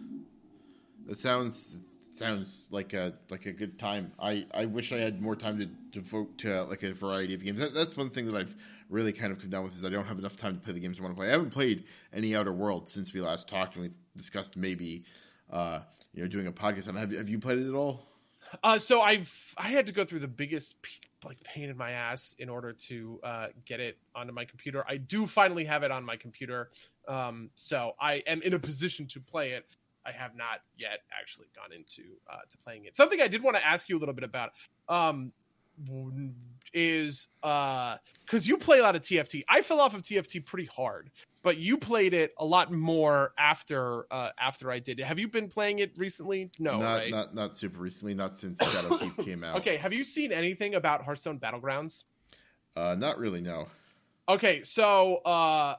[1.07, 1.83] that sounds
[2.15, 4.13] Sounds like a like a good time.
[4.21, 7.43] I, I wish I had more time to devote to uh, like a variety of
[7.43, 7.59] games.
[7.59, 8.55] That, that's one thing that I've
[8.89, 10.79] really kind of come down with is I don't have enough time to play the
[10.79, 11.27] games I want to play.
[11.27, 11.83] I haven't played
[12.13, 15.03] any Outer Worlds since we last talked and we discussed maybe
[15.51, 15.81] uh,
[16.13, 16.95] you know doing a podcast on.
[16.95, 18.07] Have have you played it at all?
[18.63, 20.77] Uh, so I've I had to go through the biggest
[21.25, 24.85] like pain in my ass in order to uh, get it onto my computer.
[24.89, 26.71] I do finally have it on my computer,
[27.09, 29.67] um, so I am in a position to play it.
[30.07, 32.97] I have not yet actually gone into uh, to playing it.
[32.97, 34.53] Something I did want to ask you a little bit about
[34.89, 35.33] um,
[36.73, 39.45] is because you play a lot of TFT.
[39.49, 41.11] I fell off of TFT pretty hard,
[41.45, 45.05] but you played it a lot more after uh, after I did it.
[45.05, 46.51] Have you been playing it recently?
[46.59, 47.11] No, not right?
[47.11, 48.15] not not super recently.
[48.15, 49.59] Not since Shadowkeep came out.
[49.59, 52.05] Okay, have you seen anything about Hearthstone Battlegrounds?
[52.75, 53.43] Uh, not really.
[53.43, 53.69] No.
[54.29, 55.77] Okay, so uh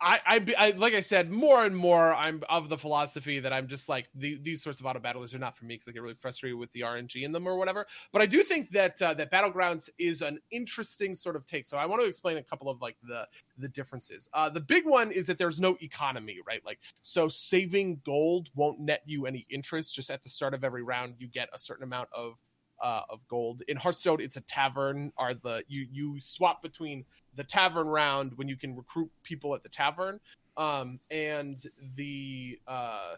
[0.00, 3.66] I, I, I like I said, more and more I'm of the philosophy that I'm
[3.66, 6.02] just like the, these sorts of auto battlers are not for me because I get
[6.02, 7.86] really frustrated with the RNG in them or whatever.
[8.12, 11.66] But I do think that uh, that battlegrounds is an interesting sort of take.
[11.66, 13.26] So I want to explain a couple of like the
[13.58, 14.28] the differences.
[14.34, 16.64] Uh, the big one is that there's no economy, right?
[16.64, 19.94] Like so, saving gold won't net you any interest.
[19.94, 22.38] Just at the start of every round, you get a certain amount of
[22.82, 23.62] uh, of gold.
[23.68, 25.12] In Hearthstone, it's a tavern.
[25.16, 27.04] Are the you you swap between
[27.36, 30.20] the tavern round when you can recruit people at the tavern,
[30.56, 31.62] um, and
[31.94, 33.14] the uh,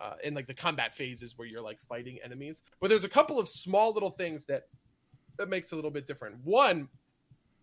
[0.00, 2.62] uh, in like the combat phases where you're like fighting enemies.
[2.80, 4.64] But there's a couple of small little things that
[5.38, 6.36] that makes a little bit different.
[6.44, 6.88] One,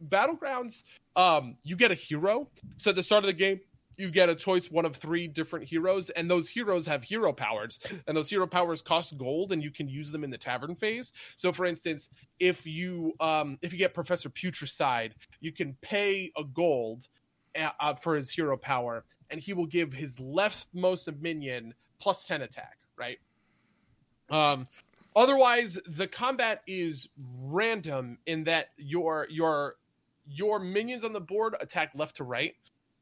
[0.07, 0.83] battlegrounds,
[1.15, 2.49] um, you get a hero.
[2.77, 3.59] So at the start of the game,
[3.99, 7.79] you get a choice one of three different heroes and those heroes have hero powers.
[8.07, 11.11] And those hero powers cost gold and you can use them in the tavern phase.
[11.35, 12.09] So for instance
[12.39, 15.11] if you um if you get professor putricide
[15.41, 17.07] you can pay a gold
[17.55, 22.77] uh, for his hero power and he will give his leftmost minion plus 10 attack
[22.97, 23.19] right?
[24.29, 24.67] Um
[25.15, 27.09] otherwise the combat is
[27.43, 29.75] random in that your your
[30.25, 32.55] your minions on the board attack left to right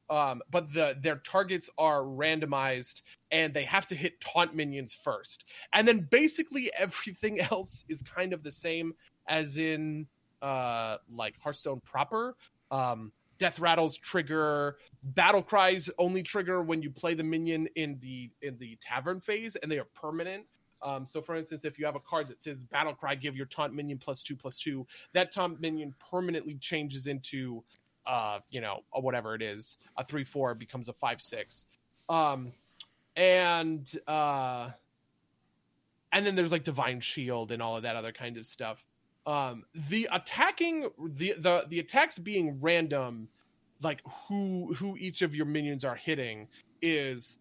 [0.09, 3.01] um, but the their targets are randomized
[3.31, 5.43] and they have to hit taunt minions first.
[5.73, 8.93] And then basically everything else is kind of the same
[9.27, 10.07] as in
[10.41, 12.35] uh like hearthstone proper.
[12.71, 18.31] Um death rattles trigger battle cries only trigger when you play the minion in the
[18.41, 20.45] in the tavern phase and they are permanent.
[20.81, 23.47] Um, so for instance if you have a card that says battle cry give your
[23.47, 27.63] taunt minion plus two plus two that taunt minion permanently changes into
[28.07, 31.65] uh, you know, whatever it is, a three four becomes a five six,
[32.09, 32.53] um,
[33.15, 34.69] and uh,
[36.11, 38.83] and then there's like divine shield and all of that other kind of stuff.
[39.25, 43.27] Um, the attacking the the the attacks being random,
[43.81, 46.47] like who who each of your minions are hitting
[46.81, 47.37] is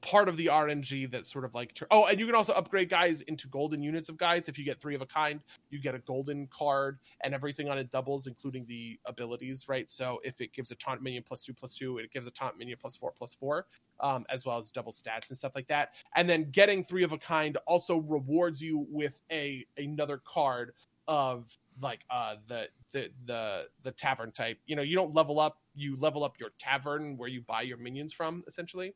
[0.00, 3.20] part of the RNG that sort of like oh, and you can also upgrade guys
[3.22, 4.48] into golden units of guys.
[4.48, 5.40] If you get three of a kind,
[5.70, 9.90] you get a golden card, and everything on it doubles, including the abilities, right?
[9.90, 12.58] So if it gives a taunt minion plus two plus two, it gives a taunt
[12.58, 13.66] minion plus four plus four,
[14.00, 15.90] um, as well as double stats and stuff like that.
[16.14, 20.72] And then getting three of a kind also rewards you with a another card
[21.08, 24.58] of like uh the the the the tavern type.
[24.66, 27.76] You know, you don't level up, you level up your tavern where you buy your
[27.76, 28.94] minions from, essentially.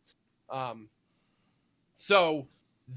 [0.51, 0.89] Um,
[1.97, 2.49] so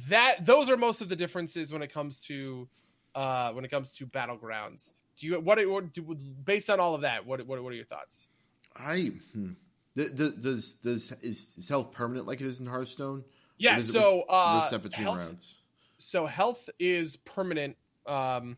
[0.10, 2.68] that those are most of the differences when it comes to
[3.16, 4.92] uh, when it comes to battlegrounds.
[5.18, 7.26] Do you what, what do, based on all of that?
[7.26, 8.28] What what what are your thoughts?
[8.76, 9.52] I hmm.
[9.96, 13.24] Th- th- does does is, is health permanent like it is in Hearthstone?
[13.58, 15.56] Yeah, it so res- uh, between health, rounds.
[16.00, 17.78] so health is permanent,
[18.08, 18.58] um,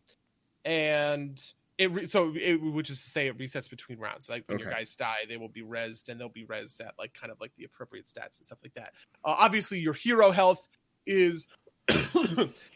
[0.63, 1.41] and
[1.77, 4.29] it re- so it, which is to say it resets between rounds.
[4.29, 7.13] Like when your guys die, they will be rezzed, and they'll be rezzed at like
[7.13, 8.93] kind of like the appropriate stats and stuff like that.
[9.23, 10.67] Uh, obviously, your hero health
[11.05, 11.47] is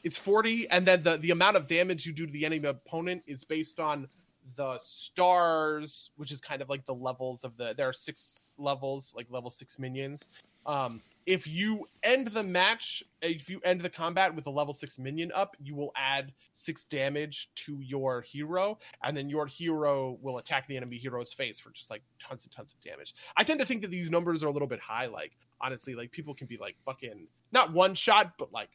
[0.03, 3.23] it's forty, and then the the amount of damage you do to the enemy opponent
[3.25, 4.07] is based on
[4.55, 7.73] the stars, which is kind of like the levels of the.
[7.75, 10.27] There are six levels, like level six minions.
[10.65, 14.97] Um, if you end the match, if you end the combat with a level six
[14.97, 20.39] minion up, you will add six damage to your hero, and then your hero will
[20.39, 23.13] attack the enemy hero's face for just like tons and tons of damage.
[23.37, 25.05] I tend to think that these numbers are a little bit high.
[25.05, 28.69] Like honestly, like people can be like fucking not one shot, but like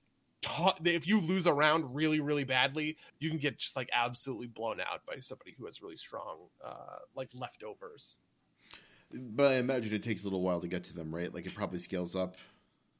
[0.85, 4.81] if you lose a round really really badly, you can get just like absolutely blown
[4.81, 8.19] out by somebody who has really strong uh like leftovers.
[9.15, 11.33] But I imagine it takes a little while to get to them, right?
[11.33, 12.37] Like it probably scales up.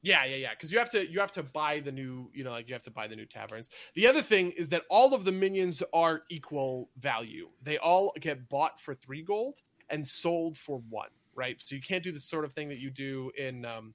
[0.01, 0.51] Yeah, yeah, yeah.
[0.51, 2.83] Because you have to you have to buy the new, you know, like you have
[2.83, 3.69] to buy the new taverns.
[3.95, 7.49] The other thing is that all of the minions are equal value.
[7.63, 11.59] They all get bought for three gold and sold for one, right?
[11.59, 13.93] So you can't do the sort of thing that you do in um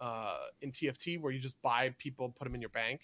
[0.00, 3.02] uh in TFT where you just buy people, put them in your bank.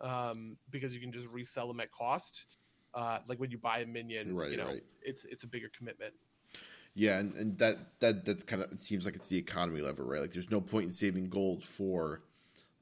[0.00, 2.46] um, because you can just resell them at cost.
[2.94, 4.82] Uh, like when you buy a minion, Right, you know, right.
[5.02, 6.14] it's it's a bigger commitment.
[6.94, 10.04] Yeah, and, and that that that's kind of it seems like it's the economy level,
[10.04, 10.20] right?
[10.20, 12.22] Like there's no point in saving gold for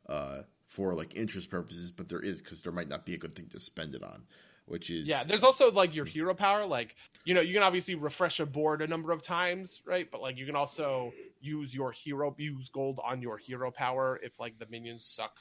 [0.09, 3.35] uh for like interest purposes, but there is because there might not be a good
[3.35, 4.23] thing to spend it on,
[4.67, 6.65] which is Yeah, there's also like your hero power.
[6.67, 10.11] Like, you know, you can obviously refresh a board a number of times, right?
[10.11, 14.39] But like, you can also use your hero, use gold on your hero power if
[14.41, 15.37] like the minions suck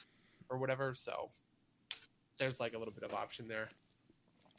[0.50, 0.94] or whatever.
[0.94, 1.30] So
[2.38, 3.68] there's like a little bit of option there.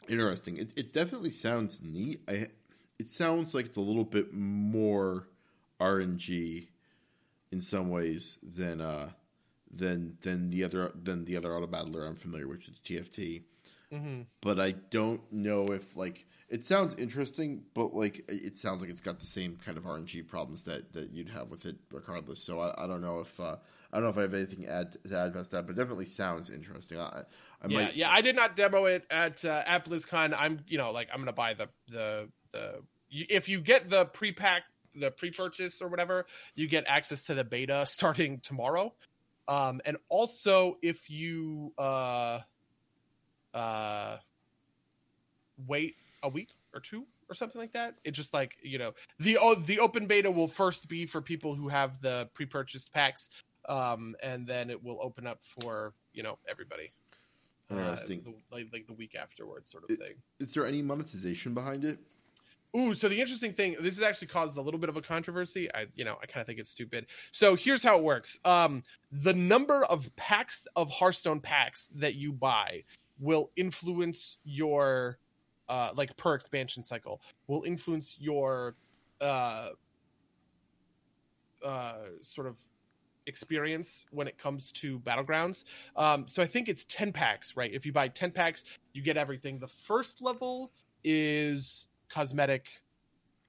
[0.08, 0.58] interesting.
[0.58, 2.22] It it definitely sounds neat.
[2.28, 2.48] I
[3.04, 5.28] it sounds like it's a little bit more
[5.82, 6.68] RNG
[7.52, 9.10] in some ways than uh
[9.70, 13.44] than than the other than the other auto battler I'm familiar with, which is TFT.
[13.94, 14.22] Mm-hmm.
[14.42, 19.02] but I don't know if like it sounds interesting, but like it sounds like it's
[19.02, 22.44] got the same kind of RNG problems that, that you'd have with it regardless.
[22.44, 23.58] So I, I don't know if uh,
[23.92, 25.78] I don't know if I have anything to add to add past that, but it
[25.78, 27.00] definitely sounds interesting.
[27.00, 27.24] I,
[27.62, 28.10] I Yeah, might, yeah.
[28.12, 30.34] I did not demo it at uh, at BlizzCon.
[30.36, 32.82] I'm, you know, like I'm gonna buy the the the.
[33.14, 34.64] If you get the pre-pack,
[34.96, 36.26] the pre-purchase or whatever,
[36.56, 38.94] you get access to the beta starting tomorrow.
[39.48, 42.40] Um, and also if you uh
[43.54, 44.18] uh
[45.68, 49.38] wait a week or two or something like that, it just like you know the
[49.38, 53.30] o- the open beta will first be for people who have the pre-purchased packs,
[53.68, 56.92] um, and then it will open up for you know everybody.
[57.70, 58.24] Uh, Interesting.
[58.24, 60.14] the, like like the week afterwards, sort of thing.
[60.40, 62.00] Is there any monetization behind it?
[62.76, 65.72] Ooh, so the interesting thing, this has actually caused a little bit of a controversy.
[65.76, 67.06] I, you know, I kind of think it's stupid.
[67.32, 72.34] So here's how it works: um, the number of packs of Hearthstone packs that you
[72.34, 72.84] buy
[73.20, 75.20] will influence your,
[75.70, 78.76] uh, like per expansion cycle, will influence your,
[79.22, 79.70] uh,
[81.64, 82.58] uh, sort of
[83.28, 85.64] experience when it comes to battlegrounds.
[85.96, 87.72] Um, so I think it's ten packs, right?
[87.72, 88.64] If you buy ten packs,
[88.94, 89.60] you get everything.
[89.60, 90.72] The first level
[91.04, 92.68] is cosmetic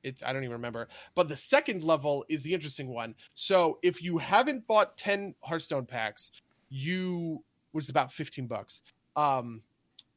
[0.03, 0.89] it i don't even remember.
[1.15, 3.15] But the second level is the interesting one.
[3.35, 6.31] So if you haven't bought 10 hearthstone packs
[6.71, 7.43] you
[7.73, 8.83] was about 15 bucks
[9.17, 9.63] um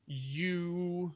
[0.06, 1.14] you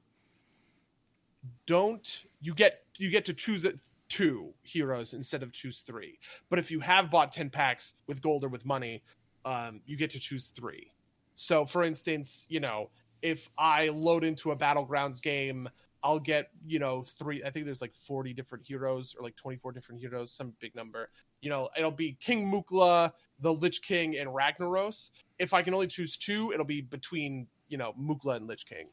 [1.66, 3.80] don't you get you get to choose it
[4.10, 6.20] two heroes instead of choose three.
[6.50, 9.04] But if you have bought 10 packs with gold or with money
[9.46, 10.92] um you get to choose three.
[11.36, 12.90] So for instance you know
[13.22, 15.70] if i load into a battlegrounds game
[16.04, 19.72] I'll get, you know, three, I think there's like 40 different heroes or like 24
[19.72, 21.10] different heroes, some big number.
[21.42, 25.12] You know, it'll be King Mukla, the Lich King, and Ragnaros.
[25.38, 28.88] If I can only choose two, it'll be between, you know, Mukla and Lich King.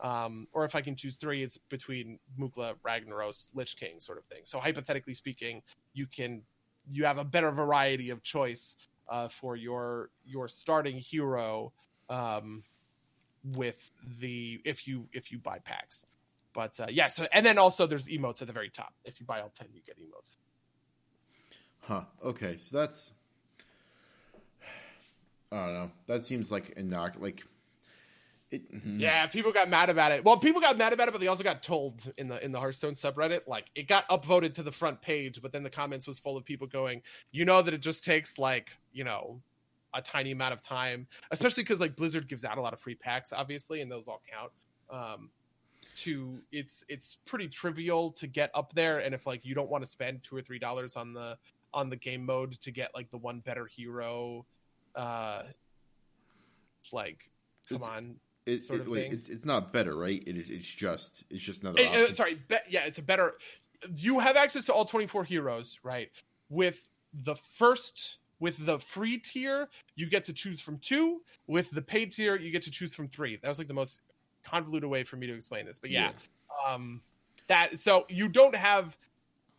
[0.00, 4.24] Um, or if I can choose three, it's between Mukla, Ragnaros, Lich King, sort of
[4.24, 4.42] thing.
[4.44, 5.62] So hypothetically speaking,
[5.94, 6.42] you can,
[6.90, 8.76] you have a better variety of choice
[9.08, 11.72] uh, for your your starting hero
[12.08, 12.62] um,
[13.56, 13.90] with
[14.20, 16.04] the if you if you buy packs.
[16.54, 18.92] But uh, yeah, so and then also there's emotes at the very top.
[19.04, 20.36] If you buy all ten, you get emotes.
[21.80, 22.04] Huh.
[22.24, 22.56] Okay.
[22.58, 23.12] So that's.
[25.50, 25.90] I don't know.
[26.06, 27.42] That seems like innoc like.
[28.50, 29.00] It, mhm.
[29.00, 30.24] Yeah, people got mad about it.
[30.24, 32.60] Well, people got mad about it, but they also got told in the in the
[32.60, 36.18] Hearthstone subreddit, like it got upvoted to the front page, but then the comments was
[36.18, 39.40] full of people going, you know that it just takes like you know
[39.94, 42.94] a tiny amount of time, especially because like Blizzard gives out a lot of free
[42.94, 44.52] packs, obviously, and those all count.
[44.90, 45.30] Um,
[45.96, 49.84] to it's it's pretty trivial to get up there, and if like you don't want
[49.84, 51.36] to spend two or three dollars on the
[51.74, 54.44] on the game mode to get like the one better hero,
[54.94, 55.42] uh,
[56.92, 57.30] like
[57.68, 58.16] come It's- on,
[58.46, 59.12] It, sort it- of wait, thing.
[59.18, 60.22] it's it's not better, right?
[60.26, 60.50] It is.
[60.50, 61.24] It's just.
[61.30, 61.78] It's just another.
[61.80, 62.14] Eh, option.
[62.16, 63.34] sorry, be, yeah, it's a better.
[63.96, 66.10] You have access to all 24 heroes, right?
[66.50, 71.22] With the first, with the free tier, you get to choose from two.
[71.46, 73.36] With the paid tier, you get to choose from three.
[73.36, 74.00] That was like the most
[74.44, 76.12] convoluted way for me to explain this, but yeah,
[76.66, 77.00] um,
[77.48, 78.96] that so you don't have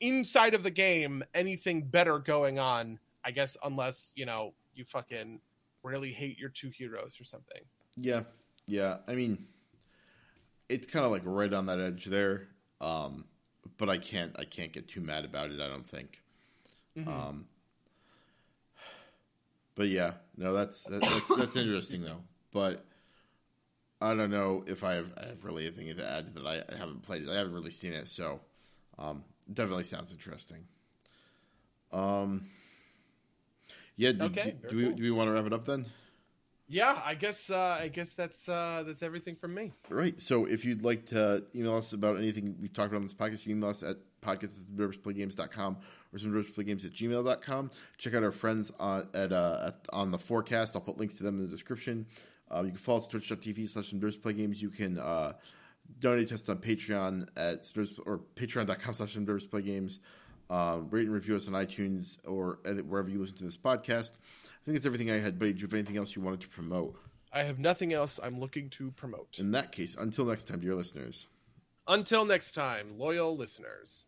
[0.01, 5.39] inside of the game anything better going on, I guess, unless you know you fucking
[5.83, 7.61] really hate your two heroes or something.
[7.95, 8.23] Yeah,
[8.67, 8.97] yeah.
[9.07, 9.45] I mean,
[10.69, 12.47] it's kind of like right on that edge there.
[12.81, 13.25] Um,
[13.77, 14.35] but I can't.
[14.37, 15.61] I can't get too mad about it.
[15.61, 16.21] I don't think.
[16.97, 17.09] Mm-hmm.
[17.09, 17.45] Um,
[19.75, 22.21] but yeah, no, that's that, that's that's interesting though.
[22.51, 22.85] But
[24.03, 26.45] I don't know if I have, I have really anything to add to that.
[26.45, 27.29] I, I haven't played it.
[27.29, 28.41] I haven't really seen it, so
[28.99, 30.65] um, definitely sounds interesting.
[31.91, 32.47] Um,
[33.95, 34.11] yeah.
[34.11, 34.93] Do, Okay, do, do we cool.
[34.93, 35.85] do we want to wrap it up then?
[36.67, 39.71] Yeah, I guess uh, I guess that's uh, that's everything from me.
[39.89, 40.19] Right.
[40.19, 43.31] So if you'd like to email us about anything we've talked about on this podcast,
[43.31, 45.77] you can email us at podcast.com
[46.13, 47.71] or some games at gmail.com.
[47.97, 50.75] Check out our friends on, at, uh, at, on the forecast.
[50.75, 52.05] I'll put links to them in the description.
[52.53, 54.61] Uh, you can follow us at twitch.tv slash Play Games.
[54.61, 55.33] You can uh,
[55.99, 57.71] donate to us on Patreon at
[58.05, 59.99] or patreon.com slash Play Games.
[60.49, 64.11] Uh, rate and review us on iTunes or wherever you listen to this podcast.
[64.13, 65.53] I think that's everything I had, buddy.
[65.53, 66.95] Do you have anything else you wanted to promote?
[67.31, 69.39] I have nothing else I'm looking to promote.
[69.39, 71.25] In that case, until next time, dear listeners.
[71.87, 74.05] Until next time, loyal listeners.